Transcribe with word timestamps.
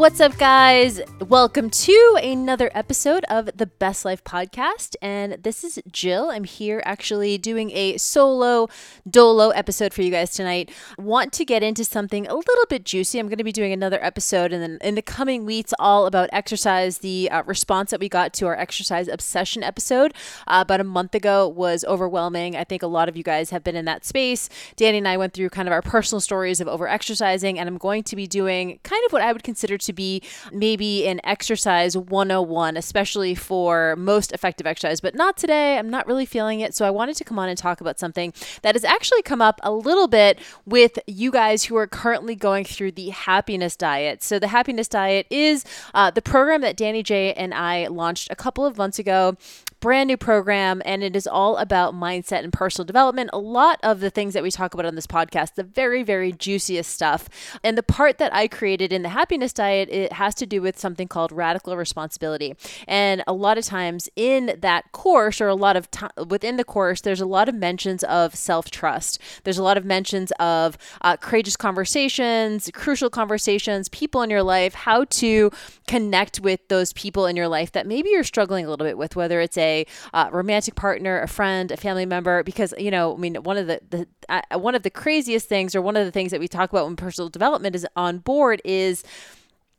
What's 0.00 0.18
up, 0.18 0.38
guys? 0.38 0.98
Welcome 1.28 1.68
to 1.68 2.18
another 2.22 2.70
episode 2.72 3.22
of 3.24 3.50
the 3.54 3.66
Best 3.66 4.02
Life 4.02 4.24
Podcast. 4.24 4.96
And 5.02 5.34
this 5.42 5.62
is 5.62 5.78
Jill. 5.92 6.30
I'm 6.30 6.44
here 6.44 6.80
actually 6.86 7.36
doing 7.36 7.70
a 7.72 7.98
solo 7.98 8.70
dolo 9.08 9.50
episode 9.50 9.92
for 9.92 10.00
you 10.00 10.10
guys 10.10 10.32
tonight. 10.32 10.70
Want 10.96 11.34
to 11.34 11.44
get 11.44 11.62
into 11.62 11.84
something 11.84 12.26
a 12.26 12.34
little 12.34 12.64
bit 12.70 12.86
juicy. 12.86 13.18
I'm 13.18 13.26
going 13.26 13.36
to 13.36 13.44
be 13.44 13.52
doing 13.52 13.74
another 13.74 14.02
episode 14.02 14.54
and 14.54 14.62
then 14.62 14.78
in 14.80 14.94
the 14.94 15.02
coming 15.02 15.44
weeks, 15.44 15.74
all 15.78 16.06
about 16.06 16.30
exercise. 16.32 17.00
The 17.00 17.30
uh, 17.30 17.42
response 17.42 17.90
that 17.90 18.00
we 18.00 18.08
got 18.08 18.32
to 18.34 18.46
our 18.46 18.56
exercise 18.56 19.06
obsession 19.06 19.62
episode 19.62 20.14
uh, 20.46 20.62
about 20.62 20.80
a 20.80 20.84
month 20.84 21.14
ago 21.14 21.46
was 21.46 21.84
overwhelming. 21.84 22.56
I 22.56 22.64
think 22.64 22.82
a 22.82 22.86
lot 22.86 23.10
of 23.10 23.18
you 23.18 23.22
guys 23.22 23.50
have 23.50 23.62
been 23.62 23.76
in 23.76 23.84
that 23.84 24.06
space. 24.06 24.48
Danny 24.76 24.96
and 24.96 25.06
I 25.06 25.18
went 25.18 25.34
through 25.34 25.50
kind 25.50 25.68
of 25.68 25.72
our 25.72 25.82
personal 25.82 26.20
stories 26.20 26.58
of 26.58 26.68
over 26.68 26.88
exercising, 26.88 27.58
and 27.58 27.68
I'm 27.68 27.76
going 27.76 28.02
to 28.04 28.16
be 28.16 28.26
doing 28.26 28.80
kind 28.82 29.02
of 29.04 29.12
what 29.12 29.20
I 29.20 29.34
would 29.34 29.42
consider 29.42 29.76
to 29.76 29.89
to 29.90 29.94
be 29.94 30.22
maybe 30.52 31.06
an 31.06 31.20
exercise 31.24 31.96
101, 31.96 32.76
especially 32.76 33.34
for 33.34 33.96
most 33.96 34.32
effective 34.32 34.66
exercise, 34.66 35.00
but 35.00 35.14
not 35.14 35.36
today. 35.36 35.78
I'm 35.78 35.90
not 35.90 36.06
really 36.06 36.26
feeling 36.26 36.60
it. 36.60 36.74
So 36.74 36.86
I 36.86 36.90
wanted 36.90 37.16
to 37.16 37.24
come 37.24 37.38
on 37.38 37.48
and 37.48 37.58
talk 37.58 37.80
about 37.80 37.98
something 37.98 38.32
that 38.62 38.74
has 38.74 38.84
actually 38.84 39.22
come 39.22 39.42
up 39.42 39.60
a 39.62 39.72
little 39.72 40.08
bit 40.08 40.38
with 40.64 40.98
you 41.06 41.30
guys 41.30 41.64
who 41.64 41.76
are 41.76 41.86
currently 41.86 42.34
going 42.34 42.64
through 42.64 42.92
the 42.92 43.10
happiness 43.10 43.76
diet. 43.76 44.22
So 44.22 44.38
the 44.38 44.48
happiness 44.48 44.88
diet 44.88 45.26
is 45.30 45.64
uh, 45.94 46.10
the 46.10 46.22
program 46.22 46.60
that 46.62 46.76
Danny 46.76 47.02
J 47.02 47.32
and 47.34 47.52
I 47.52 47.88
launched 47.88 48.28
a 48.30 48.36
couple 48.36 48.64
of 48.64 48.78
months 48.78 48.98
ago 48.98 49.36
brand 49.80 50.08
new 50.08 50.16
program, 50.16 50.82
and 50.84 51.02
it 51.02 51.16
is 51.16 51.26
all 51.26 51.56
about 51.56 51.94
mindset 51.94 52.44
and 52.44 52.52
personal 52.52 52.84
development. 52.84 53.30
A 53.32 53.38
lot 53.38 53.80
of 53.82 54.00
the 54.00 54.10
things 54.10 54.34
that 54.34 54.42
we 54.42 54.50
talk 54.50 54.74
about 54.74 54.86
on 54.86 54.94
this 54.94 55.06
podcast, 55.06 55.54
the 55.54 55.62
very, 55.62 56.02
very 56.02 56.32
juiciest 56.32 56.90
stuff. 56.90 57.28
And 57.64 57.76
the 57.76 57.82
part 57.82 58.18
that 58.18 58.34
I 58.34 58.46
created 58.46 58.92
in 58.92 59.02
the 59.02 59.08
happiness 59.08 59.52
diet, 59.52 59.88
it 59.90 60.12
has 60.12 60.34
to 60.36 60.46
do 60.46 60.60
with 60.60 60.78
something 60.78 61.08
called 61.08 61.32
radical 61.32 61.76
responsibility. 61.76 62.54
And 62.86 63.24
a 63.26 63.32
lot 63.32 63.56
of 63.56 63.64
times 63.64 64.08
in 64.16 64.58
that 64.60 64.92
course, 64.92 65.40
or 65.40 65.48
a 65.48 65.54
lot 65.54 65.76
of 65.76 65.90
time 65.90 66.10
within 66.28 66.56
the 66.56 66.64
course, 66.64 67.00
there's 67.00 67.20
a 67.20 67.26
lot 67.26 67.48
of 67.48 67.54
mentions 67.54 68.04
of 68.04 68.34
self 68.34 68.70
trust. 68.70 69.18
There's 69.44 69.58
a 69.58 69.62
lot 69.62 69.78
of 69.78 69.84
mentions 69.84 70.30
of 70.38 70.76
uh, 71.00 71.16
courageous 71.16 71.56
conversations, 71.56 72.70
crucial 72.74 73.08
conversations, 73.08 73.88
people 73.88 74.20
in 74.22 74.28
your 74.28 74.42
life, 74.42 74.74
how 74.74 75.04
to 75.04 75.50
connect 75.86 76.40
with 76.40 76.60
those 76.68 76.92
people 76.92 77.26
in 77.26 77.34
your 77.34 77.48
life 77.48 77.72
that 77.72 77.86
maybe 77.86 78.10
you're 78.10 78.24
struggling 78.24 78.66
a 78.66 78.70
little 78.70 78.86
bit 78.86 78.98
with, 78.98 79.16
whether 79.16 79.40
it's 79.40 79.56
a 79.56 79.69
a 79.70 79.86
uh, 80.12 80.28
romantic 80.32 80.74
partner, 80.74 81.20
a 81.20 81.28
friend, 81.28 81.70
a 81.70 81.76
family 81.76 82.06
member, 82.06 82.42
because 82.42 82.74
you 82.78 82.90
know, 82.90 83.14
I 83.14 83.18
mean, 83.18 83.36
one 83.36 83.56
of 83.56 83.66
the, 83.66 83.80
the 83.90 84.06
uh, 84.28 84.58
one 84.58 84.74
of 84.74 84.82
the 84.82 84.90
craziest 84.90 85.48
things, 85.48 85.74
or 85.74 85.80
one 85.82 85.96
of 85.96 86.04
the 86.04 86.12
things 86.12 86.30
that 86.32 86.40
we 86.40 86.48
talk 86.48 86.70
about 86.70 86.86
when 86.86 86.96
personal 86.96 87.28
development 87.28 87.74
is 87.74 87.86
on 87.96 88.18
board, 88.18 88.60
is 88.64 89.04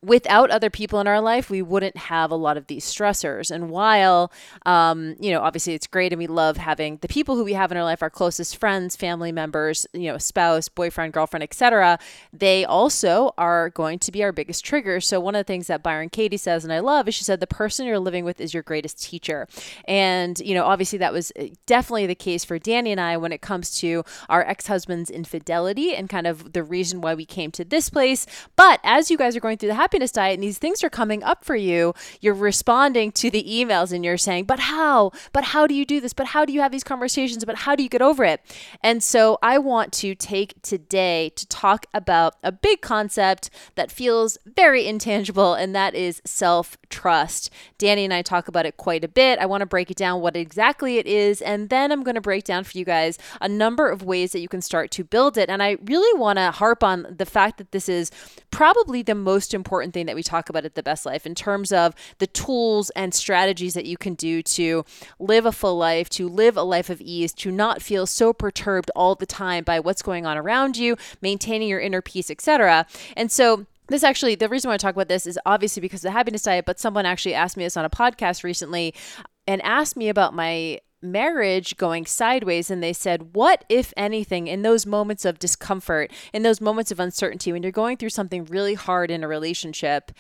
without 0.03 0.49
other 0.49 0.71
people 0.71 0.99
in 0.99 1.07
our 1.07 1.21
life, 1.21 1.49
we 1.49 1.61
wouldn't 1.61 1.95
have 1.95 2.31
a 2.31 2.35
lot 2.35 2.57
of 2.57 2.65
these 2.65 2.85
stressors. 2.85 3.51
And 3.51 3.69
while, 3.69 4.31
um, 4.65 5.15
you 5.19 5.29
know, 5.29 5.41
obviously 5.41 5.75
it's 5.75 5.85
great 5.85 6.11
and 6.11 6.17
we 6.17 6.25
love 6.25 6.57
having 6.57 6.97
the 6.97 7.07
people 7.07 7.35
who 7.35 7.43
we 7.43 7.53
have 7.53 7.71
in 7.71 7.77
our 7.77 7.83
life, 7.83 8.01
our 8.01 8.09
closest 8.09 8.57
friends, 8.57 8.95
family 8.95 9.31
members, 9.31 9.85
you 9.93 10.11
know, 10.11 10.17
spouse, 10.17 10.69
boyfriend, 10.69 11.13
girlfriend, 11.13 11.43
etc., 11.43 11.99
they 12.33 12.65
also 12.65 13.31
are 13.37 13.69
going 13.69 13.99
to 13.99 14.11
be 14.11 14.23
our 14.23 14.31
biggest 14.31 14.65
triggers. 14.65 15.05
So 15.05 15.19
one 15.19 15.35
of 15.35 15.39
the 15.39 15.43
things 15.51 15.67
that 15.67 15.83
Byron 15.83 16.09
Katie 16.09 16.37
says, 16.37 16.63
and 16.63 16.73
I 16.73 16.79
love, 16.79 17.07
is 17.07 17.13
she 17.13 17.23
said, 17.23 17.39
the 17.39 17.47
person 17.47 17.85
you're 17.85 17.99
living 17.99 18.25
with 18.25 18.41
is 18.41 18.55
your 18.55 18.63
greatest 18.63 19.03
teacher. 19.03 19.47
And, 19.85 20.39
you 20.39 20.55
know, 20.55 20.65
obviously 20.65 20.97
that 20.99 21.13
was 21.13 21.31
uh, 21.39 21.45
definitely 21.67 22.07
the 22.07 22.15
case 22.15 22.43
for 22.43 22.57
Danny 22.57 22.91
and 22.91 22.99
I 22.99 23.17
when 23.17 23.31
it 23.31 23.41
comes 23.41 23.77
to 23.81 24.03
our 24.29 24.41
ex-husband's 24.41 25.11
infidelity 25.11 25.93
and 25.93 26.09
kind 26.09 26.25
of 26.25 26.53
the 26.53 26.63
reason 26.63 27.01
why 27.01 27.13
we 27.13 27.25
came 27.25 27.51
to 27.51 27.63
this 27.63 27.89
place. 27.89 28.25
But 28.55 28.79
as 28.83 29.11
you 29.11 29.17
guys 29.17 29.35
are 29.35 29.39
going 29.39 29.57
through 29.57 29.69
the 29.69 29.75
happiness 29.91 30.13
diet 30.13 30.35
and 30.35 30.43
these 30.43 30.57
things 30.57 30.85
are 30.85 30.89
coming 30.89 31.21
up 31.21 31.43
for 31.43 31.53
you, 31.53 31.93
you're 32.21 32.33
responding 32.33 33.11
to 33.11 33.29
the 33.29 33.43
emails 33.43 33.91
and 33.91 34.05
you're 34.05 34.17
saying, 34.17 34.45
but 34.45 34.57
how? 34.57 35.11
But 35.33 35.43
how 35.43 35.67
do 35.67 35.73
you 35.73 35.85
do 35.85 35.99
this? 35.99 36.13
But 36.13 36.27
how 36.27 36.45
do 36.45 36.53
you 36.53 36.61
have 36.61 36.71
these 36.71 36.85
conversations? 36.85 37.43
But 37.43 37.57
how 37.57 37.75
do 37.75 37.83
you 37.83 37.89
get 37.89 38.01
over 38.01 38.23
it? 38.23 38.39
And 38.81 39.03
so 39.03 39.37
I 39.43 39.57
want 39.57 39.91
to 39.93 40.15
take 40.15 40.61
today 40.61 41.33
to 41.35 41.45
talk 41.45 41.87
about 41.93 42.35
a 42.41 42.53
big 42.53 42.79
concept 42.79 43.49
that 43.75 43.91
feels 43.91 44.37
very 44.45 44.87
intangible, 44.87 45.55
and 45.55 45.75
that 45.75 45.93
is 45.93 46.21
self 46.23 46.77
trust. 46.91 47.49
Danny 47.77 48.03
and 48.03 48.13
I 48.13 48.21
talk 48.21 48.47
about 48.47 48.65
it 48.65 48.77
quite 48.77 49.03
a 49.03 49.07
bit. 49.07 49.39
I 49.39 49.45
want 49.45 49.61
to 49.61 49.65
break 49.65 49.89
it 49.89 49.97
down 49.97 50.21
what 50.21 50.35
exactly 50.35 50.97
it 50.97 51.07
is, 51.07 51.41
and 51.41 51.69
then 51.69 51.91
I'm 51.91 52.03
going 52.03 52.15
to 52.15 52.21
break 52.21 52.43
down 52.43 52.63
for 52.63 52.77
you 52.77 52.85
guys 52.85 53.17
a 53.39 53.49
number 53.49 53.89
of 53.89 54.03
ways 54.03 54.31
that 54.33 54.39
you 54.39 54.47
can 54.47 54.61
start 54.61 54.91
to 54.91 55.03
build 55.03 55.37
it. 55.37 55.49
And 55.49 55.63
I 55.63 55.77
really 55.83 56.19
want 56.19 56.37
to 56.37 56.51
harp 56.51 56.83
on 56.83 57.07
the 57.17 57.25
fact 57.25 57.57
that 57.57 57.71
this 57.71 57.89
is 57.89 58.11
probably 58.51 59.01
the 59.01 59.15
most 59.15 59.53
important 59.53 59.93
thing 59.93 60.05
that 60.05 60.15
we 60.15 60.23
talk 60.23 60.49
about 60.49 60.65
at 60.65 60.75
the 60.75 60.83
best 60.83 61.05
life 61.05 61.25
in 61.25 61.33
terms 61.33 61.71
of 61.71 61.95
the 62.19 62.27
tools 62.27 62.89
and 62.91 63.13
strategies 63.13 63.73
that 63.73 63.85
you 63.85 63.97
can 63.97 64.13
do 64.13 64.43
to 64.43 64.85
live 65.19 65.45
a 65.45 65.51
full 65.51 65.77
life, 65.77 66.09
to 66.09 66.27
live 66.27 66.57
a 66.57 66.63
life 66.63 66.89
of 66.89 67.01
ease, 67.01 67.33
to 67.33 67.51
not 67.51 67.81
feel 67.81 68.05
so 68.05 68.33
perturbed 68.33 68.91
all 68.95 69.15
the 69.15 69.25
time 69.25 69.63
by 69.63 69.79
what's 69.79 70.01
going 70.01 70.25
on 70.25 70.37
around 70.37 70.77
you, 70.77 70.97
maintaining 71.21 71.69
your 71.69 71.79
inner 71.79 72.01
peace, 72.01 72.29
etc. 72.29 72.85
And 73.15 73.31
so 73.31 73.65
this 73.91 74.03
actually 74.03 74.35
the 74.35 74.49
reason 74.49 74.69
why 74.69 74.75
I 74.75 74.77
talk 74.77 74.95
about 74.95 75.07
this 75.07 75.27
is 75.27 75.39
obviously 75.45 75.81
because 75.81 76.01
of 76.01 76.09
the 76.09 76.11
happiness 76.11 76.43
diet, 76.43 76.65
but 76.65 76.79
someone 76.79 77.05
actually 77.05 77.33
asked 77.33 77.57
me 77.57 77.63
this 77.63 77.77
on 77.77 77.85
a 77.85 77.89
podcast 77.89 78.43
recently 78.43 78.93
and 79.47 79.61
asked 79.61 79.95
me 79.95 80.09
about 80.09 80.33
my 80.33 80.79
marriage 81.03 81.77
going 81.77 82.05
sideways 82.05 82.69
and 82.69 82.83
they 82.83 82.93
said 82.93 83.33
what 83.33 83.65
if 83.69 83.91
anything 83.97 84.45
in 84.45 84.61
those 84.61 84.85
moments 84.85 85.25
of 85.25 85.39
discomfort 85.39 86.11
in 86.31 86.43
those 86.43 86.61
moments 86.61 86.91
of 86.91 86.99
uncertainty 86.99 87.51
when 87.51 87.63
you're 87.63 87.71
going 87.71 87.97
through 87.97 88.07
something 88.07 88.45
really 88.45 88.75
hard 88.75 89.09
in 89.09 89.23
a 89.23 89.27
relationship 89.27 90.11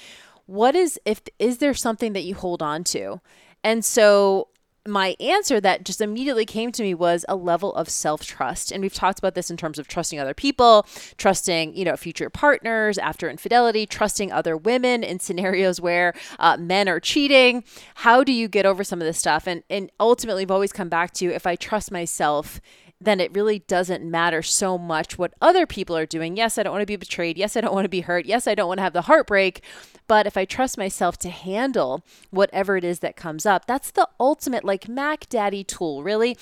what 0.51 0.75
is 0.75 0.99
if 1.05 1.21
is 1.39 1.59
there 1.59 1.73
something 1.73 2.11
that 2.11 2.23
you 2.23 2.35
hold 2.35 2.61
on 2.61 2.83
to? 2.83 3.21
And 3.63 3.85
so 3.85 4.49
my 4.87 5.15
answer 5.19 5.61
that 5.61 5.83
just 5.85 6.01
immediately 6.01 6.45
came 6.45 6.71
to 6.71 6.81
me 6.81 6.93
was 6.93 7.23
a 7.29 7.35
level 7.35 7.73
of 7.75 7.87
self-trust. 7.87 8.71
And 8.71 8.81
we've 8.81 8.93
talked 8.93 9.19
about 9.19 9.35
this 9.35 9.51
in 9.51 9.57
terms 9.57 9.77
of 9.77 9.87
trusting 9.87 10.19
other 10.19 10.33
people 10.33 10.85
trusting 11.17 11.75
you 11.75 11.85
know 11.85 11.95
future 11.95 12.29
partners 12.29 12.97
after 12.97 13.29
infidelity 13.29 13.85
trusting 13.85 14.31
other 14.31 14.57
women 14.57 15.03
in 15.03 15.19
scenarios 15.19 15.79
where 15.79 16.13
uh, 16.39 16.57
men 16.57 16.89
are 16.89 16.99
cheating. 16.99 17.63
How 17.95 18.23
do 18.23 18.31
you 18.33 18.47
get 18.47 18.65
over 18.65 18.83
some 18.83 18.99
of 19.01 19.05
this 19.05 19.19
stuff? 19.19 19.47
And 19.47 19.63
and 19.69 19.91
ultimately 19.99 20.43
we've 20.43 20.51
always 20.51 20.73
come 20.73 20.89
back 20.89 21.11
to 21.13 21.25
if 21.27 21.45
i 21.45 21.55
trust 21.55 21.91
myself 21.91 22.59
then 23.01 23.19
it 23.19 23.33
really 23.33 23.59
doesn't 23.59 24.03
matter 24.03 24.41
so 24.43 24.77
much 24.77 25.17
what 25.17 25.33
other 25.41 25.65
people 25.65 25.97
are 25.97 26.05
doing. 26.05 26.37
Yes, 26.37 26.57
I 26.57 26.63
don't 26.63 26.71
want 26.73 26.83
to 26.83 26.85
be 26.85 26.95
betrayed. 26.95 27.37
Yes, 27.37 27.57
I 27.57 27.61
don't 27.61 27.73
want 27.73 27.85
to 27.85 27.89
be 27.89 28.01
hurt. 28.01 28.25
Yes, 28.25 28.47
I 28.47 28.55
don't 28.55 28.67
want 28.67 28.77
to 28.77 28.83
have 28.83 28.93
the 28.93 29.01
heartbreak. 29.01 29.63
But 30.07 30.27
if 30.27 30.35
I 30.35 30.45
trust 30.45 30.77
myself 30.77 31.17
to 31.19 31.29
handle 31.29 32.03
whatever 32.31 32.75
it 32.75 32.83
is 32.83 32.99
that 32.99 33.15
comes 33.15 33.45
up, 33.45 33.65
that's 33.65 33.91
the 33.91 34.07
ultimate 34.19 34.65
like 34.65 34.89
Mac 34.89 35.29
Daddy 35.29 35.63
tool, 35.63 36.03
really. 36.03 36.37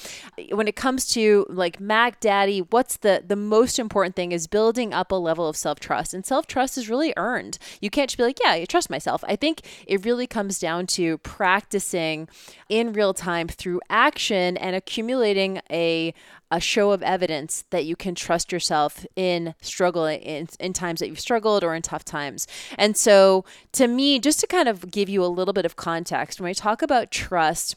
When 0.52 0.68
it 0.68 0.76
comes 0.76 1.08
to 1.14 1.46
like 1.50 1.80
Mac 1.80 2.20
Daddy, 2.20 2.62
what's 2.62 2.98
the 2.98 3.24
the 3.26 3.36
most 3.36 3.78
important 3.78 4.16
thing 4.16 4.32
is 4.32 4.48
building 4.48 4.94
up 4.94 5.12
a 5.12 5.16
level 5.16 5.48
of 5.48 5.56
self-trust. 5.56 6.14
And 6.14 6.26
self-trust 6.26 6.78
is 6.78 6.90
really 6.90 7.14
earned. 7.16 7.60
You 7.80 7.90
can't 7.90 8.10
just 8.10 8.18
be 8.18 8.24
like, 8.24 8.40
yeah, 8.44 8.52
I 8.52 8.66
trust 8.66 8.90
myself. 8.90 9.24
I 9.28 9.36
think 9.36 9.62
it 9.86 10.04
really 10.04 10.28
comes 10.28 10.58
down 10.58 10.88
to 10.88 11.20
practicing 11.20 12.28
in 12.70 12.92
real 12.92 13.14
time 13.14 13.48
through 13.48 13.82
action 13.90 14.58
and 14.58 14.76
accumulating 14.76 15.62
a 15.70 16.14
a 16.52 16.60
show 16.60 16.92
of 16.92 17.04
evidence 17.04 17.64
that 17.70 17.86
you 17.86 17.96
can 17.96 18.16
trust 18.16 18.52
yourself 18.52 19.06
in 19.16 19.54
struggle 19.62 20.06
in, 20.06 20.48
in 20.60 20.74
times 20.74 21.00
that 21.00 21.08
you've 21.08 21.20
struggled 21.20 21.64
or 21.64 21.76
in 21.76 21.82
tough 21.82 22.04
times. 22.04 22.48
And 22.78 22.98
so, 22.98 23.46
to 23.74 23.88
me, 23.88 24.20
just 24.20 24.40
to 24.42 24.48
kind 24.48 24.68
of 24.68 24.90
give 24.92 25.10
you 25.10 25.24
a 25.24 25.28
little 25.28 25.54
bit 25.54 25.66
of 25.66 25.76
context, 25.76 26.42
when 26.42 26.50
I 26.50 26.54
talk 26.54 26.82
about 26.82 27.12
trust, 27.12 27.76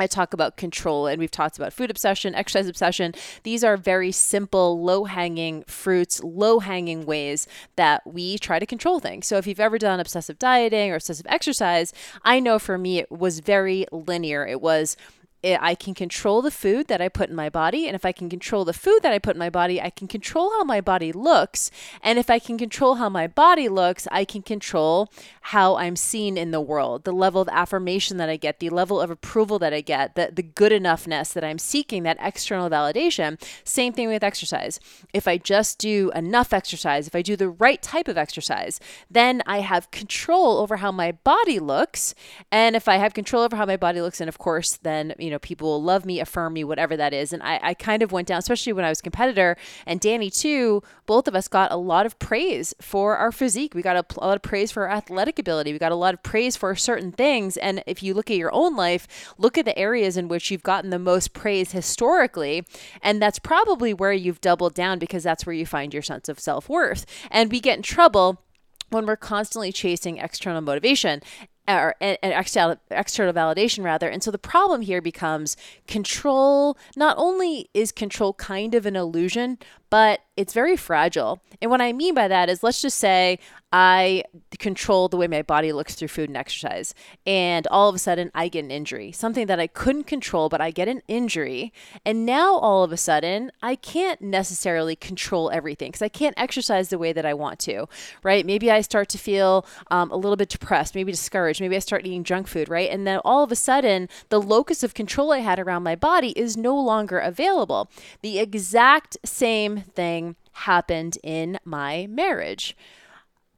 I 0.00 0.06
talk 0.06 0.32
about 0.32 0.56
control, 0.56 1.08
and 1.08 1.18
we've 1.18 1.30
talked 1.30 1.58
about 1.58 1.72
food 1.72 1.90
obsession, 1.90 2.34
exercise 2.34 2.68
obsession. 2.68 3.14
These 3.42 3.64
are 3.64 3.76
very 3.76 4.12
simple, 4.12 4.80
low 4.80 5.04
hanging 5.04 5.64
fruits, 5.64 6.22
low 6.22 6.60
hanging 6.60 7.04
ways 7.04 7.48
that 7.74 8.06
we 8.06 8.38
try 8.38 8.60
to 8.60 8.66
control 8.66 9.00
things. 9.00 9.26
So, 9.26 9.36
if 9.38 9.46
you've 9.46 9.60
ever 9.60 9.78
done 9.78 10.00
obsessive 10.00 10.38
dieting 10.38 10.92
or 10.92 10.96
obsessive 10.96 11.26
exercise, 11.28 11.92
I 12.24 12.40
know 12.40 12.58
for 12.58 12.78
me 12.78 12.98
it 12.98 13.10
was 13.10 13.40
very 13.40 13.86
linear. 13.90 14.46
It 14.46 14.60
was 14.60 14.96
Eh, 15.44 15.56
I 15.60 15.76
can 15.76 15.94
control 15.94 16.42
the 16.42 16.50
food 16.50 16.88
that 16.88 17.00
I 17.00 17.08
put 17.08 17.30
in 17.30 17.36
my 17.36 17.48
body. 17.48 17.86
And 17.86 17.94
if 17.94 18.04
I 18.04 18.12
can 18.12 18.28
control 18.28 18.64
the 18.64 18.72
food 18.72 19.00
that 19.02 19.12
I 19.12 19.18
put 19.18 19.36
in 19.36 19.38
my 19.38 19.50
body, 19.50 19.80
I 19.80 19.90
can 19.90 20.08
control 20.08 20.50
how 20.50 20.64
my 20.64 20.80
body 20.80 21.12
looks. 21.12 21.70
And 22.02 22.18
if 22.18 22.28
I 22.28 22.38
can 22.38 22.58
control 22.58 22.96
how 22.96 23.08
my 23.08 23.28
body 23.28 23.68
looks, 23.68 24.08
I 24.10 24.24
can 24.24 24.42
control 24.42 25.12
how 25.42 25.76
I'm 25.76 25.94
seen 25.96 26.36
in 26.36 26.50
the 26.50 26.60
world, 26.60 27.04
the 27.04 27.12
level 27.12 27.40
of 27.40 27.48
affirmation 27.48 28.16
that 28.16 28.28
I 28.28 28.36
get, 28.36 28.58
the 28.58 28.70
level 28.70 29.00
of 29.00 29.10
approval 29.10 29.58
that 29.60 29.72
I 29.72 29.80
get, 29.80 30.16
the, 30.16 30.30
the 30.32 30.42
good 30.42 30.72
enoughness 30.72 31.32
that 31.34 31.44
I'm 31.44 31.58
seeking, 31.58 32.02
that 32.02 32.18
external 32.20 32.68
validation. 32.68 33.40
Same 33.64 33.92
thing 33.92 34.08
with 34.08 34.24
exercise. 34.24 34.80
If 35.12 35.28
I 35.28 35.38
just 35.38 35.78
do 35.78 36.10
enough 36.14 36.52
exercise, 36.52 37.06
if 37.06 37.14
I 37.14 37.22
do 37.22 37.36
the 37.36 37.48
right 37.48 37.80
type 37.80 38.08
of 38.08 38.18
exercise, 38.18 38.80
then 39.08 39.42
I 39.46 39.60
have 39.60 39.90
control 39.92 40.58
over 40.58 40.78
how 40.78 40.90
my 40.90 41.12
body 41.12 41.60
looks. 41.60 42.14
And 42.50 42.74
if 42.74 42.88
I 42.88 42.96
have 42.96 43.14
control 43.14 43.44
over 43.44 43.56
how 43.56 43.66
my 43.66 43.76
body 43.76 44.00
looks, 44.00 44.20
and 44.20 44.28
of 44.28 44.38
course, 44.38 44.76
then, 44.76 45.14
you 45.18 45.27
know, 45.30 45.38
people 45.38 45.68
will 45.68 45.82
love 45.82 46.04
me, 46.04 46.20
affirm 46.20 46.54
me, 46.54 46.64
whatever 46.64 46.96
that 46.96 47.12
is. 47.12 47.32
And 47.32 47.42
I, 47.42 47.60
I 47.62 47.74
kind 47.74 48.02
of 48.02 48.12
went 48.12 48.28
down, 48.28 48.38
especially 48.38 48.72
when 48.72 48.84
I 48.84 48.88
was 48.88 49.00
competitor, 49.00 49.56
and 49.86 50.00
Danny 50.00 50.30
too, 50.30 50.82
both 51.06 51.28
of 51.28 51.34
us 51.34 51.48
got 51.48 51.72
a 51.72 51.76
lot 51.76 52.06
of 52.06 52.18
praise 52.18 52.74
for 52.80 53.16
our 53.16 53.32
physique. 53.32 53.74
We 53.74 53.82
got 53.82 53.96
a, 53.96 54.20
a 54.20 54.26
lot 54.26 54.36
of 54.36 54.42
praise 54.42 54.70
for 54.70 54.86
our 54.86 54.94
athletic 54.96 55.38
ability. 55.38 55.72
We 55.72 55.78
got 55.78 55.92
a 55.92 55.96
lot 55.96 56.14
of 56.14 56.22
praise 56.22 56.56
for 56.56 56.74
certain 56.74 57.12
things. 57.12 57.56
And 57.56 57.82
if 57.86 58.02
you 58.02 58.14
look 58.14 58.30
at 58.30 58.36
your 58.36 58.52
own 58.52 58.76
life, 58.76 59.34
look 59.38 59.58
at 59.58 59.64
the 59.64 59.78
areas 59.78 60.16
in 60.16 60.28
which 60.28 60.50
you've 60.50 60.62
gotten 60.62 60.90
the 60.90 60.98
most 60.98 61.32
praise 61.32 61.72
historically. 61.72 62.66
And 63.02 63.20
that's 63.20 63.38
probably 63.38 63.94
where 63.94 64.12
you've 64.12 64.40
doubled 64.40 64.74
down 64.74 64.98
because 64.98 65.22
that's 65.22 65.46
where 65.46 65.54
you 65.54 65.66
find 65.66 65.92
your 65.92 66.02
sense 66.02 66.28
of 66.28 66.40
self 66.40 66.68
worth. 66.68 67.06
And 67.30 67.50
we 67.50 67.60
get 67.60 67.76
in 67.76 67.82
trouble 67.82 68.42
when 68.90 69.06
we're 69.06 69.16
constantly 69.16 69.72
chasing 69.72 70.18
external 70.18 70.60
motivation 70.60 71.20
or 71.68 71.94
an 72.00 72.16
external, 72.22 72.76
external 72.90 73.32
validation 73.32 73.84
rather. 73.84 74.08
And 74.08 74.22
so 74.22 74.30
the 74.30 74.38
problem 74.38 74.80
here 74.80 75.02
becomes 75.02 75.56
control. 75.86 76.78
Not 76.96 77.16
only 77.18 77.68
is 77.74 77.92
control 77.92 78.32
kind 78.34 78.74
of 78.74 78.86
an 78.86 78.96
illusion, 78.96 79.58
but 79.90 80.20
it's 80.36 80.52
very 80.52 80.76
fragile. 80.76 81.40
And 81.60 81.70
what 81.70 81.80
I 81.80 81.92
mean 81.92 82.14
by 82.14 82.28
that 82.28 82.48
is 82.48 82.62
let's 82.62 82.80
just 82.80 82.98
say 82.98 83.38
I 83.70 84.22
control 84.58 85.08
the 85.08 85.18
way 85.18 85.26
my 85.26 85.42
body 85.42 85.72
looks 85.72 85.94
through 85.94 86.08
food 86.08 86.30
and 86.30 86.36
exercise. 86.36 86.94
And 87.26 87.66
all 87.66 87.88
of 87.88 87.94
a 87.94 87.98
sudden, 87.98 88.30
I 88.34 88.48
get 88.48 88.64
an 88.64 88.70
injury, 88.70 89.12
something 89.12 89.46
that 89.46 89.60
I 89.60 89.66
couldn't 89.66 90.04
control, 90.04 90.48
but 90.48 90.60
I 90.60 90.70
get 90.70 90.88
an 90.88 91.02
injury. 91.06 91.72
And 92.06 92.24
now 92.24 92.54
all 92.56 92.82
of 92.82 92.92
a 92.92 92.96
sudden, 92.96 93.52
I 93.62 93.76
can't 93.76 94.22
necessarily 94.22 94.96
control 94.96 95.50
everything 95.50 95.88
because 95.90 96.02
I 96.02 96.08
can't 96.08 96.38
exercise 96.38 96.88
the 96.88 96.98
way 96.98 97.12
that 97.12 97.26
I 97.26 97.34
want 97.34 97.58
to, 97.60 97.86
right? 98.22 98.46
Maybe 98.46 98.70
I 98.70 98.80
start 98.80 99.10
to 99.10 99.18
feel 99.18 99.66
um, 99.90 100.10
a 100.10 100.16
little 100.16 100.36
bit 100.36 100.48
depressed, 100.48 100.94
maybe 100.94 101.12
discouraged, 101.12 101.60
maybe 101.60 101.76
I 101.76 101.80
start 101.80 102.06
eating 102.06 102.24
junk 102.24 102.48
food, 102.48 102.70
right? 102.70 102.90
And 102.90 103.06
then 103.06 103.20
all 103.24 103.44
of 103.44 103.52
a 103.52 103.56
sudden, 103.56 104.08
the 104.30 104.40
locus 104.40 104.82
of 104.82 104.94
control 104.94 105.32
I 105.32 105.38
had 105.38 105.58
around 105.58 105.82
my 105.82 105.94
body 105.94 106.30
is 106.30 106.56
no 106.56 106.78
longer 106.78 107.18
available. 107.18 107.90
The 108.22 108.38
exact 108.38 109.18
same 109.26 109.77
thing 109.80 110.36
happened 110.52 111.18
in 111.22 111.58
my 111.64 112.06
marriage 112.08 112.76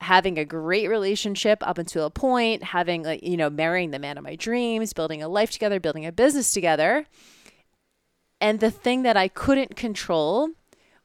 having 0.01 0.39
a 0.39 0.45
great 0.45 0.89
relationship 0.89 1.59
up 1.67 1.79
until 1.79 2.07
a 2.07 2.11
point, 2.11 2.63
having 2.63 3.03
like, 3.03 3.23
you 3.23 3.37
know, 3.37 3.51
marrying 3.51 3.91
the 3.91 3.99
man 3.99 4.17
of 4.17 4.25
my 4.25 4.35
dreams, 4.35 4.93
building 4.93 5.23
a 5.23 5.29
life 5.29 5.51
together, 5.51 5.79
building 5.79 6.07
a 6.07 6.13
business 6.13 6.53
together. 6.53 7.07
And 8.41 8.61
the 8.61 8.71
thing 8.71 9.03
that 9.03 9.17
I 9.17 9.29
couldn't 9.29 9.77
control 9.77 10.51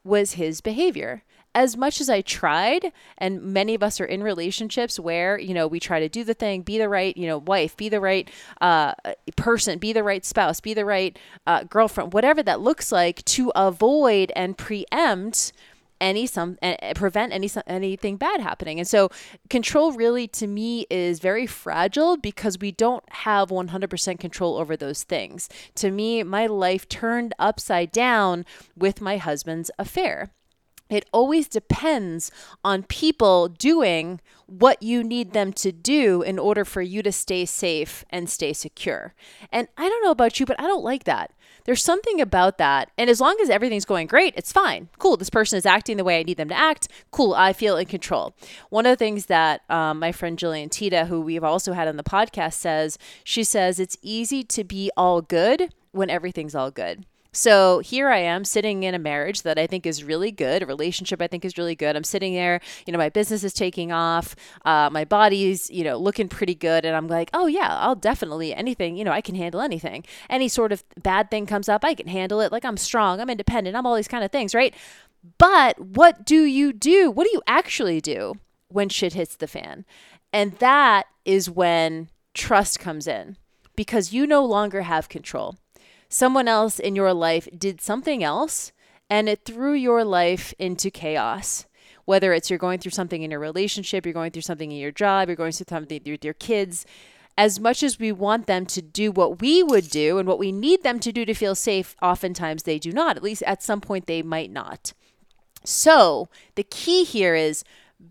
was 0.03 0.33
his 0.33 0.61
behavior. 0.61 1.23
As 1.55 1.77
much 1.77 2.01
as 2.01 2.09
I 2.09 2.19
tried, 2.19 2.91
and 3.17 3.41
many 3.41 3.73
of 3.73 3.81
us 3.81 4.01
are 4.01 4.05
in 4.05 4.21
relationships 4.21 4.99
where, 4.99 5.39
you 5.39 5.53
know, 5.53 5.67
we 5.67 5.79
try 5.79 6.01
to 6.01 6.09
do 6.09 6.25
the 6.25 6.33
thing, 6.33 6.61
be 6.63 6.77
the 6.77 6.89
right, 6.89 7.15
you 7.15 7.27
know, 7.27 7.37
wife, 7.37 7.77
be 7.77 7.87
the 7.87 8.01
right 8.01 8.29
uh, 8.59 8.93
person, 9.37 9.79
be 9.79 9.93
the 9.93 10.03
right 10.03 10.25
spouse, 10.25 10.59
be 10.59 10.73
the 10.73 10.83
right 10.83 11.17
uh, 11.47 11.63
girlfriend, 11.63 12.11
whatever 12.11 12.43
that 12.43 12.59
looks 12.59 12.91
like 12.91 13.23
to 13.25 13.53
avoid 13.55 14.33
and 14.35 14.57
preempt 14.57 15.53
any 16.01 16.27
some 16.27 16.57
uh, 16.61 16.75
prevent 16.93 17.31
any 17.31 17.49
anything 17.67 18.17
bad 18.17 18.41
happening. 18.41 18.79
And 18.79 18.87
so 18.87 19.09
control 19.49 19.93
really 19.93 20.27
to 20.29 20.47
me 20.47 20.85
is 20.89 21.19
very 21.19 21.47
fragile 21.47 22.17
because 22.17 22.59
we 22.59 22.71
don't 22.71 23.03
have 23.09 23.49
100% 23.49 24.19
control 24.19 24.57
over 24.57 24.75
those 24.75 25.03
things. 25.03 25.49
To 25.75 25.91
me, 25.91 26.23
my 26.23 26.47
life 26.47 26.87
turned 26.89 27.33
upside 27.39 27.91
down 27.91 28.45
with 28.75 29.01
my 29.01 29.17
husband's 29.17 29.71
affair. 29.79 30.31
It 30.89 31.05
always 31.11 31.47
depends 31.47 32.31
on 32.63 32.83
people 32.83 33.47
doing 33.47 34.21
what 34.45 34.83
you 34.83 35.03
need 35.03 35.33
them 35.33 35.51
to 35.53 35.71
do 35.71 36.21
in 36.21 36.37
order 36.37 36.63
for 36.63 36.81
you 36.81 37.01
to 37.01 37.11
stay 37.11 37.45
safe 37.45 38.05
and 38.11 38.29
stay 38.29 38.53
secure. 38.53 39.15
And 39.51 39.67
I 39.77 39.89
don't 39.89 40.03
know 40.03 40.11
about 40.11 40.39
you, 40.39 40.45
but 40.45 40.59
I 40.59 40.63
don't 40.63 40.83
like 40.83 41.05
that. 41.05 41.31
There's 41.63 41.83
something 41.83 42.21
about 42.21 42.59
that. 42.59 42.91
And 42.95 43.09
as 43.09 43.19
long 43.19 43.37
as 43.41 43.49
everything's 43.49 43.85
going 43.85 44.05
great, 44.05 44.35
it's 44.37 44.51
fine. 44.51 44.89
Cool. 44.99 45.17
This 45.17 45.31
person 45.31 45.57
is 45.57 45.65
acting 45.65 45.97
the 45.97 46.03
way 46.03 46.19
I 46.19 46.23
need 46.23 46.37
them 46.37 46.49
to 46.49 46.57
act. 46.57 46.87
Cool. 47.09 47.33
I 47.33 47.53
feel 47.53 47.77
in 47.77 47.87
control. 47.87 48.35
One 48.69 48.85
of 48.85 48.91
the 48.91 49.03
things 49.03 49.25
that 49.25 49.61
um, 49.69 49.97
my 49.97 50.11
friend 50.11 50.37
Jillian 50.37 50.69
Teta, 50.69 51.05
who 51.05 51.21
we've 51.21 51.43
also 51.43 51.73
had 51.73 51.87
on 51.87 51.97
the 51.97 52.03
podcast, 52.03 52.53
says, 52.53 52.99
she 53.23 53.43
says, 53.43 53.79
it's 53.79 53.97
easy 54.03 54.43
to 54.43 54.63
be 54.63 54.91
all 54.95 55.23
good 55.23 55.73
when 55.91 56.11
everything's 56.11 56.53
all 56.53 56.69
good. 56.69 57.07
So 57.35 57.79
here 57.79 58.07
I 58.07 58.19
am 58.19 58.45
sitting 58.45 58.83
in 58.83 58.95
a 58.95 58.99
marriage 58.99 59.41
that 59.41 59.59
I 59.59 59.67
think 59.67 59.85
is 59.85 60.05
really 60.05 60.31
good, 60.31 60.63
a 60.63 60.65
relationship 60.65 61.21
I 61.21 61.27
think 61.27 61.43
is 61.43 61.57
really 61.57 61.75
good. 61.75 61.97
I'm 61.97 62.05
sitting 62.05 62.33
there, 62.33 62.61
you 62.87 62.93
know, 62.93 62.97
my 62.97 63.09
business 63.09 63.43
is 63.43 63.53
taking 63.53 63.91
off, 63.91 64.37
uh, 64.63 64.89
my 64.89 65.03
body's, 65.03 65.69
you 65.69 65.83
know, 65.83 65.97
looking 65.97 66.29
pretty 66.29 66.55
good. 66.55 66.85
And 66.85 66.95
I'm 66.95 67.09
like, 67.09 67.29
oh, 67.33 67.47
yeah, 67.47 67.77
I'll 67.81 67.95
definitely, 67.95 68.55
anything, 68.55 68.95
you 68.95 69.03
know, 69.03 69.11
I 69.11 69.19
can 69.19 69.35
handle 69.35 69.59
anything. 69.59 70.05
Any 70.29 70.47
sort 70.47 70.71
of 70.71 70.85
bad 71.03 71.29
thing 71.29 71.45
comes 71.45 71.67
up, 71.67 71.83
I 71.83 71.93
can 71.93 72.07
handle 72.07 72.39
it. 72.39 72.53
Like 72.53 72.63
I'm 72.63 72.77
strong, 72.77 73.19
I'm 73.19 73.29
independent, 73.29 73.75
I'm 73.75 73.85
all 73.85 73.95
these 73.95 74.07
kind 74.07 74.23
of 74.23 74.31
things, 74.31 74.55
right? 74.55 74.73
But 75.37 75.77
what 75.77 76.25
do 76.25 76.45
you 76.45 76.71
do? 76.71 77.11
What 77.11 77.25
do 77.25 77.31
you 77.33 77.41
actually 77.47 77.99
do 77.99 78.35
when 78.69 78.87
shit 78.87 79.11
hits 79.11 79.35
the 79.35 79.47
fan? 79.47 79.83
And 80.31 80.53
that 80.59 81.07
is 81.25 81.49
when 81.49 82.07
trust 82.33 82.79
comes 82.79 83.07
in 83.07 83.35
because 83.75 84.13
you 84.13 84.25
no 84.25 84.45
longer 84.45 84.83
have 84.83 85.09
control 85.09 85.57
someone 86.09 86.47
else 86.47 86.79
in 86.79 86.95
your 86.95 87.13
life 87.13 87.47
did 87.57 87.81
something 87.81 88.23
else 88.23 88.71
and 89.09 89.29
it 89.29 89.45
threw 89.45 89.73
your 89.73 90.03
life 90.03 90.53
into 90.59 90.89
chaos. 90.89 91.65
Whether 92.05 92.33
it's 92.33 92.49
you're 92.49 92.59
going 92.59 92.79
through 92.79 92.91
something 92.91 93.23
in 93.23 93.31
your 93.31 93.39
relationship, 93.39 94.05
you're 94.05 94.13
going 94.13 94.31
through 94.31 94.43
something 94.43 94.71
in 94.71 94.77
your 94.77 94.91
job, 94.91 95.27
you're 95.27 95.35
going 95.35 95.51
through 95.51 95.65
something 95.69 96.01
with 96.05 96.23
your 96.23 96.33
kids. 96.33 96.85
As 97.37 97.59
much 97.59 97.83
as 97.83 97.99
we 97.99 98.11
want 98.11 98.47
them 98.47 98.65
to 98.67 98.81
do 98.81 99.11
what 99.11 99.41
we 99.41 99.61
would 99.61 99.89
do 99.89 100.17
and 100.17 100.27
what 100.27 100.39
we 100.39 100.51
need 100.51 100.83
them 100.83 100.99
to 100.99 101.11
do 101.11 101.25
to 101.25 101.33
feel 101.33 101.55
safe, 101.55 101.95
oftentimes 102.01 102.63
they 102.63 102.79
do 102.79 102.91
not. 102.91 103.17
At 103.17 103.23
least 103.23 103.43
at 103.43 103.61
some 103.61 103.81
point, 103.81 104.05
they 104.05 104.21
might 104.21 104.51
not. 104.51 104.93
So 105.65 106.29
the 106.55 106.63
key 106.63 107.03
here 107.03 107.35
is 107.35 107.63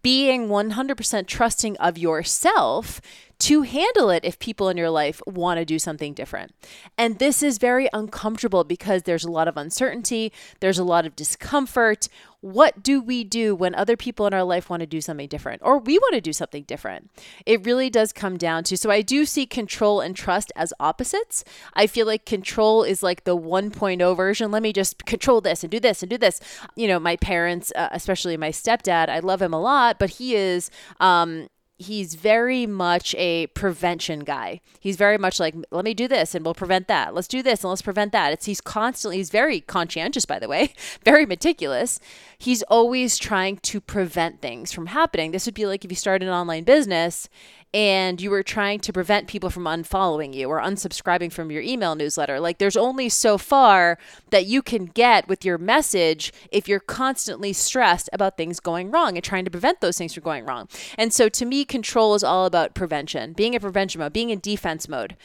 being 0.03 0.49
100% 0.49 1.27
trusting 1.27 1.77
of 1.79 1.97
yourself 1.97 3.01
to 3.41 3.63
handle 3.63 4.11
it 4.11 4.25
if 4.25 4.39
people 4.39 4.69
in 4.69 4.77
your 4.77 4.91
life 4.91 5.21
want 5.27 5.59
to 5.59 5.65
do 5.65 5.79
something 5.79 6.15
different. 6.15 6.55
And 6.97 7.19
this 7.19 7.43
is 7.43 7.59
very 7.59 7.89
uncomfortable 7.93 8.65
because 8.65 9.03
there's 9.03 9.25
a 9.25 9.31
lot 9.31 9.49
of 9.49 9.57
uncertainty, 9.57 10.33
there's 10.61 10.79
a 10.79 10.85
lot 10.85 11.07
of 11.07 11.17
discomfort. 11.17 12.09
What 12.41 12.83
do 12.83 13.01
we 13.01 13.25
do 13.25 13.55
when 13.55 13.75
other 13.75 13.97
people 13.97 14.27
in 14.27 14.35
our 14.35 14.45
life 14.45 14.69
want 14.69 14.81
to 14.81 14.87
do 14.87 15.01
something 15.01 15.29
different 15.29 15.63
or 15.65 15.79
we 15.79 15.97
want 15.99 16.15
to 16.15 16.21
do 16.21 16.33
something 16.35 16.65
different? 16.65 17.11
It 17.47 17.65
really 17.65 17.89
does 17.89 18.13
come 18.13 18.37
down 18.37 18.65
to 18.65 18.77
so 18.77 18.91
I 18.91 19.01
do 19.01 19.25
see 19.25 19.47
control 19.47 20.01
and 20.01 20.15
trust 20.15 20.53
as 20.55 20.75
opposites. 20.79 21.43
I 21.73 21.87
feel 21.87 22.07
like 22.07 22.27
control 22.27 22.83
is 22.83 23.03
like 23.03 23.25
the 23.25 23.37
1.0 23.37 24.17
version. 24.17 24.51
Let 24.51 24.63
me 24.63 24.75
just 24.75 25.07
control 25.07 25.41
this 25.41 25.65
and 25.65 25.71
do 25.71 25.81
this 25.81 26.03
and 26.03 26.11
do 26.11 26.19
this. 26.19 26.39
You 26.77 26.87
know, 26.87 26.99
my 26.99 27.17
parents, 27.17 27.73
uh, 27.75 27.89
especially 27.93 28.37
my 28.37 28.51
stepdad, 28.51 29.09
I 29.09 29.21
love 29.21 29.41
him 29.41 29.55
a 29.55 29.61
lot, 29.61 29.99
but 29.99 30.11
he 30.11 30.35
is 30.35 30.71
um, 31.01 31.49
he's 31.77 32.15
very 32.15 32.67
much 32.67 33.15
a 33.17 33.49
prevention 33.49 34.21
guy. 34.21 34.61
He's 34.79 34.97
very 34.97 35.19
much 35.19 35.41
like, 35.41 35.55
let 35.71 35.85
me 35.85 35.95
do 35.95 36.07
this 36.07 36.35
and 36.35 36.45
we'll 36.45 36.55
prevent 36.55 36.89
that. 36.89 37.15
Let's 37.15 37.29
do 37.29 37.43
this 37.43 37.63
and 37.63 37.71
let's 37.71 37.83
prevent 37.83 38.13
that. 38.13 38.33
It's 38.33 38.47
he's 38.47 38.61
constantly 38.61 39.17
he's 39.17 39.31
very 39.31 39.61
conscientious, 39.61 40.25
by 40.25 40.39
the 40.39 40.49
way, 40.49 40.75
very 41.05 41.27
meticulous. 41.27 41.99
He's 42.39 42.63
always 42.65 43.19
trying 43.19 43.57
to 43.59 43.81
prevent 43.81 44.41
things 44.41 44.73
from 44.73 44.87
happening. 44.87 45.33
This 45.33 45.47
would 45.47 45.55
be 45.55 45.67
like 45.67 45.85
if 45.85 45.91
you 45.91 45.97
started 45.97 46.29
an 46.29 46.35
online 46.35 46.65
business 46.65 47.29
and 47.75 48.21
you 48.21 48.31
were 48.31 48.45
trying 48.45 48.79
to 48.79 48.93
prevent 48.93 49.27
people 49.27 49.51
from 49.51 49.65
unfollowing 49.65 50.33
you 50.33 50.49
or 50.49 50.61
unsubscribing 50.61 51.33
from 51.33 51.51
your 51.51 51.61
email 51.61 51.97
newsletter. 51.97 52.39
Like 52.39 52.59
there's 52.59 52.77
only 52.77 53.09
so 53.09 53.37
far 53.37 53.99
that 54.31 54.47
you 54.47 54.63
can 54.63 54.85
get 54.85 55.27
with 55.27 55.45
your 55.45 55.59
message 55.59 56.33
if 56.53 56.69
you're 56.69 56.79
constantly 56.79 57.53
stressed 57.53 58.09
about 58.13 58.37
things 58.37 58.61
going 58.61 58.93
wrong 58.93 59.17
and 59.17 59.25
trying 59.25 59.45
to 59.45 59.51
prevent 59.51 59.81
those 59.81 59.99
things 59.99 60.15
from 60.15 60.23
going 60.23 60.47
wrong. 60.47 60.69
And 60.97 61.13
so 61.13 61.29
to 61.31 61.45
me, 61.45 61.65
control 61.65 62.15
is 62.15 62.23
all 62.23 62.47
about 62.47 62.75
prevention, 62.75 63.33
being 63.33 63.55
in 63.55 63.61
prevention 63.61 63.99
mode, 63.99 64.13
being 64.13 64.31
in 64.31 64.39
defense 64.39 64.89
mode. 64.89 65.17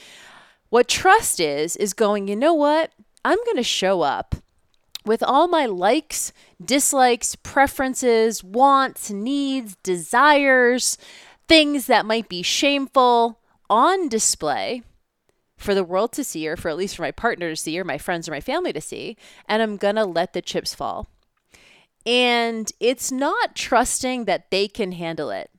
What 0.69 0.87
trust 0.87 1.39
is, 1.39 1.75
is 1.75 1.93
going, 1.93 2.27
you 2.27 2.35
know 2.35 2.55
what? 2.55 2.93
I'm 3.23 3.37
going 3.45 3.57
to 3.57 3.63
show 3.63 4.01
up 4.01 4.35
with 5.05 5.21
all 5.21 5.47
my 5.47 5.67
likes, 5.67 6.33
dislikes, 6.63 7.35
preferences, 7.35 8.43
wants, 8.43 9.11
needs, 9.11 9.75
desires 9.83 10.97
things 11.49 11.87
that 11.87 12.05
might 12.05 12.29
be 12.29 12.43
shameful 12.43 13.39
on 13.69 14.07
display 14.07 14.83
for 15.57 15.75
the 15.75 15.83
world 15.83 16.13
to 16.13 16.23
see, 16.23 16.47
or 16.47 16.55
for 16.55 16.69
at 16.69 16.77
least 16.77 16.95
for 16.95 17.01
my 17.01 17.11
partner 17.11 17.49
to 17.49 17.55
see, 17.55 17.77
or 17.77 17.83
my 17.83 17.97
friends 17.97 18.29
or 18.29 18.31
my 18.31 18.39
family 18.39 18.71
to 18.71 18.79
see, 18.79 19.17
and 19.47 19.61
I'm 19.61 19.75
gonna 19.75 20.05
let 20.05 20.31
the 20.31 20.41
chips 20.41 20.73
fall. 20.73 21.07
And 22.05 22.71
it's 22.79 23.11
not 23.11 23.55
trusting 23.55 24.25
that 24.25 24.51
they 24.51 24.67
can 24.67 24.93
handle 24.93 25.31
it. 25.31 25.49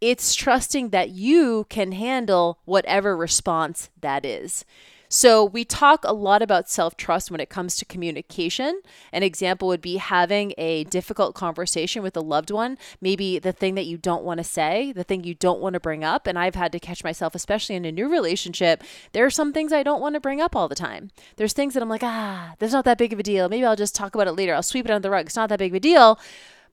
It's 0.00 0.34
trusting 0.34 0.90
that 0.90 1.10
you 1.10 1.66
can 1.68 1.92
handle 1.92 2.60
whatever 2.64 3.16
response 3.16 3.90
that 4.00 4.24
is. 4.24 4.64
So, 5.08 5.44
we 5.44 5.64
talk 5.64 6.04
a 6.04 6.12
lot 6.12 6.42
about 6.42 6.68
self 6.68 6.96
trust 6.96 7.30
when 7.30 7.40
it 7.40 7.48
comes 7.48 7.76
to 7.76 7.84
communication. 7.84 8.80
An 9.12 9.22
example 9.22 9.68
would 9.68 9.80
be 9.80 9.96
having 9.96 10.52
a 10.58 10.84
difficult 10.84 11.34
conversation 11.34 12.02
with 12.02 12.16
a 12.16 12.20
loved 12.20 12.50
one, 12.50 12.78
maybe 13.00 13.38
the 13.38 13.52
thing 13.52 13.74
that 13.76 13.86
you 13.86 13.96
don't 13.96 14.24
want 14.24 14.38
to 14.38 14.44
say, 14.44 14.92
the 14.92 15.04
thing 15.04 15.24
you 15.24 15.34
don't 15.34 15.60
want 15.60 15.74
to 15.74 15.80
bring 15.80 16.02
up. 16.02 16.26
And 16.26 16.38
I've 16.38 16.54
had 16.54 16.72
to 16.72 16.80
catch 16.80 17.04
myself, 17.04 17.34
especially 17.34 17.76
in 17.76 17.84
a 17.84 17.92
new 17.92 18.08
relationship. 18.08 18.82
There 19.12 19.24
are 19.24 19.30
some 19.30 19.52
things 19.52 19.72
I 19.72 19.82
don't 19.82 20.00
want 20.00 20.14
to 20.14 20.20
bring 20.20 20.40
up 20.40 20.56
all 20.56 20.68
the 20.68 20.74
time. 20.74 21.10
There's 21.36 21.52
things 21.52 21.74
that 21.74 21.82
I'm 21.82 21.88
like, 21.88 22.02
ah, 22.02 22.54
that's 22.58 22.72
not 22.72 22.84
that 22.84 22.98
big 22.98 23.12
of 23.12 23.18
a 23.18 23.22
deal. 23.22 23.48
Maybe 23.48 23.64
I'll 23.64 23.76
just 23.76 23.94
talk 23.94 24.14
about 24.14 24.26
it 24.26 24.32
later. 24.32 24.54
I'll 24.54 24.62
sweep 24.62 24.86
it 24.86 24.90
under 24.90 25.06
the 25.06 25.10
rug. 25.10 25.26
It's 25.26 25.36
not 25.36 25.48
that 25.50 25.58
big 25.58 25.72
of 25.72 25.76
a 25.76 25.80
deal. 25.80 26.18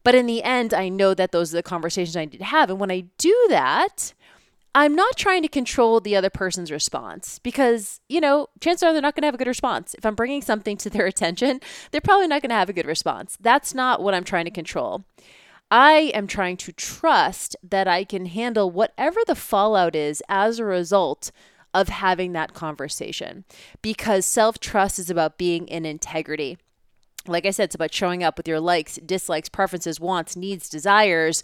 But 0.03 0.15
in 0.15 0.25
the 0.25 0.43
end, 0.43 0.73
I 0.73 0.89
know 0.89 1.13
that 1.13 1.31
those 1.31 1.53
are 1.53 1.57
the 1.57 1.63
conversations 1.63 2.15
I 2.17 2.25
need 2.25 2.37
to 2.37 2.43
have. 2.43 2.69
And 2.69 2.79
when 2.79 2.91
I 2.91 3.05
do 3.17 3.45
that, 3.49 4.13
I'm 4.75 4.95
not 4.95 5.17
trying 5.17 5.43
to 5.43 5.47
control 5.47 5.99
the 5.99 6.15
other 6.15 6.31
person's 6.31 6.71
response 6.71 7.37
because, 7.39 7.99
you 8.09 8.19
know, 8.19 8.47
chances 8.59 8.83
are 8.83 8.91
they're 8.91 9.03
not 9.03 9.15
going 9.15 9.21
to 9.21 9.27
have 9.27 9.35
a 9.35 9.37
good 9.37 9.47
response. 9.47 9.93
If 9.93 10.05
I'm 10.05 10.15
bringing 10.15 10.41
something 10.41 10.77
to 10.77 10.89
their 10.89 11.05
attention, 11.13 11.61
they're 11.91 12.01
probably 12.01 12.27
not 12.27 12.41
going 12.41 12.49
to 12.49 12.55
have 12.55 12.69
a 12.69 12.73
good 12.73 12.87
response. 12.87 13.37
That's 13.39 13.73
not 13.73 14.01
what 14.01 14.13
I'm 14.13 14.23
trying 14.23 14.45
to 14.45 14.51
control. 14.51 15.05
I 15.69 16.11
am 16.13 16.27
trying 16.27 16.57
to 16.57 16.71
trust 16.71 17.55
that 17.63 17.87
I 17.87 18.03
can 18.03 18.27
handle 18.27 18.69
whatever 18.69 19.19
the 19.25 19.35
fallout 19.35 19.95
is 19.95 20.21
as 20.29 20.59
a 20.59 20.65
result 20.65 21.31
of 21.73 21.89
having 21.89 22.33
that 22.33 22.53
conversation 22.53 23.43
because 23.81 24.25
self 24.25 24.59
trust 24.59 24.99
is 24.99 25.09
about 25.09 25.37
being 25.37 25.67
in 25.67 25.85
integrity. 25.85 26.57
Like 27.25 27.45
I 27.45 27.51
said, 27.51 27.65
it's 27.65 27.75
about 27.75 27.93
showing 27.93 28.23
up 28.23 28.37
with 28.37 28.47
your 28.47 28.59
likes, 28.59 28.97
dislikes, 28.97 29.49
preferences, 29.49 29.99
wants, 29.99 30.35
needs, 30.35 30.69
desires 30.69 31.41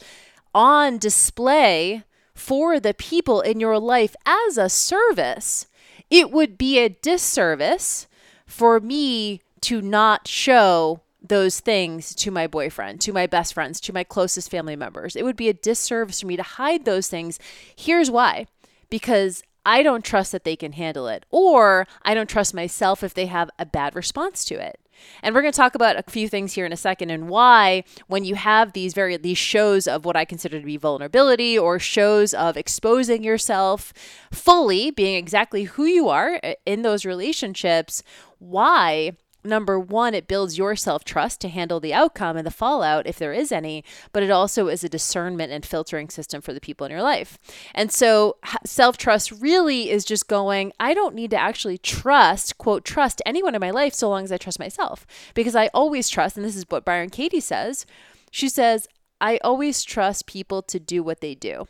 on 0.54 0.98
display 0.98 2.04
for 2.40 2.80
the 2.80 2.94
people 2.94 3.42
in 3.42 3.60
your 3.60 3.78
life 3.78 4.16
as 4.26 4.58
a 4.58 4.70
service, 4.70 5.68
it 6.10 6.32
would 6.32 6.58
be 6.58 6.80
a 6.80 6.90
disservice 6.90 8.08
for 8.46 8.80
me 8.80 9.42
to 9.62 9.82
not 9.82 10.28
show 10.28 11.02
those 11.22 11.60
things 11.60 12.16
to 12.16 12.32
my 12.32 12.48
boyfriend, 12.48 13.02
to 13.02 13.14
my 13.14 13.28
best 13.28 13.54
friends, 13.54 13.80
to 13.82 13.94
my 13.94 14.04
closest 14.04 14.50
family 14.50 14.76
members. 14.76 15.16
It 15.16 15.24
would 15.24 15.36
be 15.36 15.50
a 15.50 15.54
disservice 15.54 16.22
for 16.22 16.28
me 16.28 16.38
to 16.38 16.44
hide 16.44 16.86
those 16.86 17.08
things. 17.08 17.40
Here's 17.76 18.10
why 18.10 18.48
because 18.90 19.44
I 19.66 19.84
don't 19.84 20.04
trust 20.04 20.32
that 20.32 20.44
they 20.44 20.56
can 20.56 20.74
handle 20.74 21.08
it, 21.08 21.26
or 21.30 21.88
I 22.04 22.14
don't 22.14 22.30
trust 22.30 22.54
myself 22.54 23.04
if 23.04 23.14
they 23.14 23.28
have 23.28 23.50
a 23.60 23.66
bad 23.66 23.96
response 23.96 24.44
to 24.46 24.56
it. 24.56 24.80
And 25.22 25.34
we're 25.34 25.42
going 25.42 25.54
to 25.54 25.58
talk 25.58 25.76
about 25.76 25.98
a 25.98 26.12
few 26.12 26.28
things 26.28 26.54
here 26.54 26.66
in 26.66 26.74
a 26.74 26.78
second 26.78 27.10
and 27.10 27.30
why 27.30 27.84
when 28.08 28.24
you 28.26 28.36
have 28.36 28.74
these 28.74 28.94
very 28.94 29.16
these 29.18 29.38
shows 29.38 29.88
of 29.88 30.06
what 30.06 30.18
I 30.18 30.26
consider 30.26 30.60
to 30.60 30.66
be 30.66 30.78
vulnerability 30.78 31.58
or 31.58 31.80
shows 31.80 32.34
of 32.34 32.58
exposing 32.58 33.24
yourself 33.24 33.94
fully 34.32 34.92
being 34.92 35.16
exactly 35.16 35.64
who 35.64 35.86
you 35.86 36.10
are 36.10 36.40
uh, 36.44 36.54
in 36.66 36.82
those 36.82 37.06
relationships, 37.06 38.04
why 38.40 39.14
number 39.44 39.80
one, 39.80 40.14
it 40.14 40.28
builds 40.28 40.58
your 40.58 40.76
self 40.76 41.04
trust 41.04 41.42
to 41.42 41.50
handle 41.50 41.80
the 41.80 41.94
outcome 41.94 42.38
and 42.38 42.46
the 42.46 42.52
fallout, 42.52 43.08
if 43.08 43.18
there 43.18 43.34
is 43.34 43.52
any, 43.52 43.84
but 44.12 44.24
it 44.24 44.32
also 44.32 44.68
is 44.68 44.84
a 44.84 44.90
discernment 44.90 45.52
and 45.52 45.66
filtering 45.66 46.10
system 46.10 46.42
for 46.42 46.54
the 46.54 46.62
people 46.62 46.86
in 46.86 46.92
your 46.92 47.02
life. 47.02 47.38
And 47.74 47.92
so, 47.92 48.38
self 48.66 48.98
trust 48.98 49.32
really 49.32 49.90
is 49.90 50.06
just 50.06 50.28
going, 50.28 50.72
I 50.80 50.94
don't 50.94 51.16
need 51.16 51.32
to 51.32 51.38
actually 51.38 51.78
trust, 51.78 52.58
quote, 52.58 52.86
trust 52.86 53.22
anyone 53.26 53.56
in 53.56 53.62
my 53.62 53.72
life 53.72 53.94
so 53.94 54.10
long 54.10 54.24
as 54.24 54.32
I 54.32 54.38
trust 54.38 54.60
myself. 54.60 55.06
Because 55.34 55.56
I 55.56 55.68
always 55.74 56.10
trust, 56.10 56.38
and 56.38 56.46
this 56.46 56.56
is 56.56 56.66
what 56.70 56.86
Byron 56.86 57.10
Katie 57.10 57.40
says. 57.40 57.86
She 58.32 58.50
says, 58.50 58.88
I 59.22 59.40
always 59.44 59.84
trust 59.84 60.26
people 60.26 60.62
to 60.64 60.80
do 60.80 61.04
what 61.04 61.22
they 61.22 61.36
do. 61.36 61.68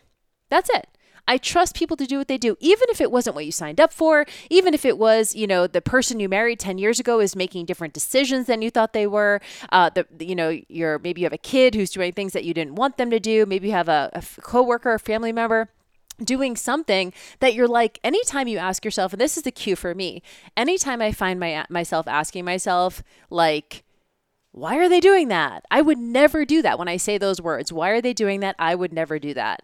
That's 0.49 0.69
it. 0.69 0.87
I 1.29 1.37
trust 1.37 1.75
people 1.75 1.95
to 1.97 2.07
do 2.07 2.17
what 2.17 2.27
they 2.27 2.39
do, 2.39 2.57
even 2.59 2.89
if 2.89 2.99
it 2.99 3.11
wasn't 3.11 3.35
what 3.35 3.45
you 3.45 3.51
signed 3.51 3.79
up 3.79 3.93
for, 3.93 4.25
even 4.49 4.73
if 4.73 4.83
it 4.83 4.97
was, 4.97 5.35
you 5.35 5.45
know, 5.45 5.67
the 5.67 5.79
person 5.79 6.19
you 6.19 6.27
married 6.27 6.59
10 6.59 6.79
years 6.79 6.99
ago 6.99 7.19
is 7.19 7.35
making 7.35 7.67
different 7.67 7.93
decisions 7.93 8.47
than 8.47 8.63
you 8.63 8.71
thought 8.71 8.93
they 8.93 9.05
were. 9.05 9.39
Uh, 9.71 9.91
the, 9.91 10.07
you 10.19 10.33
know, 10.33 10.59
you're 10.69 10.97
maybe 10.97 11.21
you 11.21 11.25
have 11.25 11.33
a 11.33 11.37
kid 11.37 11.75
who's 11.75 11.91
doing 11.91 12.13
things 12.13 12.33
that 12.33 12.45
you 12.45 12.55
didn't 12.55 12.73
want 12.73 12.97
them 12.97 13.11
to 13.11 13.19
do. 13.19 13.45
Maybe 13.45 13.67
you 13.67 13.73
have 13.73 13.87
a, 13.87 14.09
a 14.13 14.23
coworker, 14.41 14.95
a 14.95 14.99
family 14.99 15.31
member 15.31 15.69
doing 16.23 16.55
something 16.55 17.13
that 17.41 17.53
you're 17.53 17.67
like 17.67 17.99
anytime 18.03 18.47
you 18.47 18.57
ask 18.57 18.83
yourself 18.83 19.13
and 19.13 19.21
this 19.21 19.37
is 19.37 19.43
the 19.43 19.51
cue 19.51 19.75
for 19.75 19.95
me 19.95 20.21
anytime 20.57 21.01
i 21.01 21.13
find 21.13 21.39
my 21.39 21.65
myself 21.69 22.09
asking 22.09 22.43
myself 22.43 23.01
like 23.29 23.85
why 24.51 24.75
are 24.75 24.89
they 24.89 24.99
doing 24.99 25.29
that 25.29 25.63
i 25.71 25.81
would 25.81 25.97
never 25.97 26.43
do 26.43 26.61
that 26.61 26.77
when 26.77 26.89
i 26.89 26.97
say 26.97 27.17
those 27.17 27.41
words 27.41 27.71
why 27.71 27.91
are 27.91 28.01
they 28.01 28.11
doing 28.11 28.41
that 28.41 28.53
i 28.59 28.75
would 28.75 28.91
never 28.91 29.17
do 29.17 29.33
that 29.33 29.61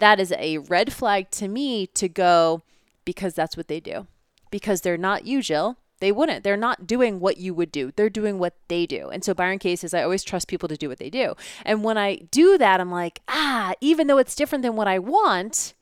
that 0.00 0.20
is 0.20 0.32
a 0.32 0.58
red 0.58 0.92
flag 0.92 1.30
to 1.32 1.48
me 1.48 1.86
to 1.88 2.08
go 2.08 2.62
because 3.04 3.34
that's 3.34 3.56
what 3.56 3.68
they 3.68 3.80
do. 3.80 4.06
Because 4.50 4.80
they're 4.80 4.96
not 4.96 5.26
you, 5.26 5.42
Jill. 5.42 5.76
They 6.00 6.12
wouldn't. 6.12 6.44
They're 6.44 6.56
not 6.56 6.86
doing 6.86 7.20
what 7.20 7.36
you 7.36 7.54
would 7.54 7.70
do. 7.70 7.92
They're 7.94 8.10
doing 8.10 8.38
what 8.38 8.54
they 8.68 8.86
do. 8.86 9.10
And 9.10 9.22
so 9.22 9.34
Byron 9.34 9.58
Katie 9.58 9.76
says, 9.76 9.92
I 9.92 10.02
always 10.02 10.24
trust 10.24 10.48
people 10.48 10.68
to 10.68 10.76
do 10.76 10.88
what 10.88 10.98
they 10.98 11.10
do. 11.10 11.34
And 11.64 11.84
when 11.84 11.98
I 11.98 12.16
do 12.30 12.56
that, 12.56 12.80
I'm 12.80 12.90
like, 12.90 13.20
ah, 13.28 13.74
even 13.80 14.06
though 14.06 14.18
it's 14.18 14.34
different 14.34 14.62
than 14.62 14.76
what 14.76 14.88
I 14.88 14.98
want, 14.98 15.74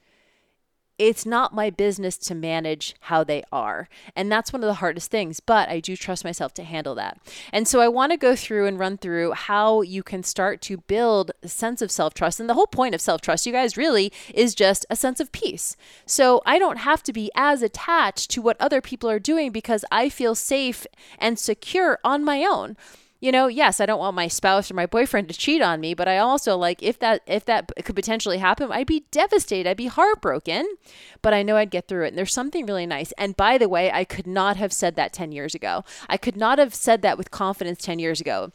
it's 0.99 1.25
not 1.25 1.55
my 1.55 1.71
business 1.71 2.19
to 2.19 2.35
manage 2.35 2.95
how 3.03 3.23
they 3.23 3.45
are. 3.53 3.89
And 4.17 4.31
that's 4.31 4.53
one 4.53 4.63
of 4.63 4.67
the 4.67 4.75
hardest 4.75 5.11
things, 5.11 5.41
but 5.41 5.69
I 5.69 5.81
do 5.81 5.97
trust 5.97 6.25
myself 6.25 6.53
to 6.55 6.65
handle 6.65 6.95
that. 6.97 7.19
And 7.53 7.69
so 7.69 7.81
I 7.81 7.89
want 7.89 8.13
to 8.13 8.19
go 8.19 8.35
through 8.35 8.67
and 8.67 8.79
run 8.79 8.99
through 8.99 9.33
how 9.33 9.83
you 9.83 10.03
can 10.03 10.23
start 10.23 10.61
to 10.63 10.79
build 10.79 11.31
a 11.43 11.49
sense 11.49 11.81
of 11.81 11.91
self 11.91 12.15
trust. 12.15 12.41
And 12.41 12.49
the 12.49 12.55
whole 12.55 12.67
point 12.67 12.95
of 12.95 13.01
self 13.01 13.21
trust, 13.21 13.47
you 13.47 13.53
guys, 13.53 13.77
really 13.77 14.13
is 14.35 14.55
just 14.55 14.85
a 14.91 14.97
sense 14.97 15.21
of 15.21 15.33
peace. 15.33 15.77
So 16.05 16.43
I 16.45 16.59
don't 16.59 16.79
have 16.79 17.03
to 17.05 17.13
be 17.13 17.31
as 17.35 17.63
attached 17.63 18.31
to 18.33 18.43
what 18.43 18.61
other 18.61 18.81
people 18.81 19.09
are 19.09 19.21
doing 19.21 19.53
because 19.53 19.85
I 19.93 20.09
feel 20.09 20.35
safe 20.35 20.87
and 21.19 21.39
secure 21.39 21.99
on 22.03 22.25
my 22.25 22.45
own 22.45 22.77
you 23.21 23.33
know, 23.33 23.49
yes, 23.49 23.81
I 23.81 23.87
don't 23.87 23.99
want 23.99 24.15
my 24.15 24.29
spouse 24.29 24.71
or 24.71 24.75
my 24.75 24.87
boyfriend 24.87 25.29
to 25.29 25.35
cheat 25.37 25.61
on 25.61 25.81
me, 25.81 25.93
but 25.93 26.07
I 26.07 26.19
also 26.19 26.57
like 26.57 26.83
if 26.83 26.99
that 27.01 27.23
if 27.27 27.45
that 27.47 27.73
could 27.85 27.97
potentially 27.97 28.39
happen, 28.39 28.71
I'd 28.71 28.87
be 28.87 29.07
devastated. 29.11 29.69
I'd 29.69 29.77
be 29.77 29.87
heartbroken, 29.87 30.77
but 31.21 31.35
I 31.35 31.43
know 31.43 31.57
I'd 31.57 31.71
get 31.71 31.89
through 31.89 32.05
it. 32.05 32.09
And 32.09 32.19
there's 32.19 32.33
something 32.33 32.65
really 32.67 32.87
nice. 32.87 33.13
And 33.19 33.37
by 33.37 33.59
the 33.59 33.69
way, 33.69 33.91
I 33.91 34.05
could 34.05 34.27
not 34.27 34.57
have 34.57 34.73
said 34.73 34.95
that 34.97 35.13
10 35.13 35.33
years 35.33 35.55
ago. 35.55 35.85
I 36.09 36.17
could 36.17 36.37
not 36.37 36.59
have 36.59 36.75
said 36.75 37.03
that 37.03 37.19
with 37.19 37.31
confidence 37.31 37.83
10 37.83 37.99
years 37.99 38.21
ago 38.21 38.53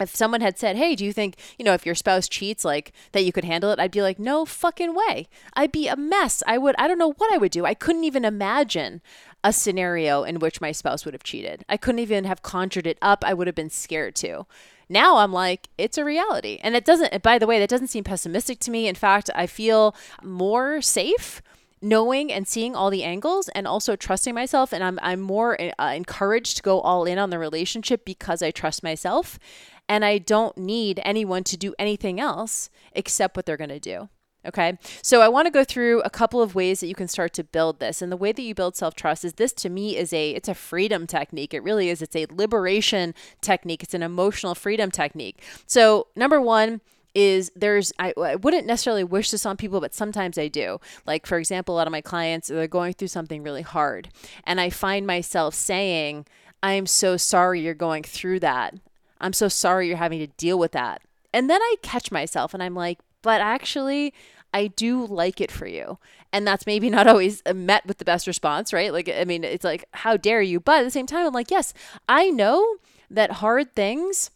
if 0.00 0.14
someone 0.14 0.40
had 0.40 0.58
said, 0.58 0.76
"Hey, 0.76 0.94
do 0.94 1.04
you 1.04 1.12
think, 1.12 1.36
you 1.58 1.64
know, 1.64 1.74
if 1.74 1.86
your 1.86 1.94
spouse 1.94 2.28
cheats 2.28 2.64
like 2.64 2.92
that 3.12 3.24
you 3.24 3.32
could 3.32 3.44
handle 3.44 3.70
it?" 3.70 3.78
I'd 3.78 3.90
be 3.90 4.02
like, 4.02 4.18
"No 4.18 4.44
fucking 4.44 4.94
way. 4.94 5.28
I'd 5.54 5.72
be 5.72 5.88
a 5.88 5.96
mess. 5.96 6.42
I 6.46 6.58
would 6.58 6.74
I 6.78 6.88
don't 6.88 6.98
know 6.98 7.12
what 7.12 7.32
I 7.32 7.38
would 7.38 7.52
do. 7.52 7.64
I 7.64 7.74
couldn't 7.74 8.04
even 8.04 8.24
imagine 8.24 9.00
a 9.44 9.52
scenario 9.52 10.24
in 10.24 10.38
which 10.40 10.60
my 10.60 10.72
spouse 10.72 11.04
would 11.04 11.14
have 11.14 11.22
cheated. 11.22 11.64
I 11.68 11.76
couldn't 11.76 12.00
even 12.00 12.24
have 12.24 12.42
conjured 12.42 12.86
it 12.86 12.98
up. 13.00 13.24
I 13.24 13.34
would 13.34 13.46
have 13.46 13.54
been 13.54 13.70
scared 13.70 14.16
to. 14.16 14.46
Now 14.88 15.18
I'm 15.18 15.32
like, 15.32 15.68
it's 15.78 15.98
a 15.98 16.04
reality. 16.04 16.58
And 16.62 16.76
it 16.76 16.84
doesn't, 16.84 17.22
by 17.22 17.38
the 17.38 17.46
way, 17.46 17.58
that 17.58 17.68
doesn't 17.68 17.88
seem 17.88 18.04
pessimistic 18.04 18.60
to 18.60 18.70
me. 18.70 18.86
In 18.88 18.94
fact, 18.94 19.30
I 19.34 19.46
feel 19.46 19.94
more 20.22 20.80
safe 20.80 21.42
knowing 21.82 22.32
and 22.32 22.48
seeing 22.48 22.74
all 22.74 22.90
the 22.90 23.04
angles 23.04 23.48
and 23.50 23.66
also 23.66 23.96
trusting 23.96 24.34
myself 24.34 24.72
and 24.72 24.82
I'm 24.82 24.98
I'm 25.02 25.20
more 25.20 25.58
uh, 25.78 25.92
encouraged 25.92 26.56
to 26.56 26.62
go 26.62 26.80
all 26.80 27.04
in 27.04 27.18
on 27.18 27.28
the 27.28 27.38
relationship 27.38 28.04
because 28.04 28.42
I 28.42 28.50
trust 28.50 28.82
myself 28.82 29.38
and 29.88 30.04
I 30.04 30.18
don't 30.18 30.56
need 30.58 31.00
anyone 31.04 31.44
to 31.44 31.56
do 31.56 31.74
anything 31.78 32.20
else 32.20 32.70
except 32.92 33.36
what 33.36 33.46
they're 33.46 33.56
going 33.56 33.70
to 33.70 33.80
do. 33.80 34.08
Okay. 34.46 34.78
So 35.02 35.22
I 35.22 35.28
want 35.28 35.46
to 35.46 35.50
go 35.50 35.64
through 35.64 36.02
a 36.02 36.10
couple 36.10 36.40
of 36.40 36.54
ways 36.54 36.78
that 36.80 36.86
you 36.86 36.94
can 36.94 37.08
start 37.08 37.32
to 37.34 37.44
build 37.44 37.80
this. 37.80 38.00
And 38.00 38.12
the 38.12 38.16
way 38.16 38.30
that 38.30 38.42
you 38.42 38.54
build 38.54 38.76
self-trust 38.76 39.24
is 39.24 39.34
this 39.34 39.52
to 39.54 39.68
me 39.68 39.96
is 39.96 40.12
a 40.12 40.30
it's 40.30 40.48
a 40.48 40.54
freedom 40.54 41.06
technique. 41.06 41.52
It 41.52 41.64
really 41.64 41.88
is. 41.88 42.00
It's 42.00 42.14
a 42.14 42.26
liberation 42.30 43.14
technique. 43.40 43.82
It's 43.82 43.94
an 43.94 44.04
emotional 44.04 44.54
freedom 44.54 44.90
technique. 44.90 45.42
So 45.66 46.06
number 46.14 46.40
1 46.40 46.80
is 47.16 47.50
there's 47.56 47.92
I, 47.98 48.12
I, 48.16 48.36
wouldn't 48.36 48.66
necessarily 48.66 49.02
wish 49.02 49.30
this 49.30 49.46
on 49.46 49.56
people 49.56 49.80
but 49.80 49.94
sometimes 49.94 50.36
i 50.36 50.48
do 50.48 50.78
like 51.06 51.24
for 51.24 51.38
example 51.38 51.74
a 51.74 51.76
lot 51.76 51.86
of 51.86 51.90
my 51.90 52.02
clients 52.02 52.48
they're 52.48 52.68
going 52.68 52.92
through 52.92 53.08
something 53.08 53.42
really 53.42 53.62
hard 53.62 54.10
and 54.44 54.60
i 54.60 54.68
find 54.68 55.06
myself 55.06 55.54
saying 55.54 56.26
i'm 56.62 56.84
so 56.84 57.16
sorry 57.16 57.62
you're 57.62 57.72
going 57.72 58.02
through 58.02 58.38
that 58.40 58.74
i'm 59.20 59.32
so 59.32 59.48
sorry 59.48 59.88
you're 59.88 59.96
having 59.96 60.18
to 60.18 60.26
deal 60.26 60.58
with 60.58 60.72
that 60.72 61.02
and 61.32 61.48
then 61.50 61.60
i 61.60 61.74
catch 61.82 62.10
myself 62.10 62.54
and 62.54 62.62
i'm 62.62 62.74
like 62.74 62.98
but 63.22 63.40
actually 63.40 64.14
I 64.54 64.68
do 64.68 65.04
like 65.04 65.42
it 65.42 65.50
for 65.50 65.66
you. 65.66 65.98
And 66.32 66.46
that's 66.46 66.66
maybe 66.66 66.88
not 66.88 67.06
always 67.08 67.42
met 67.54 67.84
with 67.84 67.98
the 67.98 68.06
best 68.06 68.26
response, 68.26 68.72
right? 68.72 68.92
Like, 68.92 69.08
I 69.08 69.24
mean, 69.24 69.44
it's 69.44 69.64
like, 69.64 69.84
how 69.92 70.16
dare 70.16 70.40
you? 70.40 70.60
But 70.60 70.80
at 70.80 70.84
the 70.84 70.90
same 70.90 71.06
time, 71.06 71.26
I'm 71.26 71.34
like, 71.34 71.50
yes, 71.50 71.74
I 72.08 72.30
know 72.30 72.76
that 73.10 73.32
hard 73.32 73.74
things 73.74 74.30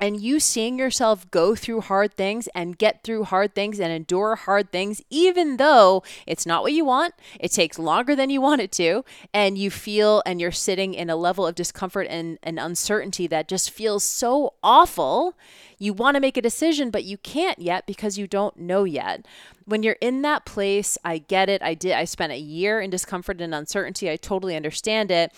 and 0.00 0.20
you 0.20 0.40
seeing 0.40 0.78
yourself 0.78 1.30
go 1.30 1.54
through 1.54 1.82
hard 1.82 2.14
things 2.14 2.48
and 2.54 2.78
get 2.78 3.02
through 3.02 3.24
hard 3.24 3.54
things 3.54 3.80
and 3.80 3.92
endure 3.92 4.36
hard 4.36 4.70
things, 4.70 5.02
even 5.10 5.56
though 5.56 6.02
it's 6.26 6.46
not 6.46 6.62
what 6.62 6.72
you 6.72 6.84
want, 6.84 7.14
it 7.40 7.52
takes 7.52 7.78
longer 7.78 8.14
than 8.14 8.30
you 8.30 8.40
want 8.40 8.60
it 8.60 8.72
to, 8.72 9.04
and 9.34 9.58
you 9.58 9.70
feel 9.70 10.22
and 10.24 10.40
you're 10.40 10.52
sitting 10.52 10.94
in 10.94 11.10
a 11.10 11.16
level 11.16 11.46
of 11.46 11.54
discomfort 11.54 12.06
and, 12.08 12.38
and 12.42 12.58
uncertainty 12.58 13.26
that 13.26 13.48
just 13.48 13.70
feels 13.70 14.04
so 14.04 14.54
awful. 14.62 15.34
You 15.78 15.92
want 15.92 16.16
to 16.16 16.20
make 16.20 16.36
a 16.36 16.42
decision, 16.42 16.90
but 16.90 17.04
you 17.04 17.16
can't 17.18 17.58
yet 17.58 17.86
because 17.86 18.18
you 18.18 18.26
don't 18.26 18.56
know 18.56 18.84
yet. 18.84 19.26
When 19.64 19.82
you're 19.82 19.96
in 20.00 20.22
that 20.22 20.44
place, 20.44 20.98
I 21.04 21.18
get 21.18 21.48
it. 21.48 21.62
I 21.62 21.74
did. 21.74 21.92
I 21.92 22.04
spent 22.04 22.32
a 22.32 22.38
year 22.38 22.80
in 22.80 22.90
discomfort 22.90 23.40
and 23.40 23.54
uncertainty. 23.54 24.10
I 24.10 24.16
totally 24.16 24.56
understand 24.56 25.10
it. 25.10 25.32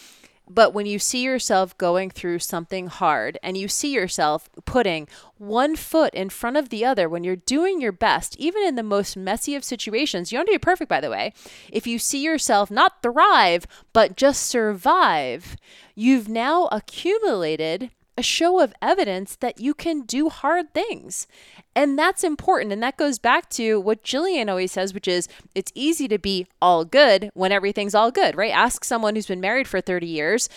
But 0.52 0.74
when 0.74 0.84
you 0.84 0.98
see 0.98 1.22
yourself 1.22 1.78
going 1.78 2.10
through 2.10 2.40
something 2.40 2.88
hard 2.88 3.38
and 3.40 3.56
you 3.56 3.68
see 3.68 3.92
yourself 3.92 4.50
putting 4.64 5.06
one 5.38 5.76
foot 5.76 6.12
in 6.12 6.28
front 6.28 6.56
of 6.56 6.70
the 6.70 6.84
other 6.84 7.08
when 7.08 7.22
you're 7.22 7.36
doing 7.36 7.80
your 7.80 7.92
best, 7.92 8.36
even 8.36 8.64
in 8.64 8.74
the 8.74 8.82
most 8.82 9.16
messy 9.16 9.54
of 9.54 9.62
situations, 9.62 10.32
you 10.32 10.38
don't 10.38 10.48
have 10.48 10.54
to 10.54 10.58
be 10.58 10.58
perfect, 10.58 10.88
by 10.88 11.00
the 11.00 11.08
way. 11.08 11.32
If 11.70 11.86
you 11.86 12.00
see 12.00 12.24
yourself 12.24 12.68
not 12.68 13.00
thrive, 13.00 13.64
but 13.92 14.16
just 14.16 14.42
survive, 14.42 15.56
you've 15.94 16.28
now 16.28 16.68
accumulated 16.72 17.92
a 18.20 18.22
show 18.22 18.60
of 18.60 18.74
evidence 18.82 19.34
that 19.36 19.58
you 19.58 19.72
can 19.72 20.02
do 20.02 20.28
hard 20.28 20.72
things. 20.74 21.26
And 21.74 21.98
that's 21.98 22.22
important. 22.22 22.72
And 22.72 22.82
that 22.82 22.98
goes 22.98 23.18
back 23.18 23.48
to 23.50 23.80
what 23.80 24.04
Jillian 24.04 24.50
always 24.50 24.72
says, 24.72 24.92
which 24.92 25.08
is 25.08 25.26
it's 25.54 25.72
easy 25.74 26.06
to 26.08 26.18
be 26.18 26.46
all 26.60 26.84
good 26.84 27.30
when 27.32 27.50
everything's 27.50 27.94
all 27.94 28.10
good, 28.10 28.36
right? 28.36 28.52
Ask 28.52 28.84
someone 28.84 29.14
who's 29.14 29.26
been 29.26 29.40
married 29.40 29.66
for 29.66 29.80
30 29.80 30.06
years 30.06 30.50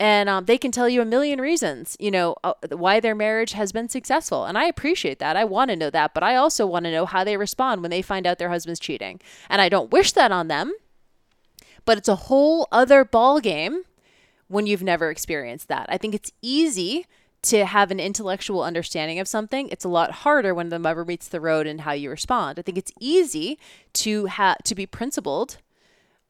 and 0.00 0.30
um, 0.30 0.46
they 0.46 0.56
can 0.56 0.72
tell 0.72 0.88
you 0.88 1.02
a 1.02 1.04
million 1.04 1.42
reasons, 1.42 1.94
you 2.00 2.10
know, 2.10 2.34
uh, 2.42 2.54
why 2.70 3.00
their 3.00 3.14
marriage 3.14 3.52
has 3.52 3.70
been 3.70 3.90
successful. 3.90 4.46
And 4.46 4.56
I 4.56 4.64
appreciate 4.64 5.18
that. 5.18 5.36
I 5.36 5.44
want 5.44 5.68
to 5.70 5.76
know 5.76 5.90
that, 5.90 6.14
but 6.14 6.22
I 6.22 6.36
also 6.36 6.66
want 6.66 6.86
to 6.86 6.90
know 6.90 7.04
how 7.04 7.22
they 7.22 7.36
respond 7.36 7.82
when 7.82 7.90
they 7.90 8.00
find 8.00 8.26
out 8.26 8.38
their 8.38 8.48
husband's 8.48 8.80
cheating. 8.80 9.20
And 9.50 9.60
I 9.60 9.68
don't 9.68 9.92
wish 9.92 10.12
that 10.12 10.32
on 10.32 10.48
them, 10.48 10.72
but 11.84 11.98
it's 11.98 12.08
a 12.08 12.16
whole 12.16 12.66
other 12.72 13.04
ball 13.04 13.40
game 13.40 13.82
when 14.50 14.66
you've 14.66 14.82
never 14.82 15.10
experienced 15.10 15.68
that. 15.68 15.86
I 15.88 15.96
think 15.96 16.12
it's 16.12 16.32
easy 16.42 17.06
to 17.42 17.64
have 17.64 17.92
an 17.92 18.00
intellectual 18.00 18.64
understanding 18.64 19.20
of 19.20 19.28
something. 19.28 19.68
It's 19.68 19.84
a 19.84 19.88
lot 19.88 20.10
harder 20.10 20.52
when 20.52 20.70
the 20.70 20.80
rubber 20.80 21.04
meets 21.04 21.28
the 21.28 21.40
road 21.40 21.68
and 21.68 21.82
how 21.82 21.92
you 21.92 22.10
respond. 22.10 22.58
I 22.58 22.62
think 22.62 22.76
it's 22.76 22.92
easy 22.98 23.58
to 23.94 24.26
have 24.26 24.58
to 24.64 24.74
be 24.74 24.86
principled 24.86 25.58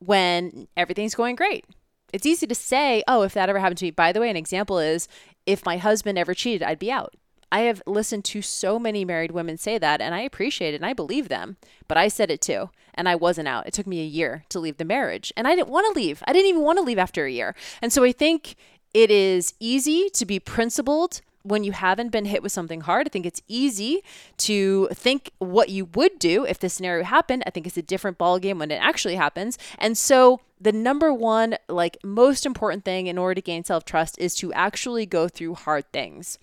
when 0.00 0.68
everything's 0.76 1.14
going 1.14 1.34
great. 1.34 1.64
It's 2.12 2.26
easy 2.26 2.46
to 2.46 2.54
say, 2.54 3.02
"Oh, 3.08 3.22
if 3.22 3.32
that 3.32 3.48
ever 3.48 3.58
happened 3.58 3.78
to 3.78 3.86
me." 3.86 3.90
By 3.90 4.12
the 4.12 4.20
way, 4.20 4.28
an 4.28 4.36
example 4.36 4.78
is 4.78 5.08
if 5.46 5.64
my 5.64 5.78
husband 5.78 6.18
ever 6.18 6.34
cheated, 6.34 6.62
I'd 6.62 6.78
be 6.78 6.92
out. 6.92 7.14
I 7.52 7.60
have 7.60 7.82
listened 7.86 8.24
to 8.26 8.42
so 8.42 8.78
many 8.78 9.04
married 9.04 9.32
women 9.32 9.58
say 9.58 9.78
that, 9.78 10.00
and 10.00 10.14
I 10.14 10.20
appreciate 10.20 10.74
it 10.74 10.76
and 10.76 10.86
I 10.86 10.92
believe 10.92 11.28
them. 11.28 11.56
But 11.88 11.98
I 11.98 12.08
said 12.08 12.30
it 12.30 12.40
too, 12.40 12.70
and 12.94 13.08
I 13.08 13.16
wasn't 13.16 13.48
out. 13.48 13.66
It 13.66 13.74
took 13.74 13.86
me 13.86 14.00
a 14.00 14.04
year 14.04 14.44
to 14.50 14.60
leave 14.60 14.76
the 14.76 14.84
marriage, 14.84 15.32
and 15.36 15.48
I 15.48 15.56
didn't 15.56 15.68
want 15.68 15.92
to 15.92 16.00
leave. 16.00 16.22
I 16.26 16.32
didn't 16.32 16.50
even 16.50 16.62
want 16.62 16.78
to 16.78 16.84
leave 16.84 16.98
after 16.98 17.24
a 17.24 17.30
year. 17.30 17.54
And 17.82 17.92
so 17.92 18.04
I 18.04 18.12
think 18.12 18.56
it 18.94 19.10
is 19.10 19.54
easy 19.60 20.10
to 20.10 20.26
be 20.26 20.38
principled 20.40 21.20
when 21.42 21.64
you 21.64 21.72
haven't 21.72 22.10
been 22.10 22.26
hit 22.26 22.42
with 22.42 22.52
something 22.52 22.82
hard. 22.82 23.06
I 23.06 23.10
think 23.10 23.24
it's 23.24 23.42
easy 23.48 24.02
to 24.38 24.88
think 24.92 25.30
what 25.38 25.70
you 25.70 25.86
would 25.94 26.18
do 26.18 26.44
if 26.44 26.58
this 26.58 26.74
scenario 26.74 27.04
happened. 27.04 27.42
I 27.46 27.50
think 27.50 27.66
it's 27.66 27.78
a 27.78 27.82
different 27.82 28.18
ballgame 28.18 28.58
when 28.58 28.70
it 28.70 28.76
actually 28.76 29.16
happens. 29.16 29.56
And 29.78 29.96
so 29.96 30.40
the 30.60 30.72
number 30.72 31.14
one, 31.14 31.56
like 31.68 31.96
most 32.04 32.44
important 32.44 32.84
thing 32.84 33.06
in 33.06 33.16
order 33.16 33.36
to 33.36 33.40
gain 33.40 33.64
self 33.64 33.84
trust 33.84 34.18
is 34.18 34.34
to 34.36 34.52
actually 34.52 35.06
go 35.06 35.28
through 35.28 35.54
hard 35.54 35.90
things. 35.92 36.38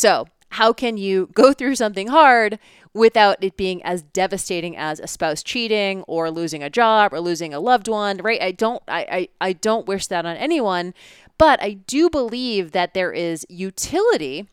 So, 0.00 0.28
how 0.52 0.72
can 0.72 0.96
you 0.96 1.28
go 1.34 1.52
through 1.52 1.74
something 1.74 2.08
hard 2.08 2.58
without 2.94 3.36
it 3.44 3.58
being 3.58 3.82
as 3.82 4.00
devastating 4.00 4.74
as 4.74 4.98
a 4.98 5.06
spouse 5.06 5.42
cheating 5.42 6.04
or 6.08 6.30
losing 6.30 6.62
a 6.62 6.70
job 6.70 7.12
or 7.12 7.20
losing 7.20 7.52
a 7.52 7.60
loved 7.60 7.86
one, 7.86 8.16
right? 8.16 8.40
I 8.40 8.52
don't 8.52 8.82
I, 8.88 9.06
I, 9.12 9.48
I 9.48 9.52
don't 9.52 9.86
wish 9.86 10.06
that 10.06 10.24
on 10.24 10.38
anyone, 10.38 10.94
but 11.36 11.62
I 11.62 11.74
do 11.74 12.08
believe 12.08 12.72
that 12.72 12.94
there 12.94 13.12
is 13.12 13.44
utility 13.50 14.48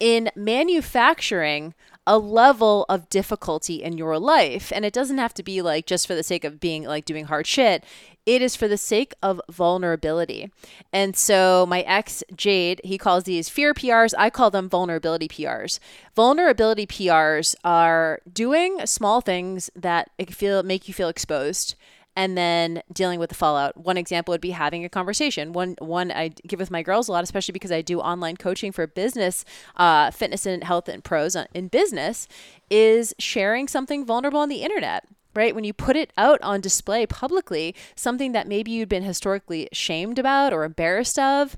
in 0.00 0.30
manufacturing 0.34 1.74
a 2.06 2.18
level 2.18 2.86
of 2.88 3.08
difficulty 3.08 3.82
in 3.82 3.98
your 3.98 4.18
life. 4.18 4.72
And 4.74 4.84
it 4.84 4.92
doesn't 4.92 5.18
have 5.18 5.34
to 5.34 5.42
be 5.42 5.60
like 5.62 5.86
just 5.86 6.06
for 6.06 6.14
the 6.14 6.22
sake 6.22 6.44
of 6.44 6.60
being 6.60 6.84
like 6.84 7.04
doing 7.04 7.26
hard 7.26 7.46
shit. 7.46 7.84
It 8.24 8.42
is 8.42 8.56
for 8.56 8.66
the 8.66 8.76
sake 8.76 9.14
of 9.22 9.40
vulnerability. 9.50 10.50
And 10.92 11.16
so 11.16 11.64
my 11.66 11.82
ex, 11.82 12.24
Jade, 12.34 12.80
he 12.82 12.98
calls 12.98 13.24
these 13.24 13.48
fear 13.48 13.72
PRs. 13.72 14.14
I 14.18 14.30
call 14.30 14.50
them 14.50 14.68
vulnerability 14.68 15.28
PRs. 15.28 15.78
Vulnerability 16.14 16.86
PRs 16.86 17.54
are 17.64 18.20
doing 18.32 18.84
small 18.84 19.20
things 19.20 19.70
that 19.76 20.10
feel 20.28 20.62
make 20.62 20.88
you 20.88 20.94
feel 20.94 21.08
exposed 21.08 21.76
and 22.16 22.36
then 22.36 22.82
dealing 22.92 23.20
with 23.20 23.28
the 23.28 23.36
fallout. 23.36 23.76
One 23.76 23.96
example 23.96 24.32
would 24.32 24.40
be 24.40 24.50
having 24.50 24.84
a 24.84 24.88
conversation. 24.88 25.52
One 25.52 25.76
one 25.78 26.10
I 26.10 26.28
give 26.28 26.58
with 26.58 26.70
my 26.70 26.82
girls 26.82 27.08
a 27.08 27.12
lot, 27.12 27.22
especially 27.22 27.52
because 27.52 27.70
I 27.70 27.82
do 27.82 28.00
online 28.00 28.36
coaching 28.38 28.72
for 28.72 28.86
business, 28.86 29.44
uh, 29.76 30.10
fitness 30.10 30.46
and 30.46 30.64
health 30.64 30.88
and 30.88 31.04
pros 31.04 31.36
in 31.54 31.68
business, 31.68 32.26
is 32.70 33.14
sharing 33.18 33.68
something 33.68 34.04
vulnerable 34.04 34.40
on 34.40 34.48
the 34.48 34.62
internet 34.62 35.04
right? 35.36 35.54
When 35.54 35.64
you 35.64 35.72
put 35.72 35.96
it 35.96 36.12
out 36.16 36.40
on 36.42 36.60
display 36.60 37.06
publicly, 37.06 37.74
something 37.94 38.32
that 38.32 38.48
maybe 38.48 38.70
you'd 38.70 38.88
been 38.88 39.02
historically 39.02 39.68
shamed 39.72 40.18
about 40.18 40.52
or 40.52 40.64
embarrassed 40.64 41.18
of, 41.18 41.56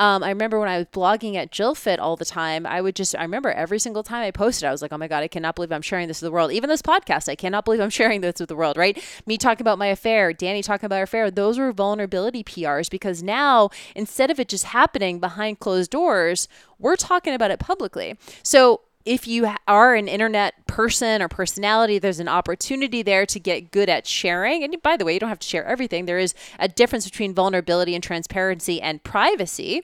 um, 0.00 0.24
I 0.24 0.30
remember 0.30 0.58
when 0.58 0.70
I 0.70 0.78
was 0.78 0.86
blogging 0.86 1.34
at 1.36 1.52
JillFit 1.52 1.98
all 1.98 2.16
the 2.16 2.24
time, 2.24 2.64
I 2.64 2.80
would 2.80 2.96
just, 2.96 3.14
I 3.14 3.20
remember 3.20 3.52
every 3.52 3.78
single 3.78 4.02
time 4.02 4.22
I 4.22 4.30
posted, 4.30 4.66
I 4.66 4.72
was 4.72 4.80
like, 4.80 4.94
oh 4.94 4.96
my 4.96 5.08
God, 5.08 5.22
I 5.22 5.28
cannot 5.28 5.54
believe 5.54 5.70
I'm 5.70 5.82
sharing 5.82 6.08
this 6.08 6.22
with 6.22 6.28
the 6.28 6.32
world. 6.32 6.52
Even 6.52 6.70
this 6.70 6.80
podcast, 6.80 7.28
I 7.28 7.34
cannot 7.34 7.66
believe 7.66 7.80
I'm 7.80 7.90
sharing 8.00 8.22
this 8.22 8.40
with 8.40 8.48
the 8.48 8.56
world, 8.56 8.78
right? 8.78 8.98
Me 9.26 9.36
talking 9.36 9.62
about 9.62 9.76
my 9.78 9.88
affair, 9.88 10.32
Danny 10.32 10.62
talking 10.62 10.86
about 10.86 10.96
our 10.96 11.02
affair, 11.02 11.30
those 11.30 11.58
were 11.58 11.70
vulnerability 11.70 12.42
PRs 12.42 12.88
because 12.88 13.22
now 13.22 13.68
instead 13.94 14.30
of 14.30 14.40
it 14.40 14.48
just 14.48 14.64
happening 14.64 15.20
behind 15.20 15.60
closed 15.60 15.90
doors, 15.90 16.48
we're 16.78 16.96
talking 16.96 17.34
about 17.34 17.50
it 17.50 17.58
publicly. 17.60 18.16
So 18.42 18.80
if 19.04 19.26
you 19.26 19.50
are 19.66 19.94
an 19.94 20.08
internet 20.08 20.66
person 20.66 21.22
or 21.22 21.28
personality, 21.28 21.98
there's 21.98 22.20
an 22.20 22.28
opportunity 22.28 23.02
there 23.02 23.26
to 23.26 23.40
get 23.40 23.70
good 23.70 23.88
at 23.88 24.06
sharing. 24.06 24.62
And 24.62 24.80
by 24.82 24.96
the 24.96 25.04
way, 25.04 25.14
you 25.14 25.20
don't 25.20 25.28
have 25.28 25.38
to 25.38 25.48
share 25.48 25.64
everything. 25.64 26.04
There 26.04 26.18
is 26.18 26.34
a 26.58 26.68
difference 26.68 27.04
between 27.04 27.34
vulnerability 27.34 27.94
and 27.94 28.04
transparency 28.04 28.80
and 28.80 29.02
privacy. 29.02 29.82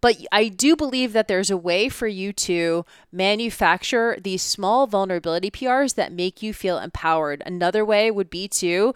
But 0.00 0.16
I 0.30 0.48
do 0.48 0.76
believe 0.76 1.12
that 1.12 1.28
there's 1.28 1.50
a 1.50 1.56
way 1.56 1.88
for 1.88 2.06
you 2.06 2.32
to 2.34 2.84
manufacture 3.10 4.16
these 4.22 4.42
small 4.42 4.86
vulnerability 4.86 5.50
PRs 5.50 5.96
that 5.96 6.12
make 6.12 6.42
you 6.42 6.54
feel 6.54 6.78
empowered. 6.78 7.42
Another 7.44 7.84
way 7.84 8.10
would 8.10 8.30
be 8.30 8.48
to 8.48 8.94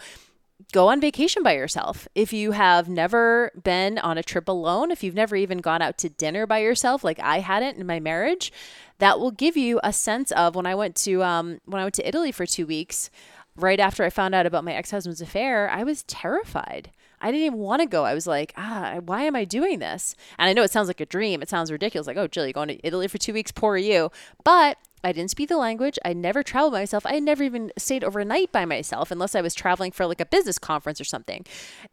go 0.72 0.88
on 0.88 1.00
vacation 1.00 1.42
by 1.42 1.54
yourself. 1.54 2.08
If 2.14 2.32
you 2.32 2.52
have 2.52 2.88
never 2.88 3.52
been 3.62 3.98
on 3.98 4.18
a 4.18 4.22
trip 4.22 4.48
alone, 4.48 4.90
if 4.90 5.04
you've 5.04 5.14
never 5.14 5.36
even 5.36 5.58
gone 5.58 5.82
out 5.82 5.98
to 5.98 6.08
dinner 6.08 6.46
by 6.46 6.58
yourself, 6.58 7.04
like 7.04 7.20
I 7.20 7.40
hadn't 7.40 7.78
in 7.78 7.86
my 7.86 8.00
marriage, 8.00 8.52
that 8.98 9.20
will 9.20 9.30
give 9.30 9.56
you 9.56 9.78
a 9.84 9.92
sense 9.92 10.32
of 10.32 10.54
when 10.54 10.66
I 10.66 10.74
went 10.74 10.96
to 10.96 11.22
um, 11.22 11.60
when 11.66 11.80
I 11.80 11.84
went 11.84 11.94
to 11.96 12.08
Italy 12.08 12.32
for 12.32 12.46
two 12.46 12.66
weeks. 12.66 13.10
Right 13.54 13.80
after 13.80 14.02
I 14.02 14.08
found 14.08 14.34
out 14.34 14.46
about 14.46 14.64
my 14.64 14.72
ex 14.72 14.90
husband's 14.90 15.20
affair, 15.20 15.68
I 15.68 15.84
was 15.84 16.04
terrified. 16.04 16.90
I 17.20 17.30
didn't 17.30 17.46
even 17.46 17.58
want 17.58 17.82
to 17.82 17.86
go. 17.86 18.04
I 18.04 18.14
was 18.14 18.26
like, 18.26 18.52
ah, 18.56 18.98
why 19.04 19.22
am 19.22 19.36
I 19.36 19.44
doing 19.44 19.78
this? 19.78 20.16
And 20.38 20.48
I 20.48 20.54
know 20.54 20.62
it 20.62 20.70
sounds 20.72 20.88
like 20.88 21.00
a 21.00 21.06
dream. 21.06 21.42
It 21.42 21.48
sounds 21.48 21.70
ridiculous. 21.70 22.06
Like, 22.06 22.16
oh, 22.16 22.26
Jill, 22.26 22.46
you're 22.46 22.52
going 22.52 22.68
to 22.68 22.86
Italy 22.86 23.06
for 23.08 23.18
two 23.18 23.32
weeks. 23.32 23.52
Poor 23.52 23.76
you. 23.76 24.10
But 24.42 24.78
I 25.04 25.12
didn't 25.12 25.30
speak 25.30 25.48
the 25.48 25.56
language. 25.56 25.98
I 26.04 26.12
never 26.12 26.42
traveled 26.42 26.72
by 26.72 26.80
myself. 26.80 27.04
I 27.06 27.18
never 27.18 27.42
even 27.42 27.72
stayed 27.76 28.04
overnight 28.04 28.52
by 28.52 28.64
myself 28.64 29.10
unless 29.10 29.34
I 29.34 29.40
was 29.40 29.54
traveling 29.54 29.92
for 29.92 30.06
like 30.06 30.20
a 30.20 30.26
business 30.26 30.58
conference 30.58 31.00
or 31.00 31.04
something. 31.04 31.44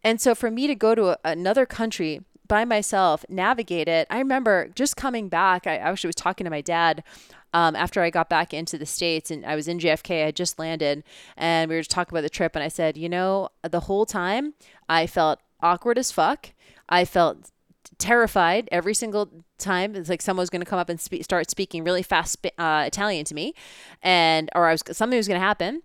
And 0.02 0.20
so 0.20 0.34
for 0.34 0.50
me 0.50 0.66
to 0.66 0.74
go 0.74 0.94
to 0.94 1.10
a, 1.10 1.18
another 1.24 1.66
country 1.66 2.20
by 2.46 2.64
myself, 2.64 3.24
navigate 3.28 3.88
it, 3.88 4.06
I 4.10 4.18
remember 4.18 4.68
just 4.74 4.96
coming 4.96 5.28
back. 5.28 5.66
I 5.66 5.76
actually 5.76 6.08
was 6.08 6.16
talking 6.16 6.44
to 6.44 6.50
my 6.50 6.60
dad 6.60 7.04
um, 7.52 7.74
after 7.74 8.02
I 8.02 8.10
got 8.10 8.28
back 8.28 8.54
into 8.54 8.78
the 8.78 8.86
States 8.86 9.30
and 9.30 9.44
I 9.44 9.56
was 9.56 9.68
in 9.68 9.78
JFK, 9.78 10.22
I 10.22 10.26
had 10.26 10.36
just 10.36 10.58
landed 10.58 11.02
and 11.36 11.68
we 11.68 11.74
were 11.74 11.80
just 11.80 11.90
talking 11.90 12.12
about 12.12 12.22
the 12.22 12.30
trip. 12.30 12.54
And 12.54 12.62
I 12.62 12.68
said, 12.68 12.96
you 12.96 13.08
know, 13.08 13.48
the 13.68 13.80
whole 13.80 14.06
time 14.06 14.54
I 14.88 15.06
felt 15.06 15.40
awkward 15.60 15.98
as 15.98 16.12
fuck. 16.12 16.50
I 16.88 17.04
felt 17.04 17.50
terrified 17.98 18.68
every 18.72 18.94
single 18.94 19.44
time. 19.58 19.94
It's 19.94 20.08
like 20.08 20.22
someone 20.22 20.42
was 20.42 20.50
going 20.50 20.62
to 20.62 20.66
come 20.66 20.78
up 20.78 20.88
and 20.88 21.00
spe- 21.00 21.22
start 21.22 21.50
speaking 21.50 21.84
really 21.84 22.02
fast 22.02 22.46
uh, 22.58 22.84
Italian 22.86 23.24
to 23.26 23.34
me, 23.34 23.54
and 24.02 24.50
or 24.54 24.68
I 24.68 24.72
was 24.72 24.82
something 24.92 25.16
was 25.16 25.28
going 25.28 25.40
to 25.40 25.46
happen. 25.46 25.82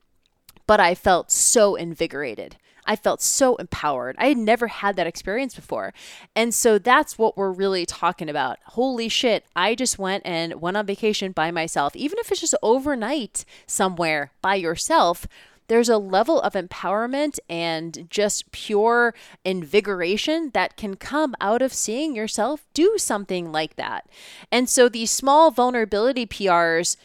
But 0.67 0.79
I 0.79 0.95
felt 0.95 1.29
so 1.31 1.75
invigorated. 1.75 2.57
I 2.85 2.95
felt 2.95 3.21
so 3.21 3.55
empowered. 3.55 4.15
I 4.19 4.27
had 4.27 4.37
never 4.37 4.67
had 4.67 4.95
that 4.95 5.07
experience 5.07 5.55
before. 5.55 5.93
And 6.35 6.53
so 6.53 6.77
that's 6.77 7.17
what 7.17 7.35
we're 7.35 7.51
really 7.51 7.85
talking 7.85 8.29
about. 8.29 8.59
Holy 8.65 9.09
shit, 9.09 9.45
I 9.55 9.75
just 9.75 9.97
went 9.97 10.23
and 10.25 10.61
went 10.61 10.77
on 10.77 10.85
vacation 10.85 11.31
by 11.31 11.51
myself. 11.51 11.95
Even 11.95 12.19
if 12.19 12.31
it's 12.31 12.41
just 12.41 12.55
overnight 12.61 13.45
somewhere 13.65 14.31
by 14.41 14.55
yourself, 14.55 15.27
there's 15.67 15.89
a 15.89 15.97
level 15.97 16.39
of 16.41 16.53
empowerment 16.53 17.39
and 17.49 18.07
just 18.09 18.51
pure 18.51 19.13
invigoration 19.43 20.51
that 20.53 20.77
can 20.77 20.95
come 20.95 21.35
out 21.41 21.61
of 21.61 21.73
seeing 21.73 22.15
yourself 22.15 22.65
do 22.73 22.95
something 22.97 23.51
like 23.51 23.75
that. 23.75 24.07
And 24.51 24.69
so 24.69 24.89
these 24.89 25.11
small 25.11 25.51
vulnerability 25.51 26.25
PRs 26.25 26.97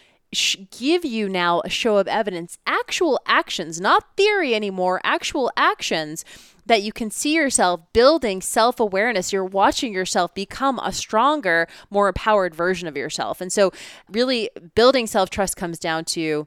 give 0.70 1.04
you 1.04 1.28
now 1.28 1.60
a 1.64 1.68
show 1.68 1.96
of 1.96 2.06
evidence, 2.06 2.58
actual 2.66 3.20
actions, 3.26 3.80
not 3.80 4.16
theory 4.16 4.54
anymore, 4.54 5.00
actual 5.02 5.50
actions 5.56 6.24
that 6.66 6.82
you 6.82 6.92
can 6.92 7.10
see 7.10 7.34
yourself 7.34 7.80
building 7.92 8.40
self 8.40 8.78
awareness. 8.78 9.32
You're 9.32 9.44
watching 9.44 9.92
yourself 9.92 10.32
become 10.32 10.78
a 10.78 10.92
stronger, 10.92 11.66
more 11.90 12.08
empowered 12.08 12.54
version 12.54 12.86
of 12.86 12.96
yourself. 12.96 13.40
And 13.40 13.52
so, 13.52 13.72
really, 14.08 14.50
building 14.76 15.08
self 15.08 15.30
trust 15.30 15.56
comes 15.56 15.80
down 15.80 16.04
to 16.06 16.46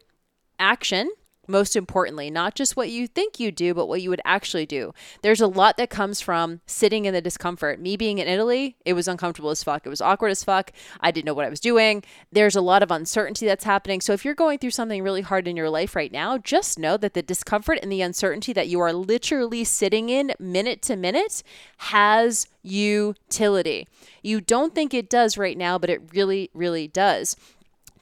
action 0.59 1.11
most 1.47 1.75
importantly, 1.75 2.29
not 2.29 2.55
just 2.55 2.75
what 2.75 2.89
you 2.89 3.07
think 3.07 3.39
you 3.39 3.51
do, 3.51 3.73
but 3.73 3.87
what 3.87 4.01
you 4.01 4.09
would 4.09 4.21
actually 4.25 4.65
do. 4.65 4.93
There's 5.21 5.41
a 5.41 5.47
lot 5.47 5.77
that 5.77 5.89
comes 5.89 6.21
from 6.21 6.61
sitting 6.65 7.05
in 7.05 7.13
the 7.13 7.21
discomfort. 7.21 7.79
Me 7.79 7.97
being 7.97 8.19
in 8.19 8.27
Italy, 8.27 8.77
it 8.85 8.93
was 8.93 9.07
uncomfortable 9.07 9.49
as 9.49 9.63
fuck. 9.63 9.85
It 9.85 9.89
was 9.89 10.01
awkward 10.01 10.29
as 10.29 10.43
fuck. 10.43 10.71
I 11.01 11.11
didn't 11.11 11.25
know 11.25 11.33
what 11.33 11.45
I 11.45 11.49
was 11.49 11.59
doing. 11.59 12.03
There's 12.31 12.55
a 12.55 12.61
lot 12.61 12.83
of 12.83 12.91
uncertainty 12.91 13.45
that's 13.45 13.65
happening. 13.65 14.01
So 14.01 14.13
if 14.13 14.23
you're 14.23 14.33
going 14.33 14.59
through 14.59 14.71
something 14.71 15.03
really 15.03 15.21
hard 15.21 15.47
in 15.47 15.57
your 15.57 15.69
life 15.69 15.95
right 15.95 16.11
now, 16.11 16.37
just 16.37 16.79
know 16.79 16.97
that 16.97 17.13
the 17.13 17.21
discomfort 17.21 17.79
and 17.81 17.91
the 17.91 18.01
uncertainty 18.01 18.53
that 18.53 18.67
you 18.67 18.79
are 18.79 18.93
literally 18.93 19.63
sitting 19.63 20.09
in 20.09 20.33
minute 20.39 20.81
to 20.83 20.95
minute 20.95 21.43
has 21.77 22.47
utility. 22.63 23.87
You 24.21 24.39
don't 24.39 24.73
think 24.73 24.93
it 24.93 25.09
does 25.09 25.37
right 25.37 25.57
now, 25.57 25.77
but 25.77 25.89
it 25.89 26.13
really, 26.13 26.49
really 26.53 26.87
does 26.87 27.35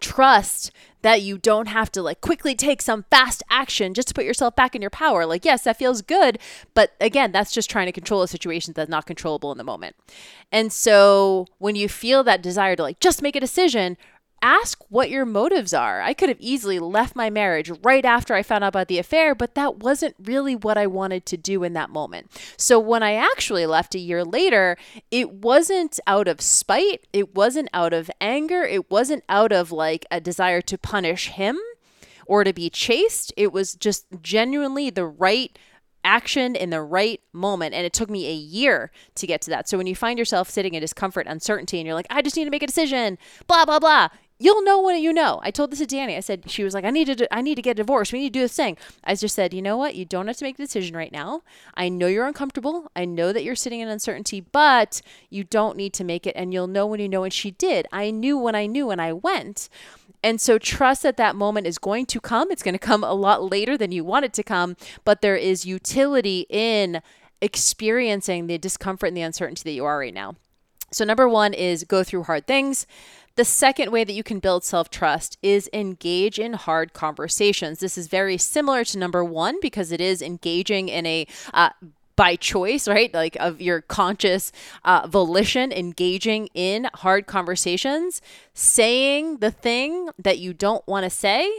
trust 0.02 0.72
that 1.02 1.22
you 1.22 1.38
don't 1.38 1.68
have 1.68 1.92
to 1.92 2.02
like 2.02 2.22
quickly 2.22 2.54
take 2.56 2.82
some 2.82 3.06
fast 3.10 3.42
action 3.50 3.94
just 3.94 4.08
to 4.10 4.14
put 4.14 4.26
yourself 4.26 4.56
back 4.56 4.76
in 4.76 4.82
your 4.82 4.92
power. 4.92 5.26
Like, 5.26 5.46
yes, 5.46 5.64
that 5.64 5.78
feels 5.78 6.02
good, 6.02 6.38
but 6.74 6.94
again, 7.00 7.32
that's 7.32 7.52
just 7.52 7.70
trying 7.70 7.88
to 7.88 7.92
control 7.92 8.22
a 8.22 8.28
situation 8.28 8.74
that's 8.74 8.90
not 8.90 9.06
controllable 9.06 9.52
in 9.52 9.58
the 9.58 9.64
moment. 9.64 9.96
And 10.52 10.72
so 10.72 11.48
when 11.58 11.76
you 11.76 11.88
feel 11.88 12.24
that 12.24 12.44
desire 12.44 12.76
to 12.76 12.84
like 12.84 13.00
just 13.00 13.22
make 13.22 13.36
a 13.36 13.40
decision, 13.40 13.98
ask 14.42 14.84
what 14.90 15.10
your 15.10 15.26
motives 15.26 15.74
are. 15.74 16.02
I 16.02 16.14
could 16.14 16.30
have 16.30 16.40
easily 16.40 16.80
left 16.80 17.16
my 17.16 17.30
marriage 17.30 17.72
right 17.84 18.06
after 18.06 18.34
I 18.34 18.44
found 18.44 18.64
out 18.64 18.70
about 18.70 18.88
the 18.88 18.98
affair, 18.98 19.36
but 19.36 19.56
that 19.56 19.78
wasn't 19.78 20.16
really 20.22 20.56
what 20.56 20.78
I 20.78 20.88
wanted 20.88 21.26
to 21.28 21.38
do 21.38 21.64
in 21.64 21.74
that 21.74 21.90
moment. 21.90 22.32
So 22.58 22.80
when 22.80 23.04
I 23.04 23.14
actually 23.14 23.66
left 23.66 23.96
a 23.96 24.00
year 24.00 24.24
later, 24.24 24.78
it 25.10 25.32
wasn't 25.32 26.00
out 26.08 26.28
of 26.28 26.42
spite, 26.42 27.08
it 27.14 27.36
wasn't 27.36 27.70
out 27.74 27.94
of 27.94 28.10
anger, 28.20 28.64
it 28.64 28.90
wasn't 28.90 29.24
out 29.30 29.52
of 29.52 29.72
like 29.72 30.06
a 30.12 30.20
desire 30.20 30.62
to 30.62 30.78
punish 30.78 31.28
him 31.30 31.60
or 32.26 32.44
to 32.44 32.54
be 32.54 32.70
chased. 32.70 33.34
It 33.38 33.52
was 33.52 33.76
just 33.76 34.06
genuinely 34.22 34.90
the 34.90 35.06
right 35.06 35.58
action 36.04 36.56
in 36.56 36.70
the 36.70 36.82
right 36.82 37.22
moment. 37.34 37.74
And 37.74 37.86
it 37.86 37.94
took 37.94 38.10
me 38.10 38.28
a 38.28 38.34
year 38.34 38.92
to 39.16 39.28
get 39.28 39.42
to 39.44 39.50
that. 39.52 39.70
So 39.70 39.78
when 39.78 39.88
you 39.88 39.96
find 39.96 40.18
yourself 40.18 40.50
sitting 40.50 40.74
in 40.74 40.82
discomfort, 40.82 41.28
uncertainty, 41.28 41.78
and 41.80 41.86
you're 41.86 41.96
like, 41.96 42.08
I 42.10 42.22
just 42.22 42.36
need 42.36 42.46
to 42.46 42.50
make 42.50 42.64
a 42.64 42.68
decision, 42.68 43.18
blah, 43.48 43.66
blah, 43.66 43.80
blah, 43.80 44.10
You'll 44.42 44.64
know 44.64 44.82
when 44.82 45.00
you 45.00 45.14
know. 45.14 45.40
I 45.44 45.52
told 45.52 45.72
this 45.72 45.78
to 45.80 45.86
Danny. 45.86 46.18
I 46.18 46.20
said 46.20 46.50
she 46.50 46.64
was 46.64 46.74
like, 46.74 46.84
I 46.84 46.90
need 46.90 47.16
to, 47.16 47.32
I 47.32 47.42
need 47.42 47.56
to 47.56 47.62
get 47.62 47.78
divorced. 47.78 48.12
We 48.12 48.22
need 48.22 48.34
to 48.34 48.40
do 48.40 48.42
this 48.42 48.56
thing. 48.56 48.76
I 49.04 49.14
just 49.14 49.36
said, 49.36 49.54
you 49.54 49.62
know 49.62 49.78
what? 49.78 49.94
You 49.94 50.04
don't 50.04 50.26
have 50.26 50.38
to 50.38 50.44
make 50.44 50.58
the 50.58 50.64
decision 50.64 50.96
right 50.96 51.12
now. 51.12 51.44
I 51.76 51.90
know 51.90 52.08
you're 52.08 52.26
uncomfortable. 52.26 52.90
I 52.96 53.06
know 53.06 53.34
that 53.34 53.44
you're 53.44 53.56
sitting 53.56 53.82
in 53.82 53.88
uncertainty, 53.88 54.42
but 54.42 55.04
you 55.30 55.44
don't 55.44 55.78
need 55.78 55.94
to 55.94 56.04
make 56.04 56.26
it, 56.26 56.36
and 56.36 56.52
you'll 56.52 56.66
know 56.66 56.88
when 56.88 57.00
you 57.00 57.08
know. 57.08 57.24
And 57.24 57.32
she 57.32 57.52
did. 57.52 57.86
I 57.92 58.10
knew 58.10 58.36
when 58.36 58.56
I 58.56 58.66
knew, 58.66 58.90
and 58.90 59.00
I 59.00 59.14
went. 59.14 59.70
And 60.24 60.42
so 60.42 60.58
trust 60.58 61.04
that 61.04 61.18
that 61.18 61.36
moment 61.36 61.68
is 61.68 61.78
going 61.78 62.08
to 62.08 62.20
come. 62.20 62.50
It's 62.50 62.64
going 62.64 62.74
to 62.74 62.80
come 62.80 63.04
a 63.04 63.14
lot 63.14 63.52
later 63.52 63.78
than 63.78 63.92
you 63.92 64.04
want 64.04 64.26
it 64.26 64.34
to 64.34 64.44
come, 64.44 64.76
but 65.06 65.22
there 65.22 65.36
is 65.36 65.68
utility 65.68 66.48
in 66.50 67.04
experiencing 67.42 68.48
the 68.48 68.58
discomfort 68.58 69.10
and 69.10 69.18
the 69.18 69.22
uncertainty 69.22 69.62
that 69.66 69.76
you 69.76 69.86
are 69.86 70.00
right 70.00 70.16
now. 70.16 70.36
So, 70.94 71.06
number 71.06 71.28
one 71.30 71.54
is 71.54 71.86
go 71.86 72.04
through 72.04 72.24
hard 72.24 72.46
things. 72.48 72.86
The 73.36 73.46
second 73.46 73.92
way 73.92 74.04
that 74.04 74.14
you 74.14 74.24
can 74.24 74.40
build 74.40 74.64
self 74.64 74.90
trust 74.90 75.38
is 75.42 75.70
engage 75.74 76.38
in 76.38 76.54
hard 76.54 76.94
conversations. 76.94 77.80
This 77.80 77.98
is 77.98 78.08
very 78.08 78.38
similar 78.38 78.84
to 78.86 78.98
number 78.98 79.24
one 79.24 79.60
because 79.62 79.92
it 79.92 80.02
is 80.02 80.22
engaging 80.22 80.90
in 80.90 81.06
a 81.06 81.26
uh, 81.54 81.70
by 82.16 82.36
choice, 82.36 82.88
right? 82.88 83.14
Like 83.14 83.36
of 83.38 83.62
your 83.62 83.82
conscious 83.82 84.52
uh, 84.84 85.08
volition, 85.08 85.72
engaging 85.72 86.50
in 86.54 86.90
hard 86.96 87.26
conversations, 87.26 88.22
saying 88.54 89.38
the 89.38 89.52
thing 89.52 90.10
that 90.20 90.38
you 90.38 90.54
don't 90.54 90.86
want 90.88 91.06
to 91.06 91.10
say, 91.10 91.50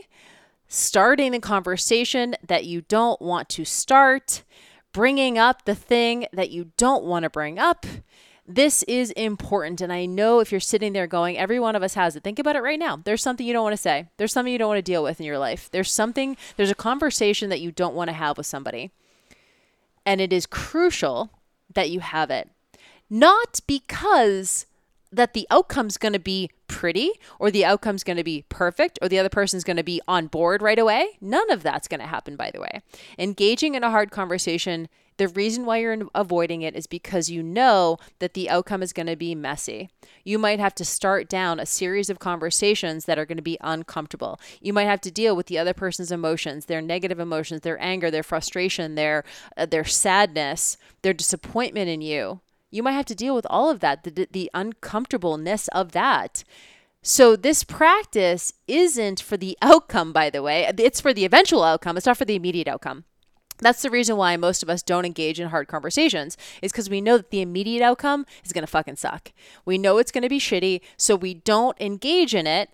starting 0.69 1.33
the 1.33 1.41
conversation 1.41 2.37
that 2.47 2.65
you 2.65 2.83
don't 2.83 3.21
want 3.21 3.49
to 3.49 3.65
start, 3.65 4.45
bringing 4.93 5.39
up 5.39 5.65
the 5.65 5.75
thing 5.75 6.27
that 6.33 6.51
you 6.51 6.71
don't 6.77 7.05
want 7.05 7.25
to 7.25 7.31
bring 7.31 7.59
up 7.59 7.87
this 8.47 8.83
is 8.85 9.11
important. 9.13 9.81
And 9.81 9.93
I 9.93 10.07
know 10.07 10.41
if 10.41 10.51
you're 10.51 10.61
sitting 10.61 10.93
there 10.93 11.07
going, 11.07 11.39
every 11.39 11.61
one 11.61 11.77
of 11.77 11.83
us 11.83 11.95
has 11.95 12.17
it. 12.17 12.23
Think 12.23 12.39
about 12.39 12.57
it 12.57 12.63
right 12.63 12.79
now. 12.79 12.97
There's 12.97 13.23
something 13.23 13.47
you 13.47 13.53
don't 13.53 13.63
want 13.63 13.75
to 13.75 13.83
say, 13.83 14.09
there's 14.17 14.33
something 14.33 14.53
you 14.53 14.59
don't 14.59 14.69
want 14.69 14.79
to 14.79 14.83
deal 14.83 15.03
with 15.03 15.21
in 15.21 15.27
your 15.27 15.39
life. 15.39 15.71
There's 15.71 15.93
something, 15.93 16.37
there's 16.57 16.71
a 16.71 16.75
conversation 16.75 17.49
that 17.51 17.61
you 17.61 17.71
don't 17.71 17.95
want 17.95 18.09
to 18.09 18.15
have 18.15 18.37
with 18.37 18.47
somebody. 18.47 18.91
And 20.05 20.21
it 20.21 20.33
is 20.33 20.47
crucial 20.47 21.31
that 21.75 21.91
you 21.91 22.01
have 22.01 22.31
it. 22.31 22.51
Not 23.09 23.61
because 23.67 24.67
that 25.13 25.35
the 25.35 25.47
outcome's 25.51 25.99
going 25.99 26.15
to 26.15 26.19
be 26.19 26.51
pretty 26.73 27.13
or 27.39 27.51
the 27.51 27.65
outcome's 27.65 28.05
going 28.05 28.17
to 28.17 28.25
be 28.25 28.45
perfect 28.49 28.99
or 29.03 29.09
the 29.09 29.19
other 29.19 29.29
person's 29.29 29.65
going 29.65 29.77
to 29.77 29.83
be 29.83 30.01
on 30.09 30.27
board 30.27 30.63
right 30.63 30.79
away. 30.79 31.19
None 31.21 31.51
of 31.51 31.63
that's 31.63 31.89
going 31.89 32.01
to 32.01 32.07
happen, 32.07 32.37
by 32.37 32.51
the 32.51 32.61
way. 32.61 32.81
Engaging 33.19 33.75
in 33.75 33.85
a 33.85 33.91
hard 33.91 34.11
conversation 34.11 34.89
the 35.19 35.29
reason 35.29 35.67
why 35.67 35.79
you're 35.79 36.09
avoiding 36.15 36.63
it 36.63 36.75
is 36.75 36.87
because 36.87 37.31
you 37.31 37.43
know 37.43 37.99
that 38.19 38.35
the 38.35 38.49
outcome 38.49 38.83
is 38.83 38.93
going 38.93 39.07
to 39.07 39.17
be 39.17 39.35
messy. 39.35 39.91
You 40.25 40.39
might 40.39 40.59
have 40.59 40.75
to 40.77 40.85
start 40.85 41.29
down 41.29 41.61
a 41.61 41.67
series 41.67 42.09
of 42.09 42.19
conversations 42.19 43.05
that 43.05 43.19
are 43.19 43.27
going 43.27 43.37
to 43.37 43.43
be 43.43 43.59
uncomfortable. 43.61 44.41
You 44.61 44.73
might 44.73 44.87
have 44.87 45.01
to 45.03 45.11
deal 45.11 45.37
with 45.37 45.47
the 45.47 45.59
other 45.59 45.75
person's 45.75 46.11
emotions, 46.11 46.67
their 46.67 46.81
negative 46.81 47.21
emotions, 47.21 47.61
their 47.61 47.81
anger, 47.81 48.11
their 48.11 48.23
frustration, 48.23 48.95
their 48.95 49.25
uh, 49.57 49.67
their 49.67 49.85
sadness, 49.85 50.77
their 51.03 51.15
disappointment 51.15 51.89
in 51.89 52.01
you. 52.01 52.41
You 52.73 52.83
might 52.83 52.93
have 52.93 53.07
to 53.07 53.15
deal 53.15 53.37
with 53.37 53.47
all 53.49 53.71
of 53.71 53.79
that, 53.81 54.03
the, 54.03 54.27
the 54.29 54.51
uncomfortableness 54.53 55.69
of 55.69 55.93
that. 55.93 56.43
So, 57.05 57.37
this 57.37 57.63
practice 57.65 58.53
isn't 58.67 59.21
for 59.21 59.37
the 59.37 59.57
outcome, 59.63 60.13
by 60.13 60.31
the 60.31 60.43
way. 60.43 60.69
It's 60.79 61.01
for 61.01 61.13
the 61.13 61.25
eventual 61.25 61.63
outcome, 61.63 61.97
it's 61.97 62.07
not 62.07 62.17
for 62.17 62.25
the 62.25 62.37
immediate 62.37 62.69
outcome. 62.69 63.05
That's 63.59 63.83
the 63.83 63.91
reason 63.91 64.17
why 64.17 64.37
most 64.37 64.63
of 64.63 64.71
us 64.71 64.83
don't 64.83 65.05
engage 65.05 65.39
in 65.39 65.49
hard 65.49 65.69
conversations 65.69 66.37
is 66.63 66.73
because 66.73 66.91
we 66.91 67.01
know 67.01 67.17
that 67.17 67.31
the 67.31 67.41
immediate 67.41 67.83
outcome 67.83 68.27
is 68.45 68.53
going 68.53 68.63
to 68.63 68.71
fucking 68.71 68.97
suck. 68.97 69.33
We 69.65 69.79
know 69.79 69.99
it's 69.99 70.11
going 70.11 70.23
to 70.23 70.29
be 70.29 70.41
shitty, 70.41 70.81
so 70.97 71.15
we 71.15 71.35
don't 71.35 71.81
engage 71.81 72.35
in 72.35 72.47
it. 72.47 72.71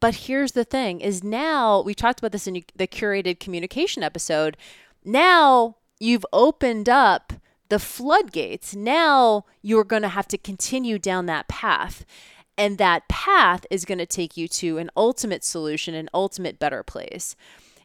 But 0.00 0.14
here's 0.14 0.52
the 0.52 0.64
thing 0.64 1.00
is 1.00 1.22
now 1.22 1.80
we 1.82 1.94
talked 1.94 2.18
about 2.18 2.32
this 2.32 2.48
in 2.48 2.64
the 2.74 2.88
curated 2.88 3.38
communication 3.38 4.02
episode. 4.02 4.56
Now 5.04 5.76
you've 6.00 6.26
opened 6.32 6.88
up 6.88 7.34
the 7.72 7.78
floodgates. 7.78 8.76
Now 8.76 9.46
you're 9.62 9.82
going 9.82 10.02
to 10.02 10.10
have 10.10 10.28
to 10.28 10.36
continue 10.36 10.98
down 10.98 11.24
that 11.24 11.48
path. 11.48 12.04
And 12.58 12.76
that 12.76 13.08
path 13.08 13.64
is 13.70 13.86
going 13.86 13.96
to 13.96 14.04
take 14.04 14.36
you 14.36 14.46
to 14.48 14.76
an 14.76 14.90
ultimate 14.94 15.42
solution, 15.42 15.94
an 15.94 16.10
ultimate 16.12 16.58
better 16.58 16.82
place. 16.82 17.34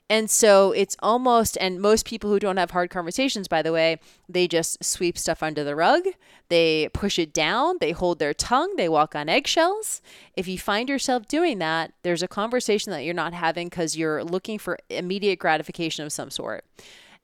And 0.10 0.30
so 0.30 0.74
it's 0.74 0.98
almost, 1.00 1.58
and 1.62 1.80
most 1.80 2.06
people 2.06 2.30
who 2.30 2.38
don't 2.38 2.58
have 2.58 2.72
hard 2.72 2.90
conversations, 2.90 3.48
by 3.48 3.62
the 3.62 3.72
way, 3.72 3.98
they 4.28 4.46
just 4.46 4.84
sweep 4.84 5.18
stuff 5.18 5.42
under 5.42 5.64
the 5.64 5.76
rug. 5.76 6.04
They 6.50 6.90
push 6.94 7.18
it 7.18 7.32
down. 7.32 7.78
They 7.80 7.92
hold 7.94 8.20
their 8.20 8.34
tongue. 8.34 8.76
They 8.76 8.90
walk 8.90 9.16
on 9.16 9.30
eggshells. 9.30 10.02
If 10.36 10.50
you 10.50 10.60
find 10.60 10.90
yourself 10.90 11.30
doing 11.30 11.60
that, 11.60 11.94
there's 12.04 12.24
a 12.24 12.28
conversation 12.28 12.92
that 12.92 13.06
you're 13.06 13.14
not 13.14 13.34
having 13.34 13.70
because 13.70 13.96
you're 13.96 14.22
looking 14.22 14.60
for 14.60 14.80
immediate 14.90 15.40
gratification 15.40 16.04
of 16.04 16.12
some 16.12 16.30
sort 16.30 16.66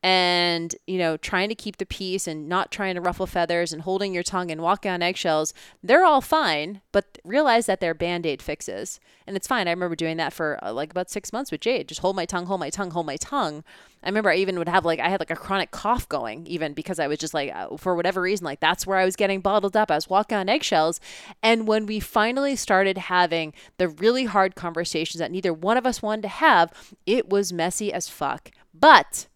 and 0.03 0.75
you 0.85 0.97
know 0.97 1.17
trying 1.17 1.49
to 1.49 1.55
keep 1.55 1.77
the 1.77 1.85
peace 1.85 2.27
and 2.27 2.47
not 2.47 2.71
trying 2.71 2.93
to 2.93 3.01
ruffle 3.01 3.25
feathers 3.25 3.71
and 3.73 3.83
holding 3.83 4.13
your 4.13 4.23
tongue 4.23 4.51
and 4.51 4.61
walking 4.61 4.91
on 4.91 5.01
eggshells 5.01 5.53
they're 5.81 6.05
all 6.05 6.21
fine 6.21 6.81
but 6.91 7.17
realize 7.23 7.65
that 7.65 7.79
they're 7.79 7.93
band-aid 7.93 8.41
fixes. 8.41 8.99
And 9.25 9.35
it's 9.35 9.47
fine. 9.47 9.67
I 9.67 9.71
remember 9.71 9.95
doing 9.95 10.17
that 10.17 10.33
for 10.33 10.59
uh, 10.61 10.73
like 10.73 10.91
about 10.91 11.09
six 11.09 11.31
months 11.31 11.51
with 11.51 11.61
jade. 11.61 11.87
Just 11.87 12.01
hold 12.01 12.15
my 12.15 12.25
tongue 12.25 12.45
hold 12.45 12.59
my 12.59 12.69
tongue 12.69 12.91
hold 12.91 13.05
my 13.05 13.17
tongue. 13.17 13.63
I 14.03 14.09
remember 14.09 14.31
i 14.31 14.35
even 14.35 14.59
would 14.59 14.67
have 14.67 14.83
like 14.83 14.99
i 14.99 15.07
had 15.07 15.21
like 15.21 15.31
a 15.31 15.35
chronic 15.35 15.71
cough 15.71 16.09
going 16.09 16.45
even 16.45 16.73
because 16.73 16.99
i 16.99 17.07
was 17.07 17.19
just 17.19 17.33
like 17.33 17.55
uh, 17.55 17.77
for 17.77 17.95
whatever 17.95 18.19
reason 18.19 18.43
like 18.43 18.59
that's 18.59 18.85
where 18.85 18.97
i 18.97 19.05
was 19.05 19.15
getting 19.15 19.39
bottled 19.39 19.77
up. 19.77 19.89
I 19.89 19.95
was 19.95 20.09
walking 20.09 20.37
on 20.37 20.49
eggshells. 20.49 20.99
And 21.41 21.67
when 21.67 21.85
we 21.85 21.99
finally 22.01 22.55
started 22.57 22.97
having 22.97 23.53
the 23.77 23.87
really 23.87 24.25
hard 24.25 24.55
conversations 24.55 25.19
that 25.19 25.31
neither 25.31 25.53
one 25.53 25.77
of 25.77 25.85
us 25.85 26.01
wanted 26.01 26.23
to 26.23 26.27
have 26.27 26.73
it 27.05 27.29
was 27.29 27.53
messy 27.53 27.93
as 27.93 28.09
fuck. 28.09 28.51
But 28.73 29.27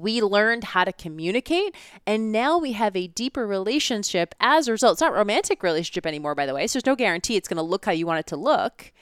we 0.00 0.22
learned 0.22 0.64
how 0.64 0.84
to 0.84 0.92
communicate 0.92 1.74
and 2.06 2.32
now 2.32 2.58
we 2.58 2.72
have 2.72 2.94
a 2.96 3.06
deeper 3.08 3.46
relationship 3.46 4.34
as 4.40 4.68
a 4.68 4.72
result 4.72 4.94
it's 4.94 5.00
not 5.00 5.12
a 5.12 5.16
romantic 5.16 5.62
relationship 5.62 6.06
anymore 6.06 6.34
by 6.34 6.46
the 6.46 6.54
way 6.54 6.66
so 6.66 6.78
there's 6.78 6.86
no 6.86 6.96
guarantee 6.96 7.36
it's 7.36 7.48
going 7.48 7.56
to 7.56 7.62
look 7.62 7.84
how 7.84 7.92
you 7.92 8.06
want 8.06 8.20
it 8.20 8.26
to 8.26 8.36
look 8.36 8.92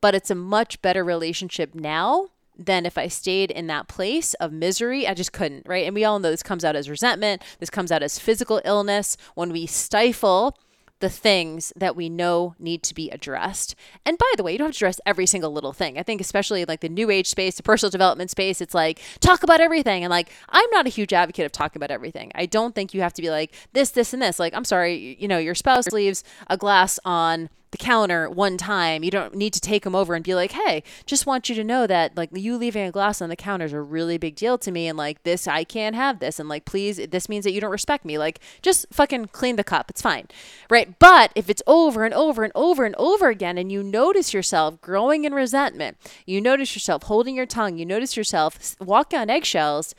but 0.00 0.14
it's 0.14 0.30
a 0.30 0.34
much 0.34 0.82
better 0.82 1.02
relationship 1.02 1.74
now 1.74 2.28
than 2.56 2.86
if 2.86 2.96
I 2.96 3.08
stayed 3.08 3.50
in 3.50 3.66
that 3.66 3.88
place 3.88 4.34
of 4.34 4.52
misery. 4.52 5.08
I 5.08 5.14
just 5.14 5.32
couldn't, 5.32 5.66
right? 5.66 5.86
And 5.86 5.94
we 5.94 6.04
all 6.04 6.18
know 6.18 6.30
this 6.30 6.42
comes 6.42 6.64
out 6.64 6.76
as 6.76 6.88
resentment, 6.88 7.42
this 7.58 7.70
comes 7.70 7.90
out 7.90 8.02
as 8.02 8.18
physical 8.18 8.60
illness 8.64 9.16
when 9.34 9.50
we 9.50 9.66
stifle 9.66 10.56
the 11.04 11.10
things 11.10 11.70
that 11.76 11.94
we 11.94 12.08
know 12.08 12.54
need 12.58 12.82
to 12.82 12.94
be 12.94 13.10
addressed. 13.10 13.74
And 14.06 14.16
by 14.16 14.32
the 14.38 14.42
way, 14.42 14.52
you 14.52 14.58
don't 14.58 14.68
have 14.68 14.74
to 14.74 14.78
address 14.78 15.02
every 15.04 15.26
single 15.26 15.52
little 15.52 15.74
thing. 15.74 15.98
I 15.98 16.02
think, 16.02 16.18
especially 16.18 16.64
like 16.64 16.80
the 16.80 16.88
new 16.88 17.10
age 17.10 17.26
space, 17.26 17.56
the 17.56 17.62
personal 17.62 17.90
development 17.90 18.30
space, 18.30 18.62
it's 18.62 18.72
like 18.72 19.02
talk 19.20 19.42
about 19.42 19.60
everything. 19.60 20.02
And 20.02 20.10
like, 20.10 20.30
I'm 20.48 20.70
not 20.70 20.86
a 20.86 20.88
huge 20.88 21.12
advocate 21.12 21.44
of 21.44 21.52
talking 21.52 21.78
about 21.78 21.90
everything. 21.90 22.32
I 22.34 22.46
don't 22.46 22.74
think 22.74 22.94
you 22.94 23.02
have 23.02 23.12
to 23.12 23.20
be 23.20 23.28
like 23.28 23.54
this, 23.74 23.90
this, 23.90 24.14
and 24.14 24.22
this. 24.22 24.38
Like, 24.38 24.54
I'm 24.54 24.64
sorry, 24.64 25.18
you 25.20 25.28
know, 25.28 25.36
your 25.36 25.54
spouse 25.54 25.92
leaves 25.92 26.24
a 26.48 26.56
glass 26.56 26.98
on 27.04 27.50
the 27.74 27.84
counter 27.84 28.30
one 28.30 28.56
time. 28.56 29.02
You 29.02 29.10
don't 29.10 29.34
need 29.34 29.52
to 29.52 29.60
take 29.60 29.82
them 29.82 29.96
over 29.96 30.14
and 30.14 30.24
be 30.24 30.34
like, 30.34 30.52
hey, 30.52 30.84
just 31.06 31.26
want 31.26 31.48
you 31.48 31.56
to 31.56 31.64
know 31.64 31.88
that 31.88 32.16
like 32.16 32.30
you 32.32 32.56
leaving 32.56 32.86
a 32.86 32.92
glass 32.92 33.20
on 33.20 33.28
the 33.28 33.36
counter 33.36 33.64
is 33.64 33.72
a 33.72 33.80
really 33.80 34.16
big 34.16 34.36
deal 34.36 34.56
to 34.58 34.70
me. 34.70 34.86
And 34.86 34.96
like 34.96 35.24
this, 35.24 35.48
I 35.48 35.64
can't 35.64 35.96
have 35.96 36.20
this. 36.20 36.38
And 36.38 36.48
like, 36.48 36.64
please, 36.64 37.00
this 37.08 37.28
means 37.28 37.44
that 37.44 37.50
you 37.50 37.60
don't 37.60 37.72
respect 37.72 38.04
me. 38.04 38.16
Like, 38.16 38.38
just 38.62 38.86
fucking 38.92 39.26
clean 39.26 39.56
the 39.56 39.64
cup. 39.64 39.90
It's 39.90 40.00
fine. 40.00 40.28
Right. 40.70 40.96
But 41.00 41.32
if 41.34 41.50
it's 41.50 41.62
over 41.66 42.04
and 42.04 42.14
over 42.14 42.44
and 42.44 42.52
over 42.54 42.84
and 42.84 42.94
over 42.94 43.28
again, 43.28 43.58
and 43.58 43.72
you 43.72 43.82
notice 43.82 44.32
yourself 44.32 44.80
growing 44.80 45.24
in 45.24 45.34
resentment, 45.34 45.96
you 46.26 46.40
notice 46.40 46.76
yourself 46.76 47.02
holding 47.02 47.34
your 47.34 47.46
tongue, 47.46 47.76
you 47.76 47.84
notice 47.84 48.16
yourself 48.16 48.76
walking 48.80 49.18
on 49.18 49.30
eggshells, 49.30 49.96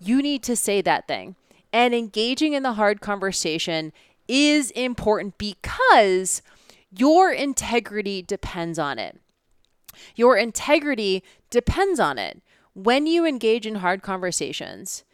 you 0.00 0.22
need 0.22 0.42
to 0.44 0.56
say 0.56 0.80
that 0.80 1.06
thing. 1.06 1.36
And 1.74 1.94
engaging 1.94 2.54
in 2.54 2.62
the 2.62 2.72
hard 2.72 3.02
conversation 3.02 3.92
is 4.26 4.70
important 4.70 5.36
because 5.36 6.40
your 6.90 7.32
integrity 7.32 8.22
depends 8.22 8.78
on 8.78 8.98
it. 8.98 9.20
Your 10.14 10.36
integrity 10.36 11.22
depends 11.50 11.98
on 12.00 12.18
it. 12.18 12.42
When 12.74 13.06
you 13.06 13.26
engage 13.26 13.66
in 13.66 13.76
hard 13.76 14.02
conversations, 14.02 15.04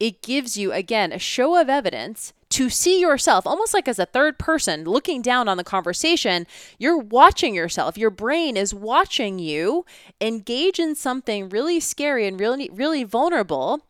it 0.00 0.22
gives 0.22 0.56
you, 0.56 0.72
again, 0.72 1.12
a 1.12 1.18
show 1.18 1.60
of 1.60 1.68
evidence 1.68 2.32
to 2.50 2.70
see 2.70 3.00
yourself 3.00 3.46
almost 3.46 3.74
like 3.74 3.88
as 3.88 3.98
a 3.98 4.06
third 4.06 4.38
person 4.38 4.84
looking 4.84 5.20
down 5.20 5.48
on 5.48 5.56
the 5.56 5.64
conversation. 5.64 6.46
You're 6.78 6.98
watching 6.98 7.54
yourself. 7.54 7.98
Your 7.98 8.10
brain 8.10 8.56
is 8.56 8.72
watching 8.72 9.38
you 9.38 9.84
engage 10.20 10.78
in 10.78 10.94
something 10.94 11.48
really 11.48 11.80
scary 11.80 12.26
and 12.26 12.40
really, 12.40 12.70
really 12.72 13.04
vulnerable. 13.04 13.82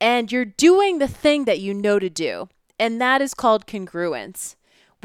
And 0.00 0.32
you're 0.32 0.44
doing 0.44 0.98
the 0.98 1.08
thing 1.08 1.44
that 1.44 1.60
you 1.60 1.72
know 1.72 1.98
to 1.98 2.10
do. 2.10 2.48
And 2.78 3.00
that 3.00 3.22
is 3.22 3.32
called 3.32 3.66
congruence 3.66 4.56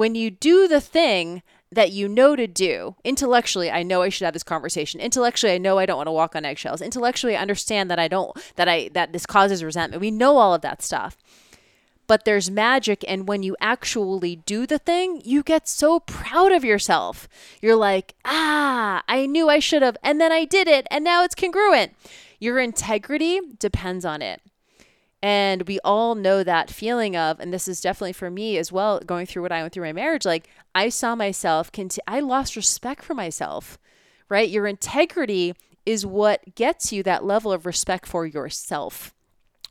when 0.02 0.16
you 0.16 0.32
do 0.32 0.68
the 0.68 0.82
thing 0.82 1.44
that 1.72 1.92
you 1.92 2.10
know 2.10 2.36
to 2.36 2.48
do 2.48 2.96
intellectually 3.04 3.70
i 3.70 3.84
know 3.84 4.02
i 4.02 4.10
should 4.10 4.26
have 4.26 4.34
this 4.34 4.42
conversation. 4.42 5.00
Intellectually 5.00 5.54
i 5.54 5.60
know 5.60 5.78
i 5.78 5.86
don't 5.86 5.98
want 5.98 6.08
to 6.08 6.12
walk 6.12 6.36
on 6.36 6.44
eggshells. 6.44 6.82
Intellectually 6.82 7.36
i 7.36 7.40
understand 7.40 7.92
that 7.92 8.00
i 8.00 8.08
don't 8.08 8.36
that 8.56 8.68
i 8.68 8.90
that 8.94 9.14
this 9.14 9.28
causes 9.28 9.64
resentment. 9.64 10.02
We 10.02 10.10
know 10.10 10.38
all 10.38 10.56
of 10.56 10.62
that 10.64 10.82
stuff. 10.82 11.18
But 12.08 12.26
there's 12.26 12.50
magic 12.50 13.06
and 13.08 13.28
when 13.28 13.44
you 13.44 13.56
actually 13.62 14.38
do 14.38 14.66
the 14.66 14.80
thing 14.80 15.22
you 15.24 15.44
get 15.44 15.68
so 15.68 16.00
proud 16.00 16.52
of 16.52 16.66
yourself. 16.66 17.30
You're 17.62 17.76
like 17.76 18.16
ah 18.26 19.04
i 19.08 19.28
knew 19.28 19.50
i 19.50 19.60
should 19.60 19.84
have 19.84 19.98
and 20.02 20.20
then 20.20 20.32
i 20.32 20.46
did 20.46 20.68
it 20.68 20.88
and 20.90 21.04
now 21.04 21.24
it's 21.24 21.36
congruent. 21.36 21.94
Your 22.40 22.58
integrity 22.58 23.40
depends 23.60 24.04
on 24.04 24.24
it 24.24 24.42
and 25.24 25.68
we 25.68 25.80
all 25.84 26.16
know 26.16 26.44
that 26.44 26.72
feeling 26.72 27.16
of, 27.16 27.40
and 27.40 27.54
this 27.54 27.68
is 27.68 27.80
definitely 27.80 28.14
for 28.14 28.32
me 28.32 28.58
as 28.58 28.72
well, 28.72 29.00
going 29.00 29.26
through 29.26 29.44
what 29.44 29.52
I 29.52 29.62
went 29.62 29.74
through 29.74 29.86
my 29.86 29.94
marriage. 29.94 30.26
Like 30.26 30.50
I 30.74 30.90
saw 30.90 31.16
myself, 31.16 31.72
conti- 31.72 32.02
I 32.08 32.22
lost 32.22 32.56
respect 32.56 33.04
for 33.04 33.14
myself, 33.14 33.78
right? 34.30 34.50
Your 34.50 34.66
integrity 34.66 35.54
is 35.86 36.06
what 36.06 36.56
gets 36.56 36.92
you 36.92 37.04
that 37.04 37.24
level 37.24 37.52
of 37.52 37.66
respect 37.66 38.08
for 38.08 38.26
yourself. 38.26 39.14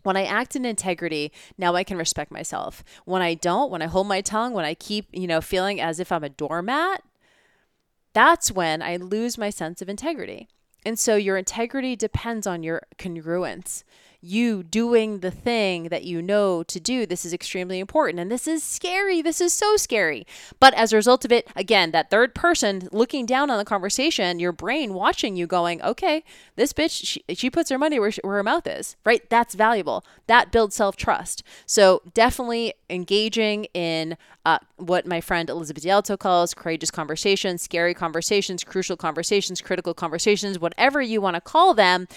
When 0.03 0.17
I 0.17 0.25
act 0.25 0.57
in 0.57 0.65
integrity, 0.65 1.33
now 1.59 1.75
I 1.75 1.85
can 1.85 1.99
respect 1.99 2.31
myself. 2.31 2.83
When 3.05 3.21
I 3.21 3.35
don't, 3.35 3.71
when 3.71 3.83
I 3.83 3.87
hold 3.87 4.07
my 4.07 4.21
tongue, 4.21 4.55
when 4.55 4.65
I 4.65 4.75
keep, 4.75 5.09
you 5.13 5.27
know, 5.27 5.41
feeling 5.41 5.81
as 5.81 6.01
if 6.01 6.11
I'm 6.11 6.25
a 6.25 6.31
doormat, 6.31 7.03
that's 8.13 8.51
when 8.51 8.83
I 8.83 8.97
lose 8.97 9.37
my 9.37 9.51
sense 9.51 9.83
of 9.83 9.89
integrity. 9.89 10.49
And 10.87 10.99
so 10.99 11.17
your 11.17 11.37
integrity 11.37 11.97
depends 11.97 12.47
on 12.47 12.63
your 12.63 12.83
congruence 12.99 13.85
you 14.23 14.63
doing 14.63 15.21
the 15.21 15.31
thing 15.31 15.85
that 15.85 16.05
you 16.05 16.21
know 16.21 16.63
to 16.65 16.79
do. 16.79 17.07
This 17.07 17.25
is 17.25 17.33
extremely 17.33 17.79
important. 17.79 18.21
And 18.21 18.31
this 18.31 18.47
is 18.47 18.63
scary. 18.63 19.23
This 19.23 19.41
is 19.41 19.55
so 19.55 19.77
scary. 19.77 20.27
But 20.59 20.75
as 20.75 20.93
a 20.93 20.97
result 20.97 21.25
of 21.25 21.33
it, 21.33 21.49
again, 21.57 21.91
that 21.93 22.11
third 22.11 22.35
person 22.35 22.89
looking 22.93 23.25
down 23.27 23.51
on 23.51 23.59
the 23.59 23.65
conversation, 23.65 24.39
your 24.39 24.53
brain 24.53 24.95
watching 24.95 25.37
you 25.37 25.47
going, 25.47 25.83
okay, 25.83 26.23
this 26.57 26.73
bitch, 26.73 27.05
she, 27.05 27.35
she 27.35 27.51
puts 27.51 27.71
her 27.71 27.79
money 27.79 27.99
where, 27.99 28.11
she, 28.11 28.21
where 28.23 28.37
her 28.37 28.43
mouth 28.43 28.67
is, 28.67 28.97
right? 29.05 29.29
That's 29.31 29.55
valuable. 29.55 30.05
That 30.27 30.53
builds 30.53 30.75
self 30.77 30.97
trust. 30.97 31.43
So 31.67 32.03
definitely 32.13 32.75
engaging 32.91 33.65
in 33.73 34.17
uh, 34.45 34.59
what 34.77 35.07
my 35.07 35.21
friend 35.21 35.51
Elizabeth 35.51 35.85
DiAlto 35.85 36.19
calls 36.19 36.55
courageous 36.55 36.91
conversations, 36.91 37.63
scary 37.63 37.95
conversations, 37.95 38.65
crucial 38.65 38.97
conversations, 38.97 39.61
critical 39.61 39.93
conversations, 39.93 40.59
whatever 40.59 41.01
you 41.03 41.21
want 41.21 41.35
to 41.35 41.41
call 41.41 41.75
them. 41.75 42.09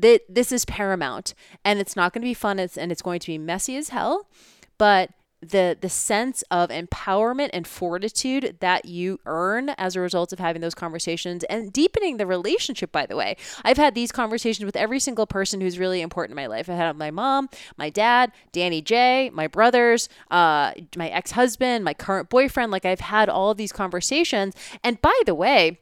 Th- 0.00 0.22
this 0.28 0.50
is 0.50 0.64
paramount 0.64 1.34
and 1.64 1.78
it's 1.78 1.96
not 1.96 2.12
going 2.12 2.22
to 2.22 2.26
be 2.26 2.34
fun 2.34 2.58
it's, 2.58 2.76
and 2.76 2.92
it's 2.92 3.02
going 3.02 3.20
to 3.20 3.26
be 3.26 3.38
messy 3.38 3.76
as 3.76 3.90
hell 3.90 4.28
but 4.76 5.10
the 5.40 5.76
the 5.80 5.88
sense 5.88 6.42
of 6.50 6.68
empowerment 6.70 7.50
and 7.52 7.66
fortitude 7.66 8.56
that 8.60 8.86
you 8.86 9.20
earn 9.24 9.68
as 9.70 9.94
a 9.94 10.00
result 10.00 10.32
of 10.32 10.38
having 10.38 10.60
those 10.60 10.74
conversations 10.74 11.44
and 11.44 11.72
deepening 11.72 12.16
the 12.16 12.26
relationship 12.26 12.90
by 12.90 13.06
the 13.06 13.16
way. 13.16 13.36
I've 13.64 13.76
had 13.76 13.94
these 13.94 14.10
conversations 14.10 14.64
with 14.64 14.74
every 14.74 14.98
single 14.98 15.26
person 15.26 15.60
who's 15.60 15.78
really 15.78 16.00
important 16.00 16.32
in 16.32 16.42
my 16.42 16.48
life. 16.48 16.68
I 16.68 16.74
had 16.74 16.96
my 16.96 17.10
mom 17.10 17.48
my 17.76 17.88
dad 17.88 18.32
danny 18.52 18.82
j 18.82 19.30
my 19.32 19.46
brothers 19.46 20.08
uh, 20.30 20.72
my 20.96 21.08
ex-husband 21.08 21.84
my 21.84 21.94
current 21.94 22.28
boyfriend 22.28 22.72
like 22.72 22.84
i've 22.84 23.00
had 23.00 23.28
all 23.28 23.54
these 23.54 23.72
conversations. 23.72 24.54
And 24.82 25.00
by 25.00 25.18
the 25.24 25.34
way 25.34 25.78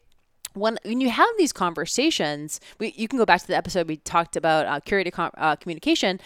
when 0.57 0.79
when 0.85 1.01
you 1.01 1.11
have 1.11 1.29
these 1.39 1.53
conversations, 1.53 2.61
we, 2.79 2.93
you 2.97 3.09
can 3.09 3.19
go 3.19 3.27
back 3.27 3.41
to 3.41 3.47
the 3.47 3.57
episode 3.57 3.89
we 3.89 3.99
talked 3.99 4.37
about 4.37 4.67
uh, 4.67 4.81
curated 4.81 5.13
com- 5.13 5.31
uh, 5.37 5.57
communication, 5.57 6.21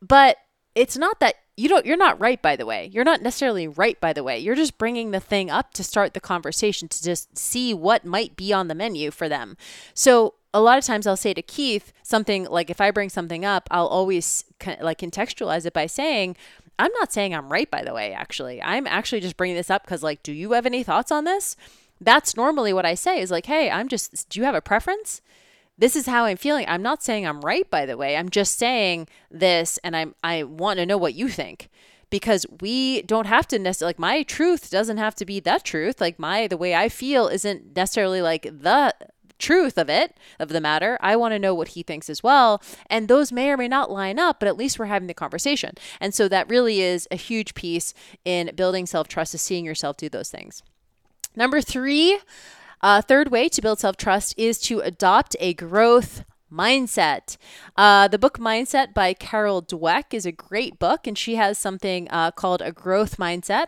but 0.00 0.36
it's 0.74 0.96
not 0.96 1.20
that 1.20 1.36
you 1.56 1.68
don't 1.68 1.84
you're 1.84 1.96
not 1.96 2.20
right 2.20 2.40
by 2.40 2.56
the 2.56 2.66
way. 2.66 2.90
You're 2.92 3.04
not 3.04 3.22
necessarily 3.22 3.68
right 3.68 4.00
by 4.00 4.12
the 4.12 4.24
way. 4.24 4.38
You're 4.38 4.54
just 4.54 4.78
bringing 4.78 5.10
the 5.10 5.20
thing 5.20 5.50
up 5.50 5.72
to 5.74 5.84
start 5.84 6.14
the 6.14 6.20
conversation 6.20 6.88
to 6.88 7.02
just 7.02 7.36
see 7.36 7.74
what 7.74 8.04
might 8.04 8.36
be 8.36 8.52
on 8.52 8.68
the 8.68 8.74
menu 8.74 9.10
for 9.10 9.28
them. 9.28 9.56
So 9.94 10.34
a 10.54 10.60
lot 10.60 10.78
of 10.78 10.84
times 10.84 11.06
I'll 11.06 11.16
say 11.16 11.34
to 11.34 11.42
Keith 11.42 11.92
something 12.02 12.44
like 12.44 12.70
if 12.70 12.80
I 12.80 12.90
bring 12.90 13.08
something 13.08 13.44
up 13.44 13.68
I'll 13.70 13.86
always 13.86 14.44
like 14.80 14.98
contextualize 14.98 15.66
it 15.66 15.72
by 15.72 15.86
saying 15.86 16.36
I'm 16.78 16.92
not 16.98 17.12
saying 17.12 17.34
I'm 17.34 17.52
right 17.52 17.70
by 17.70 17.84
the 17.84 17.92
way 17.92 18.12
actually. 18.12 18.62
I'm 18.62 18.86
actually 18.86 19.20
just 19.20 19.36
bringing 19.36 19.56
this 19.56 19.70
up 19.70 19.86
cuz 19.86 20.02
like 20.02 20.22
do 20.22 20.32
you 20.32 20.52
have 20.52 20.66
any 20.66 20.82
thoughts 20.82 21.12
on 21.12 21.24
this 21.24 21.56
that's 22.00 22.36
normally 22.36 22.72
what 22.72 22.86
I 22.86 22.94
say 22.94 23.20
is 23.20 23.30
like, 23.30 23.46
hey, 23.46 23.70
I'm 23.70 23.88
just, 23.88 24.28
do 24.28 24.40
you 24.40 24.44
have 24.44 24.54
a 24.54 24.60
preference? 24.60 25.20
This 25.80 25.96
is 25.96 26.06
how 26.06 26.26
I'm 26.26 26.36
feeling. 26.36 26.66
I'm 26.68 26.82
not 26.82 27.02
saying 27.02 27.26
I'm 27.26 27.40
right, 27.40 27.68
by 27.70 27.86
the 27.86 27.96
way. 27.96 28.16
I'm 28.16 28.28
just 28.28 28.58
saying 28.58 29.08
this, 29.30 29.78
and 29.82 29.96
I'm 29.96 30.14
I 30.22 30.42
want 30.42 30.78
to 30.78 30.84
know 30.84 30.98
what 30.98 31.14
you 31.14 31.30
think 31.30 31.70
because 32.10 32.44
we 32.60 33.00
don't 33.02 33.26
have 33.26 33.48
to 33.48 33.58
necessarily 33.58 33.90
like 33.90 33.98
my 33.98 34.22
truth 34.22 34.70
doesn't 34.70 34.98
have 34.98 35.14
to 35.14 35.24
be 35.24 35.40
the 35.40 35.58
truth. 35.64 35.98
Like 35.98 36.18
my 36.18 36.46
the 36.48 36.58
way 36.58 36.74
I 36.74 36.90
feel 36.90 37.28
isn't 37.28 37.74
necessarily 37.74 38.20
like 38.20 38.42
the 38.42 38.94
truth 39.38 39.78
of 39.78 39.88
it 39.88 40.18
of 40.38 40.50
the 40.50 40.60
matter 40.60 40.98
i 41.00 41.16
want 41.16 41.32
to 41.32 41.38
know 41.38 41.54
what 41.54 41.68
he 41.68 41.82
thinks 41.82 42.10
as 42.10 42.22
well 42.22 42.62
and 42.90 43.08
those 43.08 43.32
may 43.32 43.48
or 43.50 43.56
may 43.56 43.68
not 43.68 43.90
line 43.90 44.18
up 44.18 44.38
but 44.38 44.46
at 44.46 44.54
least 44.54 44.78
we're 44.78 44.84
having 44.84 45.08
the 45.08 45.14
conversation 45.14 45.72
and 45.98 46.14
so 46.14 46.28
that 46.28 46.46
really 46.50 46.82
is 46.82 47.08
a 47.10 47.16
huge 47.16 47.54
piece 47.54 47.94
in 48.26 48.50
building 48.54 48.84
self-trust 48.84 49.34
is 49.34 49.40
seeing 49.40 49.64
yourself 49.64 49.96
do 49.96 50.10
those 50.10 50.28
things 50.28 50.62
Number 51.36 51.60
three, 51.60 52.18
uh, 52.80 53.02
third 53.02 53.30
way 53.30 53.48
to 53.48 53.62
build 53.62 53.78
self 53.78 53.96
trust 53.96 54.34
is 54.36 54.58
to 54.60 54.80
adopt 54.80 55.36
a 55.40 55.54
growth 55.54 56.24
mindset. 56.52 57.36
Uh, 57.76 58.08
the 58.08 58.18
book 58.18 58.38
Mindset 58.38 58.92
by 58.92 59.14
Carol 59.14 59.62
Dweck 59.62 60.12
is 60.12 60.26
a 60.26 60.32
great 60.32 60.78
book, 60.78 61.06
and 61.06 61.16
she 61.16 61.36
has 61.36 61.58
something 61.58 62.08
uh, 62.10 62.30
called 62.30 62.60
a 62.62 62.72
growth 62.72 63.16
mindset. 63.16 63.66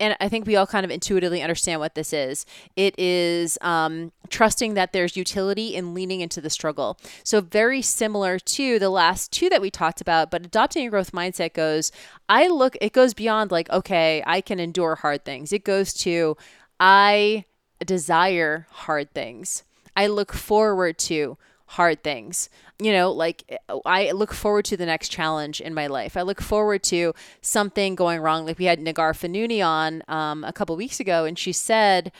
And 0.00 0.16
I 0.20 0.28
think 0.28 0.46
we 0.46 0.56
all 0.56 0.66
kind 0.66 0.84
of 0.84 0.90
intuitively 0.90 1.42
understand 1.42 1.80
what 1.80 1.94
this 1.94 2.12
is. 2.12 2.46
It 2.76 2.98
is 2.98 3.58
um, 3.60 4.12
trusting 4.30 4.74
that 4.74 4.92
there's 4.92 5.16
utility 5.16 5.74
in 5.74 5.94
leaning 5.94 6.20
into 6.20 6.40
the 6.40 6.50
struggle. 6.50 6.98
So, 7.24 7.40
very 7.40 7.82
similar 7.82 8.38
to 8.38 8.78
the 8.78 8.90
last 8.90 9.30
two 9.32 9.48
that 9.50 9.60
we 9.60 9.70
talked 9.70 10.00
about, 10.00 10.30
but 10.30 10.44
adopting 10.44 10.86
a 10.86 10.90
growth 10.90 11.12
mindset 11.12 11.52
goes, 11.52 11.92
I 12.28 12.48
look, 12.48 12.76
it 12.80 12.92
goes 12.92 13.14
beyond 13.14 13.50
like, 13.50 13.68
okay, 13.70 14.22
I 14.26 14.40
can 14.40 14.58
endure 14.58 14.96
hard 14.96 15.24
things. 15.24 15.52
It 15.52 15.64
goes 15.64 15.92
to, 15.94 16.36
I 16.84 17.44
desire 17.84 18.66
hard 18.70 19.14
things. 19.14 19.62
I 19.96 20.08
look 20.08 20.32
forward 20.32 20.98
to 20.98 21.38
hard 21.66 22.02
things. 22.02 22.50
You 22.80 22.92
know, 22.92 23.12
like 23.12 23.60
I 23.86 24.10
look 24.10 24.34
forward 24.34 24.64
to 24.64 24.76
the 24.76 24.84
next 24.84 25.10
challenge 25.10 25.60
in 25.60 25.74
my 25.74 25.86
life. 25.86 26.16
I 26.16 26.22
look 26.22 26.40
forward 26.40 26.82
to 26.84 27.14
something 27.40 27.94
going 27.94 28.20
wrong. 28.20 28.46
Like 28.46 28.58
we 28.58 28.64
had 28.64 28.80
Nagar 28.80 29.12
Fanuni 29.12 29.64
on 29.64 30.02
um, 30.08 30.42
a 30.42 30.52
couple 30.52 30.74
weeks 30.74 30.98
ago, 30.98 31.24
and 31.24 31.38
she 31.38 31.52
said 31.52 32.10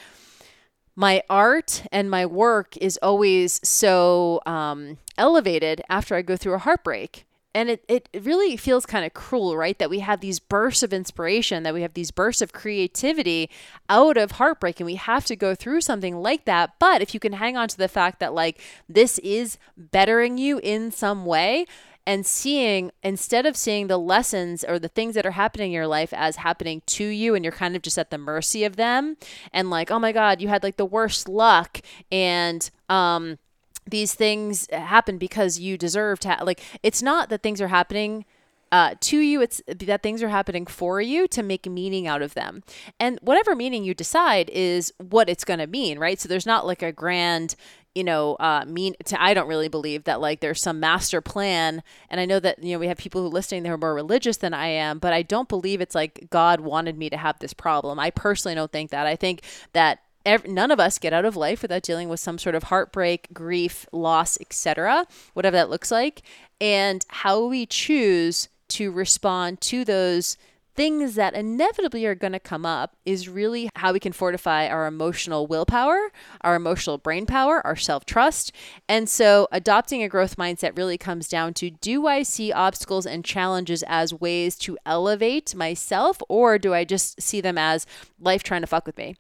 my 0.95 1.25
art 1.29 1.83
and 1.91 2.09
my 2.09 2.25
work 2.25 2.77
is 2.77 3.01
always 3.03 3.61
so 3.69 4.41
um, 4.47 4.99
elevated 5.19 5.83
after 5.89 6.15
I 6.15 6.23
go 6.23 6.37
through 6.37 6.55
a 6.55 6.59
heartbreak. 6.59 7.27
And 7.55 7.69
it, 7.69 7.85
it 7.87 8.09
really 8.23 8.57
feels 8.57 8.87
kind 8.87 9.05
of 9.05 9.13
cruel, 9.13 9.57
right? 9.57 9.79
That 9.79 9.91
we 9.91 10.01
have 10.01 10.21
these 10.21 10.39
bursts 10.39 10.83
of 10.83 10.93
inspiration, 10.93 11.63
that 11.65 11.75
we 11.75 11.83
have 11.83 11.95
these 11.95 12.11
bursts 12.11 12.41
of 12.41 12.53
creativity 12.53 13.51
out 13.91 14.17
of 14.17 14.33
heartbreak, 14.33 14.81
and 14.81 14.87
we 14.87 14.95
have 14.95 15.27
to 15.27 15.37
go 15.37 15.55
through 15.55 15.83
something 15.83 16.17
like 16.17 16.47
that. 16.47 16.75
But 16.79 17.03
if 17.03 17.13
you 17.13 17.21
can 17.21 17.35
hang 17.35 17.57
on 17.57 17.69
to 17.69 17.77
the 17.77 17.89
fact 17.89 18.21
that, 18.21 18.33
like, 18.33 18.61
this 18.89 19.19
is 19.19 19.59
bettering 19.77 20.39
you 20.39 20.61
in 20.63 20.91
some 20.91 21.27
way, 21.27 21.67
and 22.07 22.27
seeing 22.27 22.91
instead 23.03 23.47
of 23.47 23.57
seeing 23.57 23.87
the 23.87 23.99
lessons 23.99 24.65
or 24.65 24.79
the 24.79 24.89
things 24.89 25.15
that 25.15 25.27
are 25.27 25.33
happening 25.33 25.69
in 25.69 25.75
your 25.75 25.87
life 25.87 26.13
as 26.13 26.37
happening 26.37 26.83
to 26.87 27.05
you 27.05 27.35
and 27.35 27.45
you're 27.45 27.53
kind 27.53 27.77
of 27.77 27.83
just 27.83 27.99
at 27.99 28.11
the 28.11 28.19
mercy 28.19 28.65
of 28.65 28.77
them 28.77 29.17
and 29.53 29.71
like 29.71 29.91
oh 29.91 29.99
my 29.99 30.13
god 30.13 30.41
you 30.41 30.49
had 30.49 30.63
like 30.63 30.77
the 30.77 30.85
worst 30.85 31.29
luck 31.29 31.81
and 32.11 32.71
um 32.89 33.39
these 33.87 34.15
things 34.15 34.69
happen 34.73 35.19
because 35.19 35.59
you 35.59 35.77
deserve 35.77 36.19
to 36.21 36.29
ha- 36.29 36.45
like 36.45 36.63
it's 36.83 37.03
not 37.03 37.29
that 37.29 37.43
things 37.43 37.61
are 37.61 37.69
happening 37.69 38.25
uh, 38.71 38.95
to 39.01 39.19
you 39.19 39.43
it's 39.43 39.61
that 39.67 40.03
things 40.03 40.23
are 40.23 40.31
happening 40.31 40.65
for 40.65 41.01
you 41.01 41.29
to 41.29 41.43
make 41.43 41.67
meaning 41.67 42.07
out 42.07 42.23
of 42.23 42.33
them 42.33 42.63
and 42.99 43.19
whatever 43.21 43.55
meaning 43.55 43.85
you 43.85 43.93
decide 43.93 44.49
is 44.51 44.93
what 44.99 45.29
it's 45.29 45.45
going 45.45 45.59
to 45.59 45.67
mean 45.67 45.99
right 45.99 46.19
so 46.19 46.29
there's 46.29 46.47
not 46.47 46.67
like 46.67 46.83
a 46.83 46.93
grand 46.93 47.55
you 47.95 48.05
know, 48.05 48.37
uh, 48.37 48.65
mean 48.67 48.95
to, 49.05 49.23
I 49.23 49.35
don't 49.35 49.49
really 49.49 49.69
believe 49.69 50.05
that 50.05 50.21
like 50.21 50.41
there's 50.41 50.63
some 50.63 50.81
master 50.81 51.21
plan. 51.21 51.83
And 52.09 52.21
I 52.21 52.25
know 52.25 52.41
that, 52.41 52.63
you 52.63 52.73
know, 52.73 52.79
we 52.79 52.89
have 52.89 52.97
people 52.97 53.21
who 53.21 53.27
are 53.27 53.31
listening 53.31 53.63
that 53.65 53.71
are 53.71 53.79
more 53.79 53.95
religious 53.95 54.39
than 54.39 54.55
I 54.55 54.69
am, 54.69 54.99
but 54.99 55.13
I 55.13 55.23
don't 55.23 55.49
believe 55.49 55.81
it's 55.81 55.95
like 55.95 56.29
God 56.31 56.61
wanted 56.61 56.97
me 56.97 57.11
to 57.11 57.17
have 57.17 57.39
this 57.39 57.53
problem. 57.53 57.99
I 57.99 58.11
personally 58.11 58.55
don't 58.55 58.73
think 58.73 58.91
that. 58.91 59.07
I 59.07 59.17
think 59.17 59.43
that 59.75 60.01
Every, 60.25 60.51
none 60.51 60.71
of 60.71 60.81
us 60.81 60.99
get 60.99 61.13
out 61.13 61.25
of 61.25 61.37
life 61.37 61.63
without 61.63 61.83
dealing 61.83 62.09
with 62.09 62.21
some 62.21 62.39
sort 62.39 62.55
of 62.55 62.65
heartbreak, 62.65 63.29
grief, 63.33 63.87
loss, 63.93 64.41
etc., 64.41 65.07
whatever 65.35 65.57
that 65.57 65.71
looks 65.71 65.91
like. 65.91 66.23
And 66.61 67.05
how 67.09 67.47
we 67.47 67.67
choose 67.67 68.49
to 68.69 68.91
respond 68.91 69.61
to 69.63 69.85
those 69.85 70.37
things 70.75 71.15
that 71.17 71.35
inevitably 71.35 72.07
are 72.07 72.15
going 72.15 72.33
to 72.33 72.41
come 72.41 72.65
up 72.65 72.97
is 73.05 73.29
really 73.29 73.69
how 73.77 73.93
we 73.93 74.01
can 74.01 74.13
fortify 74.13 74.67
our 74.67 74.87
emotional 74.87 75.47
willpower, 75.47 76.11
our 76.41 76.55
emotional 76.55 76.99
brain 76.99 77.27
power, 77.27 77.65
our 77.67 77.77
self 77.77 78.05
trust. 78.05 78.53
And 78.89 79.09
so, 79.09 79.49
adopting 79.53 80.03
a 80.03 80.09
growth 80.09 80.37
mindset 80.37 80.77
really 80.77 80.99
comes 80.99 81.29
down 81.29 81.55
to 81.55 81.71
do 81.71 82.07
I 82.07 82.23
see 82.23 82.53
obstacles 82.53 83.07
and 83.07 83.25
challenges 83.25 83.85
as 83.87 84.15
ways 84.15 84.57
to 84.61 84.79
elevate 84.87 85.55
myself, 85.55 86.23
or 86.29 86.59
do 86.59 86.73
I 86.75 86.85
just 86.85 87.21
see 87.21 87.41
them 87.41 87.59
as 87.59 87.87
life 88.21 88.43
trying 88.43 88.63
to 88.63 88.67
fuck 88.67 88.87
with 88.87 88.97
me? 88.97 89.17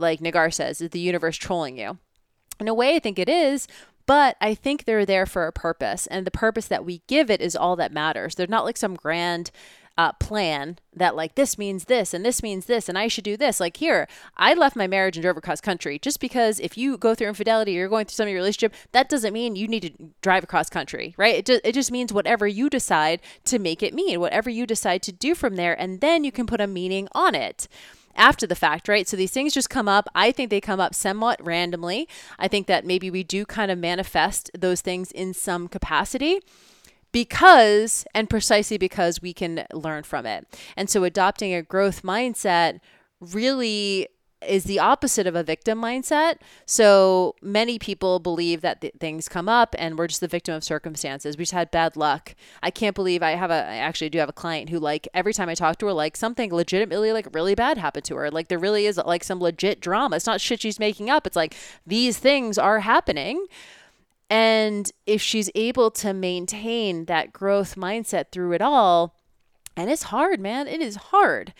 Like 0.00 0.20
Nagar 0.20 0.50
says, 0.50 0.80
is 0.80 0.90
the 0.90 1.00
universe 1.00 1.36
trolling 1.36 1.78
you? 1.78 1.98
In 2.58 2.68
a 2.68 2.74
way, 2.74 2.96
I 2.96 2.98
think 2.98 3.18
it 3.18 3.28
is, 3.28 3.66
but 4.06 4.36
I 4.40 4.54
think 4.54 4.84
they're 4.84 5.06
there 5.06 5.26
for 5.26 5.46
a 5.46 5.52
purpose, 5.52 6.06
and 6.08 6.26
the 6.26 6.30
purpose 6.30 6.66
that 6.66 6.84
we 6.84 7.02
give 7.06 7.30
it 7.30 7.40
is 7.40 7.54
all 7.56 7.76
that 7.76 7.92
matters. 7.92 8.34
They're 8.34 8.46
not 8.46 8.64
like 8.64 8.76
some 8.76 8.96
grand 8.96 9.50
uh, 10.00 10.12
plan 10.12 10.78
that 10.94 11.14
like 11.14 11.34
this 11.34 11.58
means 11.58 11.84
this 11.84 12.14
and 12.14 12.24
this 12.24 12.42
means 12.42 12.64
this 12.64 12.88
and 12.88 12.96
I 12.96 13.06
should 13.06 13.24
do 13.24 13.36
this. 13.36 13.60
Like 13.60 13.76
here, 13.76 14.08
I 14.34 14.54
left 14.54 14.74
my 14.74 14.86
marriage 14.86 15.16
and 15.16 15.22
drove 15.22 15.36
across 15.36 15.60
country 15.60 15.98
just 15.98 16.20
because 16.20 16.58
if 16.58 16.78
you 16.78 16.96
go 16.96 17.14
through 17.14 17.28
infidelity 17.28 17.76
or 17.76 17.80
you're 17.80 17.88
going 17.88 18.06
through 18.06 18.14
some 18.14 18.24
of 18.24 18.30
your 18.30 18.38
relationship, 18.38 18.74
that 18.92 19.10
doesn't 19.10 19.34
mean 19.34 19.56
you 19.56 19.68
need 19.68 19.82
to 19.82 19.92
drive 20.22 20.42
across 20.42 20.70
country, 20.70 21.14
right? 21.18 21.46
It 21.46 21.60
it 21.62 21.72
just 21.72 21.92
means 21.92 22.14
whatever 22.14 22.46
you 22.46 22.70
decide 22.70 23.20
to 23.44 23.58
make 23.58 23.82
it 23.82 23.92
mean, 23.92 24.20
whatever 24.20 24.48
you 24.48 24.66
decide 24.66 25.02
to 25.02 25.12
do 25.12 25.34
from 25.34 25.56
there, 25.56 25.78
and 25.78 26.00
then 26.00 26.24
you 26.24 26.32
can 26.32 26.46
put 26.46 26.62
a 26.62 26.66
meaning 26.66 27.06
on 27.12 27.34
it 27.34 27.68
after 28.14 28.46
the 28.46 28.54
fact, 28.54 28.88
right? 28.88 29.08
So 29.08 29.16
these 29.16 29.30
things 29.30 29.54
just 29.54 29.70
come 29.70 29.88
up. 29.88 30.08
I 30.14 30.32
think 30.32 30.50
they 30.50 30.60
come 30.60 30.80
up 30.80 30.94
somewhat 30.94 31.44
randomly. 31.44 32.08
I 32.38 32.48
think 32.48 32.66
that 32.66 32.84
maybe 32.84 33.10
we 33.10 33.22
do 33.24 33.44
kind 33.44 33.70
of 33.70 33.78
manifest 33.78 34.50
those 34.56 34.80
things 34.80 35.10
in 35.12 35.34
some 35.34 35.68
capacity 35.68 36.40
because 37.12 38.04
and 38.14 38.30
precisely 38.30 38.78
because 38.78 39.20
we 39.20 39.32
can 39.32 39.66
learn 39.72 40.02
from 40.02 40.26
it. 40.26 40.46
And 40.76 40.88
so 40.88 41.04
adopting 41.04 41.54
a 41.54 41.62
growth 41.62 42.02
mindset 42.02 42.80
really 43.20 44.08
is 44.46 44.64
the 44.64 44.78
opposite 44.78 45.26
of 45.26 45.34
a 45.34 45.42
victim 45.42 45.80
mindset. 45.80 46.36
So 46.64 47.34
many 47.42 47.78
people 47.78 48.18
believe 48.18 48.62
that 48.62 48.80
th- 48.80 48.94
things 48.98 49.28
come 49.28 49.48
up 49.48 49.74
and 49.78 49.98
we're 49.98 50.06
just 50.06 50.20
the 50.20 50.28
victim 50.28 50.54
of 50.54 50.64
circumstances. 50.64 51.36
We 51.36 51.42
just 51.42 51.52
had 51.52 51.70
bad 51.70 51.96
luck. 51.96 52.34
I 52.62 52.70
can't 52.70 52.94
believe 52.96 53.22
I 53.22 53.32
have 53.32 53.50
a 53.50 53.54
I 53.54 53.76
actually 53.76 54.10
do 54.10 54.18
have 54.18 54.28
a 54.28 54.34
client 54.34 54.70
who 54.70 54.78
like 54.78 55.06
every 55.12 55.34
time 55.34 55.48
I 55.48 55.54
talk 55.54 55.78
to 55.78 55.86
her 55.86 55.92
like 55.92 56.16
something 56.16 56.52
legitimately 56.52 57.12
like 57.12 57.28
really 57.34 57.54
bad 57.54 57.78
happened 57.78 58.04
to 58.06 58.16
her. 58.16 58.30
Like 58.30 58.48
there 58.48 58.58
really 58.58 58.86
is 58.86 58.96
like 58.96 59.24
some 59.24 59.40
legit 59.40 59.80
drama. 59.80 60.16
It's 60.16 60.26
not 60.26 60.40
shit 60.40 60.62
she's 60.62 60.78
making 60.78 61.10
up. 61.10 61.26
It's 61.26 61.36
like 61.36 61.54
these 61.86 62.18
things 62.18 62.56
are 62.56 62.80
happening. 62.80 63.46
And 64.30 64.90
if 65.06 65.20
she's 65.20 65.50
able 65.56 65.90
to 65.90 66.14
maintain 66.14 67.06
that 67.06 67.32
growth 67.32 67.74
mindset 67.74 68.26
through 68.30 68.52
it 68.52 68.62
all, 68.62 69.16
and 69.76 69.90
it's 69.90 70.04
hard, 70.04 70.40
man, 70.40 70.68
it 70.68 70.80
is 70.80 70.96
hard. 70.96 71.52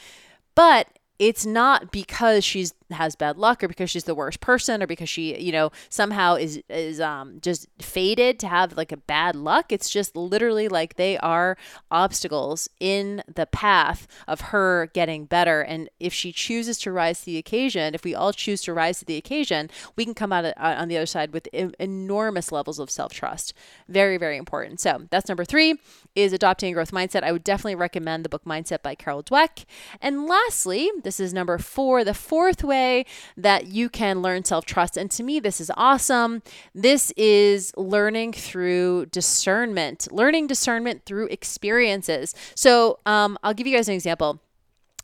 But 0.54 0.86
it's 1.20 1.44
not 1.44 1.92
because 1.92 2.42
she's 2.42 2.72
has 2.92 3.16
bad 3.16 3.36
luck 3.36 3.62
or 3.62 3.68
because 3.68 3.90
she's 3.90 4.04
the 4.04 4.14
worst 4.14 4.40
person 4.40 4.82
or 4.82 4.86
because 4.86 5.08
she 5.08 5.38
you 5.40 5.52
know 5.52 5.70
somehow 5.88 6.34
is 6.34 6.62
is 6.68 7.00
um 7.00 7.38
just 7.40 7.68
fated 7.78 8.38
to 8.40 8.48
have 8.48 8.76
like 8.76 8.92
a 8.92 8.96
bad 8.96 9.36
luck. 9.36 9.72
It's 9.72 9.90
just 9.90 10.16
literally 10.16 10.68
like 10.68 10.96
they 10.96 11.16
are 11.18 11.56
obstacles 11.90 12.68
in 12.80 13.22
the 13.32 13.46
path 13.46 14.06
of 14.26 14.40
her 14.52 14.90
getting 14.92 15.24
better. 15.24 15.60
And 15.62 15.88
if 15.98 16.12
she 16.12 16.32
chooses 16.32 16.78
to 16.78 16.92
rise 16.92 17.20
to 17.20 17.26
the 17.26 17.38
occasion 17.38 17.94
if 17.94 18.04
we 18.04 18.14
all 18.14 18.32
choose 18.32 18.62
to 18.62 18.72
rise 18.72 18.98
to 18.98 19.04
the 19.04 19.16
occasion 19.16 19.70
we 19.96 20.04
can 20.04 20.14
come 20.14 20.32
out 20.32 20.44
on 20.56 20.88
the 20.88 20.96
other 20.96 21.06
side 21.06 21.32
with 21.32 21.46
enormous 21.48 22.52
levels 22.52 22.78
of 22.78 22.90
self-trust. 22.90 23.54
Very 23.88 24.16
very 24.16 24.36
important. 24.36 24.80
So 24.80 25.06
that's 25.10 25.28
number 25.28 25.44
three 25.44 25.78
is 26.14 26.32
adopting 26.32 26.70
a 26.70 26.74
growth 26.74 26.90
mindset. 26.90 27.22
I 27.22 27.32
would 27.32 27.44
definitely 27.44 27.76
recommend 27.76 28.24
the 28.24 28.28
book 28.28 28.44
mindset 28.44 28.82
by 28.82 28.94
carol 28.94 29.22
dweck. 29.22 29.64
And 30.00 30.26
lastly 30.26 30.90
this 31.04 31.20
is 31.20 31.32
number 31.32 31.58
four 31.58 32.04
the 32.04 32.14
fourth 32.14 32.64
way 32.64 32.79
way 32.80 33.04
that 33.36 33.66
you 33.66 33.88
can 33.88 34.22
learn 34.22 34.44
self 34.44 34.64
trust. 34.64 34.96
And 34.96 35.10
to 35.12 35.22
me, 35.22 35.40
this 35.40 35.60
is 35.60 35.70
awesome. 35.76 36.42
This 36.74 37.12
is 37.16 37.72
learning 37.76 38.32
through 38.32 39.06
discernment, 39.06 40.08
learning 40.10 40.46
discernment 40.46 41.04
through 41.06 41.26
experiences. 41.26 42.34
So 42.54 42.98
um, 43.06 43.38
I'll 43.42 43.54
give 43.54 43.66
you 43.66 43.76
guys 43.76 43.88
an 43.88 43.94
example 43.94 44.40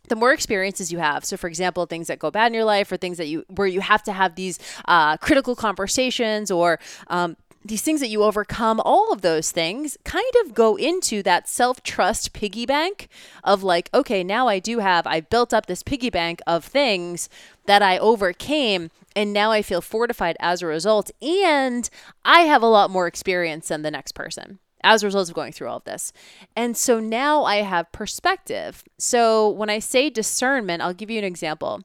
the 0.09 0.15
more 0.15 0.33
experiences 0.33 0.93
you 0.93 0.99
have 0.99 1.25
so 1.25 1.37
for 1.37 1.49
example 1.49 1.85
things 1.85 2.07
that 2.07 2.21
go 2.21 2.31
bad 2.31 2.47
in 2.47 2.55
your 2.55 2.65
life 2.65 2.93
or 2.93 2.97
things 2.97 3.19
that 3.19 3.27
you 3.27 3.45
where 3.57 3.67
you 3.67 3.81
have 3.81 4.05
to 4.05 4.13
have 4.13 4.37
these 4.37 4.57
uh, 4.87 5.17
critical 5.17 5.57
conversations 5.57 6.49
or 6.49 6.79
um, 7.09 7.37
these 7.67 7.83
things 7.83 8.01
that 8.01 8.09
you 8.09 8.23
overcome, 8.23 8.81
all 8.85 9.13
of 9.13 9.23
those 9.23 9.51
things 9.51 9.97
kind 10.05 10.33
of 10.45 10.55
go 10.55 10.77
into 10.77 11.23
that 11.23 11.49
self 11.49 11.83
trust 11.83 12.33
piggy 12.33 12.67
bank 12.67 13.09
of 13.45 13.63
like, 13.63 13.91
okay, 13.93 14.23
now 14.23 14.49
I 14.49 14.59
do 14.59 14.79
have, 14.79 15.07
I 15.07 15.21
built 15.21 15.53
up 15.53 15.67
this 15.67 15.83
piggy 15.83 16.11
bank 16.11 16.41
of 16.47 16.65
things 16.65 17.29
that 17.67 17.83
I 17.83 17.99
overcame. 17.99 18.91
And 19.15 19.33
now 19.33 19.51
I 19.51 19.63
feel 19.63 19.81
fortified 19.81 20.37
as 20.41 20.63
a 20.63 20.67
result. 20.67 21.11
And 21.23 21.89
I 22.25 22.41
have 22.43 22.63
a 22.63 22.67
lot 22.67 22.91
more 22.91 23.07
experience 23.07 23.69
than 23.69 23.83
the 23.83 23.91
next 23.91 24.13
person 24.13 24.59
as 24.85 25.03
a 25.03 25.07
result 25.07 25.29
of 25.29 25.35
going 25.35 25.53
through 25.53 25.69
all 25.69 25.79
of 25.79 25.85
this. 25.85 26.13
And 26.55 26.77
so 26.77 27.01
now 27.01 27.45
I 27.45 27.57
have 27.57 27.91
perspective. 27.93 28.85
So 28.99 29.49
when 29.49 29.69
I 29.69 29.81
say 29.81 30.11
discernment, 30.11 30.83
I'll 30.83 30.95
give 30.95 31.11
you 31.11 31.19
an 31.19 31.25
example. 31.25 31.83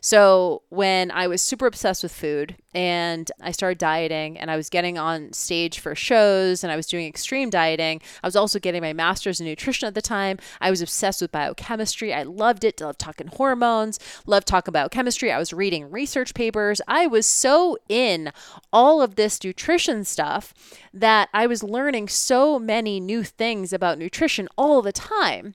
So 0.00 0.62
when 0.70 1.10
I 1.10 1.26
was 1.26 1.42
super 1.42 1.66
obsessed 1.66 2.02
with 2.02 2.12
food 2.12 2.56
and 2.74 3.30
I 3.42 3.50
started 3.52 3.76
dieting 3.76 4.38
and 4.38 4.50
I 4.50 4.56
was 4.56 4.70
getting 4.70 4.96
on 4.96 5.34
stage 5.34 5.78
for 5.78 5.94
shows 5.94 6.64
and 6.64 6.72
I 6.72 6.76
was 6.76 6.86
doing 6.86 7.06
extreme 7.06 7.50
dieting, 7.50 8.00
I 8.22 8.26
was 8.26 8.36
also 8.36 8.58
getting 8.58 8.80
my 8.80 8.94
master's 8.94 9.40
in 9.40 9.46
nutrition 9.46 9.86
at 9.86 9.94
the 9.94 10.00
time. 10.00 10.38
I 10.60 10.70
was 10.70 10.80
obsessed 10.80 11.20
with 11.20 11.32
biochemistry. 11.32 12.14
I 12.14 12.22
loved 12.22 12.64
it. 12.64 12.80
Loved 12.80 12.98
talking 12.98 13.26
hormones, 13.26 13.98
loved 14.26 14.46
talking 14.46 14.72
about 14.72 14.90
chemistry. 14.90 15.30
I 15.30 15.38
was 15.38 15.52
reading 15.52 15.90
research 15.90 16.32
papers. 16.32 16.80
I 16.88 17.06
was 17.06 17.26
so 17.26 17.76
in 17.90 18.32
all 18.72 19.02
of 19.02 19.16
this 19.16 19.42
nutrition 19.44 20.04
stuff 20.04 20.54
that 20.94 21.28
I 21.34 21.46
was 21.46 21.62
learning 21.62 22.08
so 22.08 22.58
many 22.58 23.00
new 23.00 23.22
things 23.22 23.72
about 23.72 23.98
nutrition 23.98 24.48
all 24.56 24.80
the 24.80 24.92
time. 24.92 25.54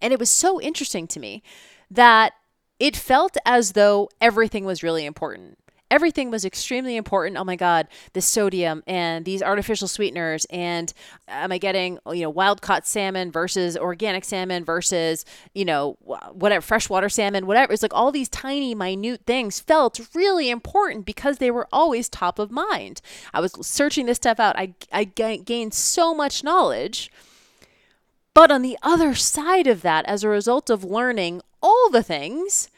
And 0.00 0.12
it 0.12 0.20
was 0.20 0.30
so 0.30 0.60
interesting 0.60 1.08
to 1.08 1.20
me 1.20 1.42
that 1.90 2.32
it 2.82 2.96
felt 2.96 3.36
as 3.46 3.72
though 3.74 4.08
everything 4.20 4.64
was 4.64 4.82
really 4.82 5.06
important. 5.06 5.56
Everything 5.88 6.32
was 6.32 6.44
extremely 6.44 6.96
important. 6.96 7.36
Oh 7.36 7.44
my 7.44 7.54
God, 7.54 7.86
the 8.12 8.20
sodium 8.20 8.82
and 8.88 9.24
these 9.24 9.40
artificial 9.40 9.86
sweeteners, 9.86 10.46
and 10.46 10.92
am 11.28 11.52
I 11.52 11.58
getting 11.58 12.00
you 12.10 12.22
know 12.22 12.30
wild 12.30 12.60
caught 12.60 12.84
salmon 12.84 13.30
versus 13.30 13.76
organic 13.76 14.24
salmon 14.24 14.64
versus 14.64 15.24
you 15.54 15.64
know 15.64 15.96
whatever 16.32 16.60
freshwater 16.60 17.08
salmon, 17.08 17.46
whatever. 17.46 17.72
It's 17.72 17.84
like 17.84 17.94
all 17.94 18.10
these 18.10 18.28
tiny, 18.28 18.74
minute 18.74 19.20
things 19.28 19.60
felt 19.60 20.00
really 20.12 20.50
important 20.50 21.06
because 21.06 21.38
they 21.38 21.52
were 21.52 21.68
always 21.72 22.08
top 22.08 22.40
of 22.40 22.50
mind. 22.50 23.00
I 23.32 23.38
was 23.38 23.52
searching 23.60 24.06
this 24.06 24.16
stuff 24.16 24.40
out. 24.40 24.58
I 24.58 24.74
I 24.90 25.04
gained 25.04 25.72
so 25.72 26.16
much 26.16 26.42
knowledge. 26.42 27.12
But 28.34 28.50
on 28.50 28.62
the 28.62 28.78
other 28.82 29.14
side 29.14 29.68
of 29.68 29.82
that, 29.82 30.04
as 30.06 30.24
a 30.24 30.28
result 30.28 30.68
of 30.70 30.82
learning 30.82 31.42
all 31.62 31.90
the 31.90 32.02
things, 32.02 32.68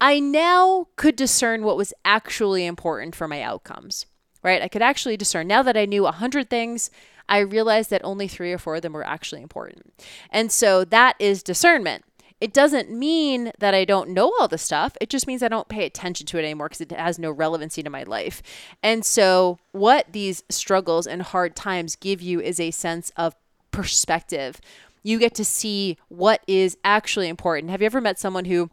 I 0.00 0.20
now 0.20 0.88
could 0.96 1.16
discern 1.16 1.62
what 1.62 1.76
was 1.76 1.94
actually 2.04 2.66
important 2.66 3.14
for 3.14 3.28
my 3.28 3.42
outcomes, 3.42 4.06
right? 4.42 4.62
I 4.62 4.68
could 4.68 4.82
actually 4.82 5.16
discern 5.16 5.46
now 5.46 5.62
that 5.62 5.76
I 5.76 5.86
knew 5.86 6.02
100 6.02 6.50
things. 6.50 6.90
I 7.28 7.38
realized 7.38 7.90
that 7.90 8.04
only 8.04 8.28
three 8.28 8.52
or 8.52 8.58
four 8.58 8.76
of 8.76 8.82
them 8.82 8.92
were 8.92 9.06
actually 9.06 9.42
important. 9.42 9.94
And 10.30 10.52
so 10.52 10.84
that 10.84 11.16
is 11.18 11.42
discernment. 11.42 12.04
It 12.40 12.52
doesn't 12.52 12.90
mean 12.90 13.52
that 13.58 13.74
I 13.74 13.86
don't 13.86 14.10
know 14.10 14.34
all 14.38 14.48
the 14.48 14.58
stuff. 14.58 14.96
It 15.00 15.08
just 15.08 15.26
means 15.26 15.42
I 15.42 15.48
don't 15.48 15.68
pay 15.68 15.86
attention 15.86 16.26
to 16.26 16.38
it 16.38 16.42
anymore 16.42 16.68
because 16.68 16.82
it 16.82 16.92
has 16.92 17.18
no 17.18 17.30
relevancy 17.30 17.82
to 17.82 17.88
my 17.88 18.02
life. 18.02 18.42
And 18.82 19.04
so, 19.04 19.58
what 19.72 20.12
these 20.12 20.42
struggles 20.50 21.06
and 21.06 21.22
hard 21.22 21.56
times 21.56 21.96
give 21.96 22.20
you 22.20 22.40
is 22.40 22.60
a 22.60 22.70
sense 22.72 23.10
of 23.16 23.34
perspective. 23.70 24.60
You 25.02 25.18
get 25.18 25.34
to 25.36 25.44
see 25.44 25.96
what 26.08 26.42
is 26.46 26.76
actually 26.84 27.28
important. 27.28 27.70
Have 27.70 27.80
you 27.80 27.86
ever 27.86 28.00
met 28.00 28.18
someone 28.18 28.44
who 28.44 28.68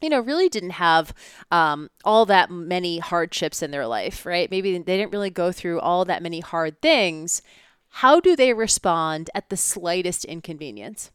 you 0.00 0.08
know, 0.08 0.20
really 0.20 0.48
didn't 0.48 0.70
have 0.70 1.12
um, 1.50 1.90
all 2.04 2.24
that 2.26 2.50
many 2.50 2.98
hardships 2.98 3.62
in 3.62 3.70
their 3.70 3.86
life, 3.86 4.24
right? 4.24 4.50
Maybe 4.50 4.78
they 4.78 4.96
didn't 4.96 5.12
really 5.12 5.30
go 5.30 5.52
through 5.52 5.80
all 5.80 6.04
that 6.04 6.22
many 6.22 6.40
hard 6.40 6.80
things. 6.80 7.42
How 7.88 8.20
do 8.20 8.36
they 8.36 8.52
respond 8.52 9.30
at 9.34 9.48
the 9.50 9.56
slightest 9.56 10.24
inconvenience? 10.24 11.10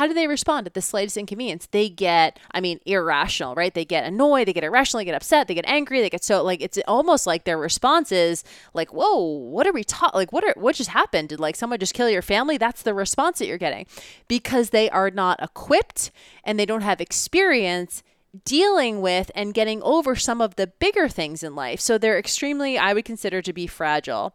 How 0.00 0.06
do 0.06 0.14
they 0.14 0.26
respond 0.26 0.66
at 0.66 0.72
the 0.72 0.80
slightest 0.80 1.18
inconvenience? 1.18 1.68
They 1.72 1.90
get, 1.90 2.38
I 2.52 2.62
mean, 2.62 2.80
irrational, 2.86 3.54
right? 3.54 3.74
They 3.74 3.84
get 3.84 4.04
annoyed, 4.04 4.48
they 4.48 4.54
get 4.54 4.64
irrational, 4.64 5.00
they 5.00 5.04
get 5.04 5.14
upset, 5.14 5.46
they 5.46 5.52
get 5.52 5.68
angry, 5.68 6.00
they 6.00 6.08
get 6.08 6.24
so 6.24 6.42
like 6.42 6.62
it's 6.62 6.78
almost 6.88 7.26
like 7.26 7.44
their 7.44 7.58
response 7.58 8.10
is 8.10 8.42
like, 8.72 8.94
"Whoa, 8.94 9.20
what 9.22 9.66
are 9.66 9.74
we 9.74 9.84
taught? 9.84 10.14
Like, 10.14 10.32
what 10.32 10.42
are 10.42 10.54
what 10.56 10.74
just 10.76 10.88
happened? 10.88 11.28
Did 11.28 11.38
like 11.38 11.54
someone 11.54 11.78
just 11.78 11.92
kill 11.92 12.08
your 12.08 12.22
family?" 12.22 12.56
That's 12.56 12.80
the 12.80 12.94
response 12.94 13.40
that 13.40 13.46
you're 13.46 13.58
getting 13.58 13.84
because 14.26 14.70
they 14.70 14.88
are 14.88 15.10
not 15.10 15.38
equipped 15.42 16.10
and 16.44 16.58
they 16.58 16.64
don't 16.64 16.80
have 16.80 17.02
experience 17.02 18.02
dealing 18.46 19.02
with 19.02 19.30
and 19.34 19.52
getting 19.52 19.82
over 19.82 20.16
some 20.16 20.40
of 20.40 20.56
the 20.56 20.68
bigger 20.68 21.10
things 21.10 21.42
in 21.42 21.54
life. 21.54 21.78
So 21.78 21.98
they're 21.98 22.18
extremely, 22.18 22.78
I 22.78 22.94
would 22.94 23.04
consider 23.04 23.42
to 23.42 23.52
be 23.52 23.66
fragile. 23.66 24.34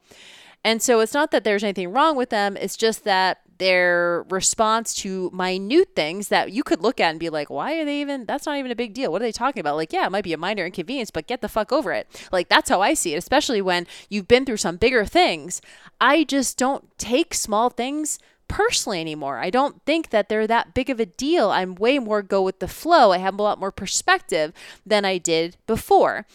And 0.64 0.80
so 0.82 1.00
it's 1.00 1.14
not 1.16 1.32
that 1.32 1.44
there's 1.44 1.64
anything 1.64 1.92
wrong 1.92 2.16
with 2.16 2.30
them, 2.30 2.56
it's 2.56 2.78
just 2.78 3.04
that 3.04 3.42
their 3.58 4.26
response 4.30 4.94
to 4.96 5.30
minute 5.32 5.90
things 5.96 6.28
that 6.30 6.52
you 6.52 6.64
could 6.64 6.82
look 6.82 7.00
at 7.00 7.12
and 7.12 7.20
be 7.20 7.30
like, 7.30 7.50
why 7.50 7.76
are 7.80 7.86
they 7.86 8.02
even, 8.02 8.26
that's 8.26 8.46
not 8.46 8.58
even 8.58 8.72
a 8.72 8.76
big 8.76 8.94
deal. 8.94 9.12
What 9.12 9.22
are 9.22 9.26
they 9.26 9.32
talking 9.32 9.62
about? 9.62 9.76
Like, 9.76 9.94
yeah, 9.94 10.06
it 10.06 10.12
might 10.12 10.24
be 10.24 10.34
a 10.34 10.38
minor 10.38 10.66
inconvenience, 10.66 11.12
but 11.12 11.28
get 11.28 11.42
the 11.42 11.50
fuck 11.50 11.72
over 11.72 11.92
it. 11.92 12.08
Like, 12.32 12.50
that's 12.50 12.70
how 12.70 12.82
I 12.82 12.94
see 12.94 13.14
it, 13.14 13.18
especially 13.18 13.62
when 13.62 13.88
you've 14.10 14.28
been 14.28 14.46
through 14.46 14.58
some 14.58 14.78
bigger 14.78 15.06
things. 15.06 15.62
I 16.00 16.24
just 16.24 16.58
don't 16.58 16.98
take 16.98 17.34
small 17.34 17.70
things 17.70 18.20
personally 18.48 19.02
anymore. 19.02 19.40
I 19.40 19.50
don't 19.50 19.82
think 19.86 20.10
that 20.10 20.30
they're 20.30 20.48
that 20.48 20.74
big 20.74 20.90
of 20.90 21.00
a 21.00 21.06
deal. 21.06 21.50
I'm 21.50 21.76
way 21.76 22.00
more 22.00 22.22
go 22.22 22.42
with 22.42 22.60
the 22.60 22.68
flow. 22.68 23.12
I 23.12 23.18
have 23.18 23.40
a 23.40 23.44
lot 23.44 23.60
more 23.60 23.72
perspective 23.72 24.54
than 24.86 25.06
I 25.06 25.18
did 25.18 25.58
before. 25.66 26.26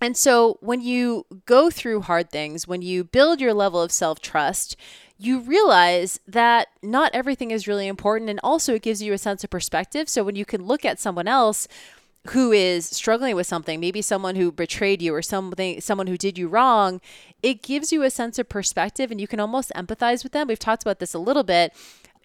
And 0.00 0.16
so 0.16 0.58
when 0.60 0.82
you 0.82 1.24
go 1.46 1.70
through 1.70 2.02
hard 2.02 2.30
things, 2.30 2.68
when 2.68 2.82
you 2.82 3.04
build 3.04 3.40
your 3.40 3.54
level 3.54 3.80
of 3.80 3.90
self 3.90 4.20
trust, 4.20 4.76
you 5.18 5.40
realize 5.40 6.20
that 6.26 6.68
not 6.82 7.14
everything 7.14 7.50
is 7.50 7.66
really 7.66 7.86
important. 7.86 8.30
And 8.30 8.40
also, 8.42 8.74
it 8.74 8.82
gives 8.82 9.02
you 9.02 9.12
a 9.12 9.18
sense 9.18 9.44
of 9.44 9.50
perspective. 9.50 10.08
So, 10.08 10.22
when 10.24 10.36
you 10.36 10.44
can 10.44 10.66
look 10.66 10.84
at 10.84 11.00
someone 11.00 11.28
else 11.28 11.68
who 12.30 12.52
is 12.52 12.86
struggling 12.86 13.36
with 13.36 13.46
something, 13.46 13.78
maybe 13.78 14.02
someone 14.02 14.36
who 14.36 14.50
betrayed 14.50 15.00
you 15.00 15.14
or 15.14 15.22
something, 15.22 15.80
someone 15.80 16.08
who 16.08 16.16
did 16.16 16.36
you 16.36 16.48
wrong, 16.48 17.00
it 17.42 17.62
gives 17.62 17.92
you 17.92 18.02
a 18.02 18.10
sense 18.10 18.38
of 18.38 18.48
perspective 18.48 19.10
and 19.10 19.20
you 19.20 19.28
can 19.28 19.38
almost 19.38 19.70
empathize 19.76 20.24
with 20.24 20.32
them. 20.32 20.48
We've 20.48 20.58
talked 20.58 20.82
about 20.82 20.98
this 20.98 21.14
a 21.14 21.18
little 21.18 21.44
bit 21.44 21.72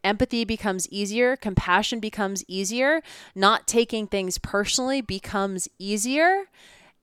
empathy 0.03 0.43
becomes 0.43 0.89
easier, 0.89 1.35
compassion 1.35 1.99
becomes 1.99 2.43
easier, 2.47 3.01
not 3.35 3.67
taking 3.67 4.07
things 4.07 4.37
personally 4.37 5.01
becomes 5.01 5.67
easier. 5.77 6.45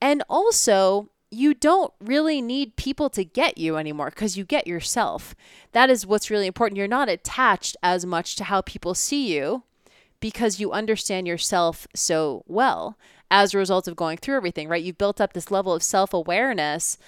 And 0.01 0.22
also, 0.28 1.09
you 1.31 1.55
don't 1.55 1.93
really 2.01 2.41
need 2.41 2.76
people 2.76 3.11
to 3.11 3.24
get 3.24 3.59
you 3.59 3.76
anymore 3.76 4.11
because 4.11 4.37
you 4.37 4.45
get 4.45 4.66
yourself. 4.66 5.35
That 5.72 5.91
is 5.91 6.07
what's 6.07 6.31
really 6.31 6.47
important. 6.47 6.79
You're 6.79 6.89
not 6.89 7.09
attached 7.09 7.76
as 7.83 8.07
much 8.07 8.37
to 8.37 8.45
how 8.45 8.62
people 8.62 8.95
see 8.95 9.35
you 9.35 9.64
because 10.20 10.59
you 10.59 10.72
understand 10.72 11.26
yourself 11.26 11.87
so 11.95 12.45
well 12.47 12.97
as 13.31 13.53
a 13.53 13.59
result 13.59 13.87
of 13.87 13.97
going 13.97 14.16
through 14.16 14.37
everything, 14.37 14.68
right? 14.68 14.83
You've 14.83 14.99
built 14.99 15.20
up 15.20 15.33
this 15.33 15.51
level 15.51 15.74
of 15.74 15.83
self 15.83 16.14
awareness 16.14 16.99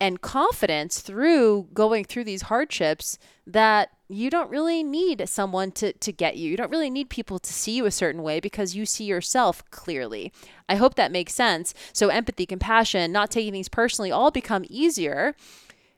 and 0.00 0.20
confidence 0.20 1.00
through 1.00 1.68
going 1.72 2.04
through 2.04 2.24
these 2.24 2.42
hardships 2.42 3.18
that 3.46 3.90
you 4.08 4.30
don't 4.30 4.50
really 4.50 4.82
need 4.82 5.28
someone 5.28 5.70
to, 5.72 5.92
to 5.92 6.12
get 6.12 6.36
you. 6.36 6.50
You 6.50 6.56
don't 6.56 6.70
really 6.70 6.90
need 6.90 7.10
people 7.10 7.38
to 7.38 7.52
see 7.52 7.72
you 7.72 7.84
a 7.84 7.90
certain 7.90 8.22
way 8.22 8.40
because 8.40 8.74
you 8.74 8.86
see 8.86 9.04
yourself 9.04 9.62
clearly. 9.70 10.32
I 10.68 10.76
hope 10.76 10.94
that 10.94 11.12
makes 11.12 11.34
sense. 11.34 11.74
So, 11.92 12.08
empathy, 12.08 12.46
compassion, 12.46 13.12
not 13.12 13.30
taking 13.30 13.52
things 13.52 13.68
personally 13.68 14.10
all 14.10 14.30
become 14.30 14.64
easier 14.68 15.34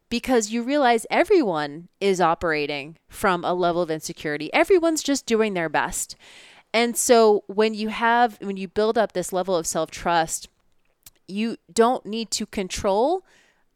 because 0.08 0.50
you 0.50 0.62
realize 0.64 1.06
everyone 1.08 1.88
is 2.00 2.20
operating 2.20 2.96
from 3.08 3.44
a 3.44 3.54
level 3.54 3.80
of 3.80 3.90
insecurity. 3.90 4.52
Everyone's 4.52 5.04
just 5.04 5.24
doing 5.24 5.54
their 5.54 5.68
best. 5.68 6.16
And 6.74 6.96
so, 6.96 7.44
when 7.46 7.74
you 7.74 7.90
have, 7.90 8.38
when 8.40 8.56
you 8.56 8.66
build 8.66 8.98
up 8.98 9.12
this 9.12 9.32
level 9.32 9.56
of 9.56 9.68
self 9.68 9.90
trust, 9.90 10.48
you 11.28 11.56
don't 11.72 12.04
need 12.04 12.32
to 12.32 12.46
control 12.46 13.24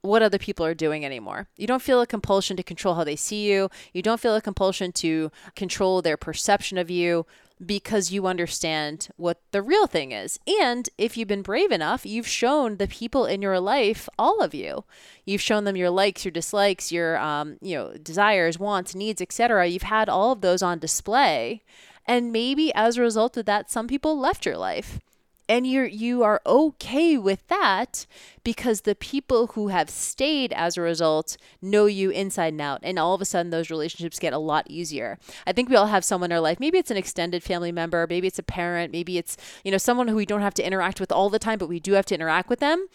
what 0.04 0.22
other 0.22 0.38
people 0.38 0.66
are 0.66 0.74
doing 0.74 1.02
anymore. 1.02 1.48
You 1.56 1.66
don't 1.66 1.80
feel 1.80 2.02
a 2.02 2.06
compulsion 2.06 2.58
to 2.58 2.62
control 2.62 2.94
how 2.94 3.04
they 3.04 3.16
see 3.16 3.50
you. 3.50 3.70
You 3.94 4.02
don't 4.02 4.20
feel 4.20 4.36
a 4.36 4.42
compulsion 4.42 4.92
to 4.92 5.32
control 5.56 6.02
their 6.02 6.18
perception 6.18 6.76
of 6.76 6.90
you 6.90 7.24
because 7.64 8.12
you 8.12 8.26
understand 8.26 9.08
what 9.16 9.40
the 9.52 9.62
real 9.62 9.86
thing 9.86 10.12
is. 10.12 10.38
And 10.60 10.90
if 10.98 11.16
you've 11.16 11.28
been 11.28 11.40
brave 11.40 11.72
enough, 11.72 12.04
you've 12.04 12.28
shown 12.28 12.76
the 12.76 12.86
people 12.86 13.24
in 13.24 13.40
your 13.40 13.58
life 13.60 14.06
all 14.18 14.42
of 14.42 14.52
you. 14.52 14.84
You've 15.24 15.40
shown 15.40 15.64
them 15.64 15.76
your 15.76 15.90
likes, 15.90 16.22
your 16.26 16.32
dislikes, 16.32 16.92
your 16.92 17.16
um, 17.16 17.56
you 17.62 17.74
know, 17.74 17.96
desires, 17.96 18.58
wants, 18.58 18.94
needs, 18.94 19.22
etc. 19.22 19.66
You've 19.68 19.82
had 19.82 20.10
all 20.10 20.32
of 20.32 20.42
those 20.42 20.62
on 20.62 20.80
display. 20.80 21.62
And 22.06 22.30
maybe 22.30 22.74
as 22.74 22.98
a 22.98 23.02
result 23.02 23.38
of 23.38 23.46
that, 23.46 23.70
some 23.70 23.86
people 23.86 24.18
left 24.18 24.44
your 24.44 24.58
life 24.58 25.00
and 25.48 25.66
you're 25.66 25.86
you 25.86 26.22
are 26.22 26.40
okay 26.46 27.18
with 27.18 27.46
that 27.48 28.06
because 28.42 28.82
the 28.82 28.94
people 28.94 29.48
who 29.48 29.68
have 29.68 29.90
stayed 29.90 30.52
as 30.52 30.76
a 30.76 30.80
result 30.80 31.36
know 31.60 31.86
you 31.86 32.10
inside 32.10 32.52
and 32.52 32.60
out 32.60 32.80
and 32.82 32.98
all 32.98 33.14
of 33.14 33.20
a 33.20 33.24
sudden 33.24 33.50
those 33.50 33.70
relationships 33.70 34.18
get 34.18 34.32
a 34.32 34.38
lot 34.38 34.66
easier 34.68 35.18
i 35.46 35.52
think 35.52 35.68
we 35.68 35.76
all 35.76 35.86
have 35.86 36.04
someone 36.04 36.30
in 36.30 36.34
our 36.34 36.40
life 36.40 36.60
maybe 36.60 36.78
it's 36.78 36.90
an 36.90 36.96
extended 36.96 37.42
family 37.42 37.72
member 37.72 38.06
maybe 38.08 38.26
it's 38.26 38.38
a 38.38 38.42
parent 38.42 38.92
maybe 38.92 39.18
it's 39.18 39.36
you 39.64 39.70
know 39.70 39.78
someone 39.78 40.08
who 40.08 40.16
we 40.16 40.26
don't 40.26 40.42
have 40.42 40.54
to 40.54 40.66
interact 40.66 41.00
with 41.00 41.12
all 41.12 41.30
the 41.30 41.38
time 41.38 41.58
but 41.58 41.68
we 41.68 41.80
do 41.80 41.92
have 41.92 42.06
to 42.06 42.14
interact 42.14 42.48
with 42.48 42.60
them 42.60 42.86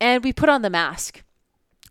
and 0.00 0.24
we 0.24 0.32
put 0.32 0.48
on 0.48 0.62
the 0.62 0.70
mask 0.70 1.22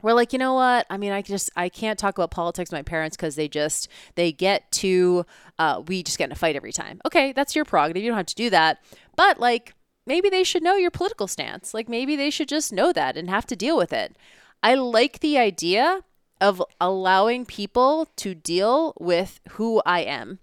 we're 0.02 0.14
like, 0.14 0.32
you 0.32 0.39
know 0.39 0.54
what? 0.54 0.86
I 0.89 0.97
mean, 0.97 1.12
I 1.12 1.22
just 1.22 1.50
I 1.56 1.68
can't 1.68 2.00
talk 2.00 2.18
about 2.18 2.32
politics 2.32 2.72
with 2.72 2.78
my 2.78 2.84
parents 2.84 3.18
because 3.18 3.36
they 3.36 3.50
just 3.50 3.89
they 4.16 4.32
get 4.32 4.72
to 4.74 5.26
uh, 5.58 5.82
we 5.88 6.04
just 6.04 6.18
get 6.18 6.26
in 6.26 6.32
a 6.32 6.36
fight 6.36 6.56
every 6.56 6.72
time. 6.72 7.02
Okay, 7.06 7.34
that's 7.34 7.56
your 7.56 7.66
prerogative. 7.66 8.02
You 8.02 8.10
don't 8.10 8.18
have 8.18 8.26
to 8.28 8.36
do 8.36 8.50
that. 8.50 8.80
But 9.18 9.39
like 9.39 9.74
maybe 10.10 10.28
they 10.28 10.43
should 10.43 10.64
know 10.64 10.76
your 10.76 10.91
political 10.91 11.28
stance. 11.28 11.74
Like 11.74 11.88
maybe 11.88 12.16
they 12.16 12.32
should 12.32 12.49
just 12.49 12.74
know 12.74 12.91
that 12.91 13.16
and 13.16 13.30
have 13.30 13.45
to 13.45 13.55
deal 13.55 13.78
with 13.78 13.93
it. 13.93 14.18
I 14.62 14.74
like 14.74 15.20
the 15.20 15.38
idea 15.38 16.03
of 16.41 16.64
allowing 16.82 17.45
people 17.45 18.10
to 18.18 18.34
deal 18.34 18.93
with 18.99 19.39
who 19.51 19.82
I 19.86 20.01
am 20.01 20.39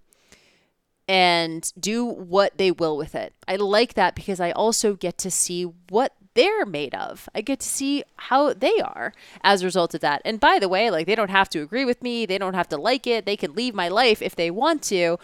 and 1.07 1.71
do 1.79 2.05
what 2.05 2.57
they 2.57 2.71
will 2.71 2.95
with 2.97 3.13
it. 3.13 3.33
I 3.47 3.57
like 3.57 3.93
that 3.95 4.15
because 4.15 4.39
I 4.39 4.51
also 4.51 4.95
get 4.95 5.17
to 5.19 5.29
see 5.29 5.63
what 5.89 6.13
they're 6.33 6.65
made 6.65 6.95
of. 6.95 7.27
I 7.35 7.41
get 7.41 7.59
to 7.61 7.67
see 7.67 8.03
how 8.15 8.53
they 8.53 8.79
are 8.79 9.11
as 9.43 9.61
a 9.61 9.65
result 9.65 9.93
of 9.93 10.01
that. 10.01 10.21
And 10.23 10.39
by 10.39 10.59
the 10.59 10.69
way, 10.69 10.89
like 10.89 11.07
they 11.07 11.15
don't 11.15 11.31
have 11.31 11.49
to 11.49 11.61
agree 11.61 11.83
with 11.83 12.01
me, 12.01 12.25
they 12.25 12.37
don't 12.37 12.53
have 12.53 12.69
to 12.69 12.77
like 12.77 13.05
it, 13.05 13.25
they 13.25 13.37
can 13.37 13.53
leave 13.53 13.73
my 13.75 13.89
life 13.89 14.21
if 14.21 14.35
they 14.35 14.51
want 14.51 14.81
to 14.83 15.17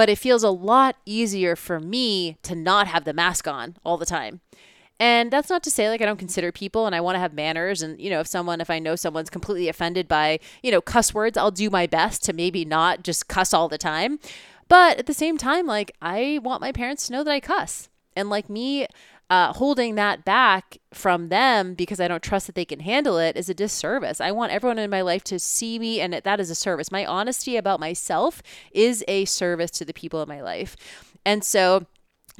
but 0.00 0.08
it 0.08 0.16
feels 0.16 0.42
a 0.42 0.48
lot 0.48 0.96
easier 1.04 1.54
for 1.54 1.78
me 1.78 2.38
to 2.42 2.54
not 2.54 2.86
have 2.86 3.04
the 3.04 3.12
mask 3.12 3.46
on 3.46 3.76
all 3.84 3.98
the 3.98 4.06
time. 4.06 4.40
And 4.98 5.30
that's 5.30 5.50
not 5.50 5.62
to 5.64 5.70
say 5.70 5.90
like 5.90 6.00
I 6.00 6.06
don't 6.06 6.18
consider 6.18 6.50
people 6.50 6.86
and 6.86 6.94
I 6.94 7.02
want 7.02 7.16
to 7.16 7.20
have 7.20 7.34
manners 7.34 7.82
and 7.82 8.00
you 8.00 8.08
know 8.08 8.20
if 8.20 8.26
someone 8.26 8.62
if 8.62 8.70
I 8.70 8.78
know 8.78 8.96
someone's 8.96 9.28
completely 9.28 9.68
offended 9.68 10.08
by, 10.08 10.40
you 10.62 10.70
know, 10.70 10.80
cuss 10.80 11.12
words, 11.12 11.36
I'll 11.36 11.50
do 11.50 11.68
my 11.68 11.86
best 11.86 12.24
to 12.24 12.32
maybe 12.32 12.64
not 12.64 13.02
just 13.02 13.28
cuss 13.28 13.52
all 13.52 13.68
the 13.68 13.76
time. 13.76 14.18
But 14.68 14.96
at 14.96 15.04
the 15.04 15.12
same 15.12 15.36
time 15.36 15.66
like 15.66 15.94
I 16.00 16.40
want 16.42 16.62
my 16.62 16.72
parents 16.72 17.06
to 17.08 17.12
know 17.12 17.22
that 17.22 17.30
I 17.30 17.40
cuss. 17.40 17.90
And 18.16 18.30
like 18.30 18.48
me 18.48 18.86
uh, 19.30 19.52
holding 19.52 19.94
that 19.94 20.24
back 20.24 20.78
from 20.92 21.28
them 21.28 21.74
because 21.74 22.00
I 22.00 22.08
don't 22.08 22.22
trust 22.22 22.46
that 22.48 22.56
they 22.56 22.64
can 22.64 22.80
handle 22.80 23.16
it 23.16 23.36
is 23.36 23.48
a 23.48 23.54
disservice. 23.54 24.20
I 24.20 24.32
want 24.32 24.50
everyone 24.50 24.78
in 24.80 24.90
my 24.90 25.02
life 25.02 25.22
to 25.24 25.38
see 25.38 25.78
me, 25.78 26.00
and 26.00 26.12
that 26.12 26.40
is 26.40 26.50
a 26.50 26.54
service. 26.56 26.90
My 26.90 27.06
honesty 27.06 27.56
about 27.56 27.78
myself 27.78 28.42
is 28.72 29.04
a 29.06 29.24
service 29.26 29.70
to 29.72 29.84
the 29.84 29.94
people 29.94 30.20
in 30.20 30.28
my 30.28 30.42
life. 30.42 30.76
And 31.24 31.44
so, 31.44 31.86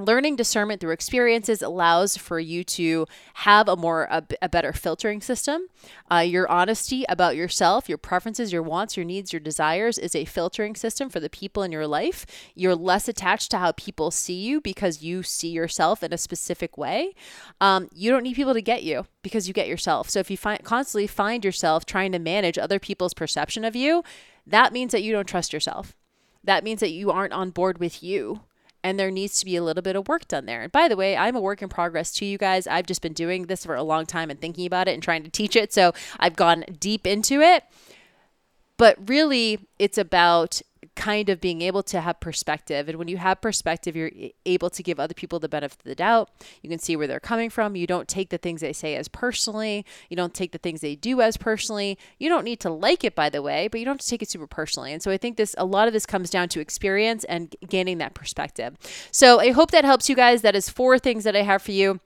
learning 0.04 0.36
discernment 0.36 0.80
through 0.80 0.92
experiences 0.92 1.62
allows 1.62 2.16
for 2.16 2.38
you 2.38 2.64
to 2.64 3.06
have 3.34 3.68
a 3.68 3.76
more 3.76 4.04
a, 4.10 4.24
a 4.42 4.48
better 4.48 4.72
filtering 4.72 5.20
system. 5.20 5.66
Uh, 6.10 6.18
your 6.18 6.50
honesty 6.50 7.04
about 7.08 7.36
yourself 7.36 7.88
your 7.88 7.98
preferences 7.98 8.52
your 8.52 8.62
wants 8.62 8.96
your 8.96 9.04
needs 9.04 9.32
your 9.32 9.40
desires 9.40 9.98
is 9.98 10.14
a 10.14 10.24
filtering 10.24 10.74
system 10.74 11.08
for 11.08 11.20
the 11.20 11.30
people 11.30 11.62
in 11.62 11.72
your 11.72 11.86
life. 11.86 12.26
You're 12.54 12.76
less 12.76 13.08
attached 13.08 13.50
to 13.52 13.58
how 13.58 13.72
people 13.72 14.10
see 14.10 14.40
you 14.40 14.60
because 14.60 15.02
you 15.02 15.22
see 15.22 15.48
yourself 15.48 16.02
in 16.02 16.12
a 16.12 16.18
specific 16.18 16.76
way. 16.76 17.14
Um, 17.60 17.88
you 17.94 18.10
don't 18.10 18.22
need 18.22 18.36
people 18.36 18.54
to 18.54 18.62
get 18.62 18.82
you 18.82 19.06
because 19.22 19.48
you 19.48 19.54
get 19.54 19.68
yourself. 19.68 20.10
So 20.10 20.18
if 20.20 20.30
you 20.30 20.36
find 20.36 20.62
constantly 20.64 21.06
find 21.06 21.44
yourself 21.44 21.84
trying 21.84 22.12
to 22.12 22.18
manage 22.18 22.58
other 22.58 22.78
people's 22.78 23.14
perception 23.14 23.64
of 23.64 23.76
you 23.76 24.02
that 24.46 24.72
means 24.72 24.92
that 24.92 25.02
you 25.02 25.12
don't 25.12 25.28
trust 25.28 25.52
yourself. 25.52 25.96
That 26.42 26.64
means 26.64 26.80
that 26.80 26.90
you 26.90 27.10
aren't 27.10 27.32
on 27.32 27.50
board 27.50 27.78
with 27.78 28.02
you 28.02 28.40
and 28.82 28.98
there 28.98 29.10
needs 29.10 29.38
to 29.40 29.44
be 29.44 29.56
a 29.56 29.62
little 29.62 29.82
bit 29.82 29.96
of 29.96 30.08
work 30.08 30.26
done 30.28 30.46
there. 30.46 30.62
And 30.62 30.72
by 30.72 30.88
the 30.88 30.96
way, 30.96 31.16
I'm 31.16 31.36
a 31.36 31.40
work 31.40 31.62
in 31.62 31.68
progress 31.68 32.12
to 32.14 32.24
you 32.24 32.38
guys. 32.38 32.66
I've 32.66 32.86
just 32.86 33.02
been 33.02 33.12
doing 33.12 33.46
this 33.46 33.64
for 33.64 33.74
a 33.74 33.82
long 33.82 34.06
time 34.06 34.30
and 34.30 34.40
thinking 34.40 34.66
about 34.66 34.88
it 34.88 34.94
and 34.94 35.02
trying 35.02 35.22
to 35.22 35.30
teach 35.30 35.56
it. 35.56 35.72
So 35.72 35.92
I've 36.18 36.36
gone 36.36 36.64
deep 36.78 37.06
into 37.06 37.40
it. 37.40 37.64
But 38.76 38.96
really, 39.08 39.68
it's 39.78 39.98
about 39.98 40.62
kind 40.96 41.28
of 41.28 41.40
being 41.40 41.62
able 41.62 41.82
to 41.82 42.00
have 42.00 42.20
perspective. 42.20 42.88
And 42.88 42.98
when 42.98 43.08
you 43.08 43.18
have 43.18 43.40
perspective, 43.40 43.96
you're 43.96 44.10
able 44.46 44.70
to 44.70 44.82
give 44.82 44.98
other 44.98 45.14
people 45.14 45.38
the 45.38 45.48
benefit 45.48 45.80
of 45.80 45.84
the 45.84 45.94
doubt. 45.94 46.30
You 46.62 46.70
can 46.70 46.78
see 46.78 46.96
where 46.96 47.06
they're 47.06 47.20
coming 47.20 47.50
from. 47.50 47.76
You 47.76 47.86
don't 47.86 48.08
take 48.08 48.30
the 48.30 48.38
things 48.38 48.60
they 48.60 48.72
say 48.72 48.96
as 48.96 49.08
personally. 49.08 49.84
You 50.08 50.16
don't 50.16 50.34
take 50.34 50.52
the 50.52 50.58
things 50.58 50.80
they 50.80 50.94
do 50.96 51.20
as 51.20 51.36
personally. 51.36 51.98
You 52.18 52.28
don't 52.28 52.44
need 52.44 52.60
to 52.60 52.70
like 52.70 53.04
it, 53.04 53.14
by 53.14 53.30
the 53.30 53.42
way, 53.42 53.68
but 53.68 53.80
you 53.80 53.86
don't 53.86 53.94
have 53.94 54.00
to 54.00 54.08
take 54.08 54.22
it 54.22 54.30
super 54.30 54.46
personally. 54.46 54.92
And 54.92 55.02
so 55.02 55.10
I 55.10 55.16
think 55.16 55.36
this, 55.36 55.54
a 55.58 55.64
lot 55.64 55.86
of 55.86 55.92
this 55.92 56.06
comes 56.06 56.30
down 56.30 56.48
to 56.50 56.60
experience 56.60 57.24
and 57.24 57.54
gaining 57.68 57.98
that 57.98 58.14
perspective. 58.14 58.76
So 59.10 59.40
I 59.40 59.50
hope 59.50 59.70
that 59.72 59.84
helps 59.84 60.08
you 60.08 60.16
guys. 60.16 60.42
That 60.42 60.56
is 60.56 60.68
four 60.68 60.98
things 60.98 61.24
that 61.24 61.36
I 61.36 61.42
have 61.42 61.62
for 61.62 61.72
you. 61.72 62.00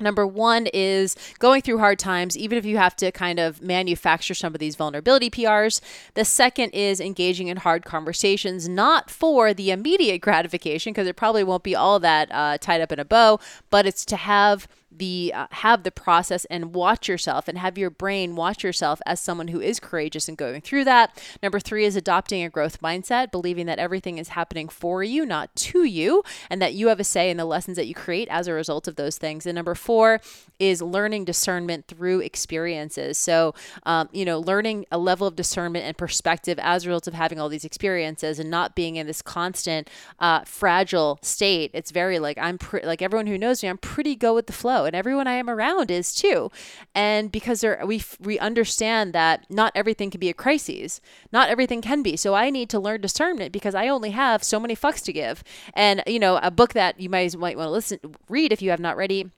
Number 0.00 0.26
one 0.26 0.66
is 0.72 1.16
going 1.38 1.62
through 1.62 1.78
hard 1.78 1.98
times, 1.98 2.36
even 2.36 2.58
if 2.58 2.64
you 2.64 2.78
have 2.78 2.96
to 2.96 3.12
kind 3.12 3.38
of 3.38 3.62
manufacture 3.62 4.34
some 4.34 4.54
of 4.54 4.58
these 4.58 4.76
vulnerability 4.76 5.30
PRs. 5.30 5.80
The 6.14 6.24
second 6.24 6.70
is 6.70 7.00
engaging 7.00 7.48
in 7.48 7.58
hard 7.58 7.84
conversations, 7.84 8.68
not 8.68 9.10
for 9.10 9.52
the 9.52 9.70
immediate 9.70 10.20
gratification, 10.20 10.92
because 10.92 11.06
it 11.06 11.16
probably 11.16 11.44
won't 11.44 11.62
be 11.62 11.74
all 11.74 11.98
that 12.00 12.28
uh, 12.32 12.58
tied 12.58 12.80
up 12.80 12.92
in 12.92 12.98
a 12.98 13.04
bow, 13.04 13.38
but 13.70 13.86
it's 13.86 14.04
to 14.06 14.16
have 14.16 14.66
the 15.00 15.32
uh, 15.34 15.46
have 15.50 15.82
the 15.82 15.90
process 15.90 16.44
and 16.44 16.74
watch 16.74 17.08
yourself 17.08 17.48
and 17.48 17.56
have 17.56 17.78
your 17.78 17.88
brain 17.88 18.36
watch 18.36 18.62
yourself 18.62 19.00
as 19.06 19.18
someone 19.18 19.48
who 19.48 19.60
is 19.60 19.80
courageous 19.80 20.28
and 20.28 20.36
going 20.36 20.60
through 20.60 20.84
that. 20.84 21.20
Number 21.42 21.58
3 21.58 21.86
is 21.86 21.96
adopting 21.96 22.44
a 22.44 22.50
growth 22.50 22.82
mindset, 22.82 23.32
believing 23.32 23.64
that 23.64 23.78
everything 23.78 24.18
is 24.18 24.28
happening 24.28 24.68
for 24.68 25.02
you, 25.02 25.24
not 25.24 25.56
to 25.56 25.84
you, 25.84 26.22
and 26.50 26.60
that 26.60 26.74
you 26.74 26.88
have 26.88 27.00
a 27.00 27.04
say 27.04 27.30
in 27.30 27.38
the 27.38 27.46
lessons 27.46 27.78
that 27.78 27.86
you 27.86 27.94
create 27.94 28.28
as 28.30 28.46
a 28.46 28.52
result 28.52 28.86
of 28.86 28.96
those 28.96 29.16
things. 29.16 29.46
And 29.46 29.54
number 29.54 29.74
4 29.74 30.20
is 30.58 30.82
learning 30.82 31.24
discernment 31.24 31.86
through 31.86 32.20
experiences. 32.20 33.16
So, 33.16 33.54
um, 33.84 34.10
you 34.12 34.26
know, 34.26 34.38
learning 34.38 34.84
a 34.92 34.98
level 34.98 35.26
of 35.26 35.34
discernment 35.34 35.86
and 35.86 35.96
perspective 35.96 36.58
as 36.60 36.84
a 36.84 36.88
result 36.88 37.06
of 37.06 37.14
having 37.14 37.40
all 37.40 37.48
these 37.48 37.64
experiences 37.64 38.38
and 38.38 38.50
not 38.50 38.76
being 38.76 38.96
in 38.96 39.06
this 39.06 39.22
constant 39.22 39.88
uh, 40.18 40.44
fragile 40.44 41.18
state. 41.22 41.70
It's 41.72 41.90
very 41.90 42.18
like 42.18 42.36
I'm 42.36 42.58
pre- 42.58 42.84
like 42.84 43.00
everyone 43.00 43.26
who 43.26 43.38
knows 43.38 43.62
me, 43.62 43.70
I'm 43.70 43.78
pretty 43.78 44.14
go 44.14 44.34
with 44.34 44.46
the 44.46 44.52
flow 44.52 44.89
and 44.90 44.96
everyone 44.96 45.28
I 45.28 45.34
am 45.34 45.48
around 45.48 45.88
is 45.88 46.12
too. 46.12 46.50
And 46.96 47.30
because 47.30 47.64
we 47.84 48.02
we 48.18 48.40
understand 48.40 49.12
that 49.12 49.46
not 49.48 49.70
everything 49.76 50.10
can 50.10 50.18
be 50.18 50.28
a 50.28 50.34
crisis, 50.34 51.00
not 51.30 51.48
everything 51.48 51.80
can 51.80 52.02
be. 52.02 52.16
So 52.16 52.34
I 52.34 52.50
need 52.50 52.68
to 52.70 52.80
learn 52.80 53.00
discernment 53.00 53.52
because 53.52 53.76
I 53.76 53.86
only 53.86 54.10
have 54.10 54.42
so 54.42 54.58
many 54.58 54.74
fucks 54.74 55.04
to 55.04 55.12
give. 55.12 55.44
And 55.74 56.02
you 56.08 56.18
know, 56.18 56.40
a 56.42 56.50
book 56.50 56.72
that 56.72 56.98
you 56.98 57.08
might 57.08 57.36
might 57.36 57.56
want 57.56 57.68
to 57.68 57.70
listen 57.70 58.00
read 58.28 58.52
if 58.52 58.60
you 58.60 58.70
have 58.70 58.80
not 58.80 58.96
ready 58.96 59.30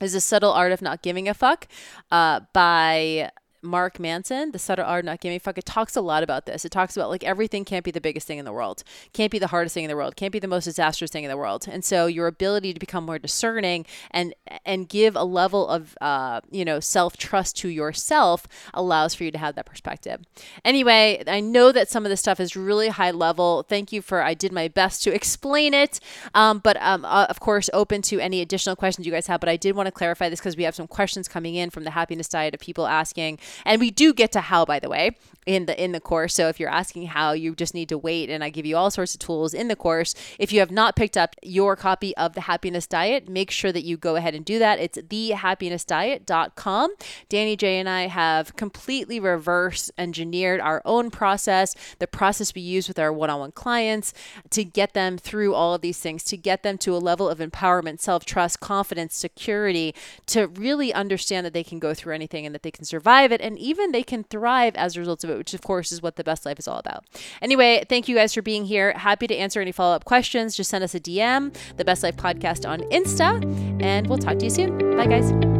is 0.00 0.12
The 0.12 0.20
Subtle 0.20 0.52
Art 0.52 0.70
of 0.70 0.82
Not 0.82 1.02
Giving 1.02 1.28
a 1.28 1.34
Fuck 1.34 1.66
uh, 2.12 2.40
by 2.52 3.30
Mark 3.62 4.00
Manson, 4.00 4.50
The 4.50 4.58
Subtle 4.58 4.84
Art 4.84 5.04
Not 5.04 5.20
Giving 5.20 5.38
Fuck, 5.38 5.58
it 5.58 5.64
talks 5.64 5.96
a 5.96 6.00
lot 6.00 6.22
about 6.22 6.46
this. 6.46 6.64
It 6.64 6.72
talks 6.72 6.96
about 6.96 7.10
like 7.10 7.22
everything 7.22 7.64
can't 7.64 7.84
be 7.84 7.90
the 7.90 8.00
biggest 8.00 8.26
thing 8.26 8.38
in 8.38 8.44
the 8.44 8.52
world, 8.52 8.82
can't 9.12 9.30
be 9.30 9.38
the 9.38 9.46
hardest 9.46 9.74
thing 9.74 9.84
in 9.84 9.88
the 9.88 9.96
world, 9.96 10.16
can't 10.16 10.32
be 10.32 10.38
the 10.38 10.48
most 10.48 10.64
disastrous 10.64 11.10
thing 11.10 11.24
in 11.24 11.30
the 11.30 11.36
world. 11.36 11.66
And 11.70 11.84
so 11.84 12.06
your 12.06 12.26
ability 12.26 12.74
to 12.74 12.80
become 12.80 13.04
more 13.04 13.18
discerning 13.18 13.86
and 14.10 14.34
and 14.66 14.88
give 14.88 15.16
a 15.16 15.24
level 15.24 15.68
of 15.68 15.96
uh, 16.00 16.40
you 16.50 16.64
know 16.64 16.80
self 16.80 17.16
trust 17.16 17.56
to 17.58 17.68
yourself 17.68 18.46
allows 18.74 19.14
for 19.14 19.24
you 19.24 19.30
to 19.30 19.38
have 19.38 19.54
that 19.54 19.66
perspective. 19.66 20.20
Anyway, 20.64 21.22
I 21.26 21.40
know 21.40 21.72
that 21.72 21.88
some 21.88 22.04
of 22.04 22.10
this 22.10 22.20
stuff 22.20 22.40
is 22.40 22.56
really 22.56 22.88
high 22.88 23.12
level. 23.12 23.64
Thank 23.68 23.92
you 23.92 24.02
for 24.02 24.22
I 24.22 24.34
did 24.34 24.52
my 24.52 24.68
best 24.68 25.02
to 25.04 25.14
explain 25.14 25.72
it, 25.72 26.00
um, 26.34 26.58
but 26.58 26.76
um, 26.82 27.04
uh, 27.04 27.26
of 27.28 27.38
course 27.38 27.70
open 27.72 28.02
to 28.02 28.18
any 28.18 28.40
additional 28.40 28.74
questions 28.74 29.06
you 29.06 29.12
guys 29.12 29.28
have. 29.28 29.40
But 29.40 29.48
I 29.48 29.56
did 29.56 29.76
want 29.76 29.86
to 29.86 29.92
clarify 29.92 30.28
this 30.28 30.40
because 30.40 30.56
we 30.56 30.64
have 30.64 30.74
some 30.74 30.88
questions 30.88 31.28
coming 31.28 31.54
in 31.54 31.70
from 31.70 31.84
the 31.84 31.90
happiness 31.90 32.28
diet 32.28 32.54
of 32.54 32.60
people 32.60 32.86
asking 32.86 33.38
and 33.64 33.80
we 33.80 33.90
do 33.90 34.12
get 34.12 34.32
to 34.32 34.40
how, 34.40 34.64
by 34.64 34.78
the 34.78 34.88
way, 34.88 35.16
in 35.46 35.66
the 35.66 35.82
in 35.82 35.92
the 35.92 36.00
course. 36.00 36.34
So 36.34 36.48
if 36.48 36.60
you're 36.60 36.70
asking 36.70 37.06
how, 37.08 37.32
you 37.32 37.54
just 37.54 37.74
need 37.74 37.88
to 37.88 37.98
wait, 37.98 38.30
and 38.30 38.44
I 38.44 38.50
give 38.50 38.66
you 38.66 38.76
all 38.76 38.90
sorts 38.90 39.14
of 39.14 39.20
tools 39.20 39.54
in 39.54 39.68
the 39.68 39.76
course. 39.76 40.14
If 40.38 40.52
you 40.52 40.60
have 40.60 40.70
not 40.70 40.96
picked 40.96 41.16
up 41.16 41.34
your 41.42 41.76
copy 41.76 42.16
of 42.16 42.34
the 42.34 42.42
Happiness 42.42 42.86
Diet, 42.86 43.28
make 43.28 43.50
sure 43.50 43.72
that 43.72 43.84
you 43.84 43.96
go 43.96 44.16
ahead 44.16 44.34
and 44.34 44.44
do 44.44 44.58
that. 44.58 44.78
It's 44.78 44.98
thehappinessdiet.com. 44.98 46.94
Danny 47.28 47.56
J 47.56 47.78
and 47.78 47.88
I 47.88 48.06
have 48.06 48.56
completely 48.56 49.18
reverse 49.18 49.90
engineered 49.98 50.60
our 50.60 50.82
own 50.84 51.10
process, 51.10 51.74
the 51.98 52.06
process 52.06 52.54
we 52.54 52.62
use 52.62 52.88
with 52.88 52.98
our 52.98 53.12
one-on-one 53.12 53.52
clients 53.52 54.12
to 54.50 54.64
get 54.64 54.94
them 54.94 55.18
through 55.18 55.54
all 55.54 55.74
of 55.74 55.80
these 55.80 55.98
things, 55.98 56.24
to 56.24 56.36
get 56.36 56.62
them 56.62 56.78
to 56.78 56.94
a 56.94 56.98
level 56.98 57.28
of 57.28 57.38
empowerment, 57.38 58.00
self-trust, 58.00 58.60
confidence, 58.60 59.14
security, 59.14 59.94
to 60.26 60.46
really 60.46 60.92
understand 60.92 61.44
that 61.46 61.52
they 61.52 61.64
can 61.64 61.78
go 61.78 61.94
through 61.94 62.14
anything 62.14 62.46
and 62.46 62.54
that 62.54 62.62
they 62.62 62.70
can 62.70 62.84
survive 62.84 63.32
it 63.32 63.40
and 63.40 63.58
even 63.58 63.92
they 63.92 64.02
can 64.02 64.24
thrive 64.24 64.74
as 64.76 64.96
a 64.96 65.00
result 65.00 65.24
of 65.24 65.30
it, 65.32 65.38
which 65.38 65.54
of 65.54 65.62
course 65.62 65.92
is 65.92 66.02
what 66.02 66.16
the 66.16 66.24
best 66.24 66.46
life 66.46 66.58
is 66.58 66.68
all 66.68 66.78
about. 66.78 67.04
Anyway, 67.40 67.84
thank 67.88 68.08
you 68.08 68.16
guys 68.16 68.34
for 68.34 68.42
being 68.42 68.64
here. 68.64 68.92
Happy 68.92 69.26
to 69.26 69.36
answer 69.36 69.60
any 69.60 69.72
follow 69.72 69.94
up 69.94 70.04
questions. 70.04 70.56
Just 70.56 70.70
send 70.70 70.84
us 70.84 70.94
a 70.94 71.00
DM, 71.00 71.54
the 71.76 71.84
Best 71.84 72.02
Life 72.02 72.16
Podcast 72.16 72.68
on 72.68 72.80
Insta, 72.90 73.82
and 73.82 74.06
we'll 74.08 74.18
talk 74.18 74.38
to 74.38 74.44
you 74.44 74.50
soon. 74.50 74.96
Bye, 74.96 75.06
guys. 75.06 75.51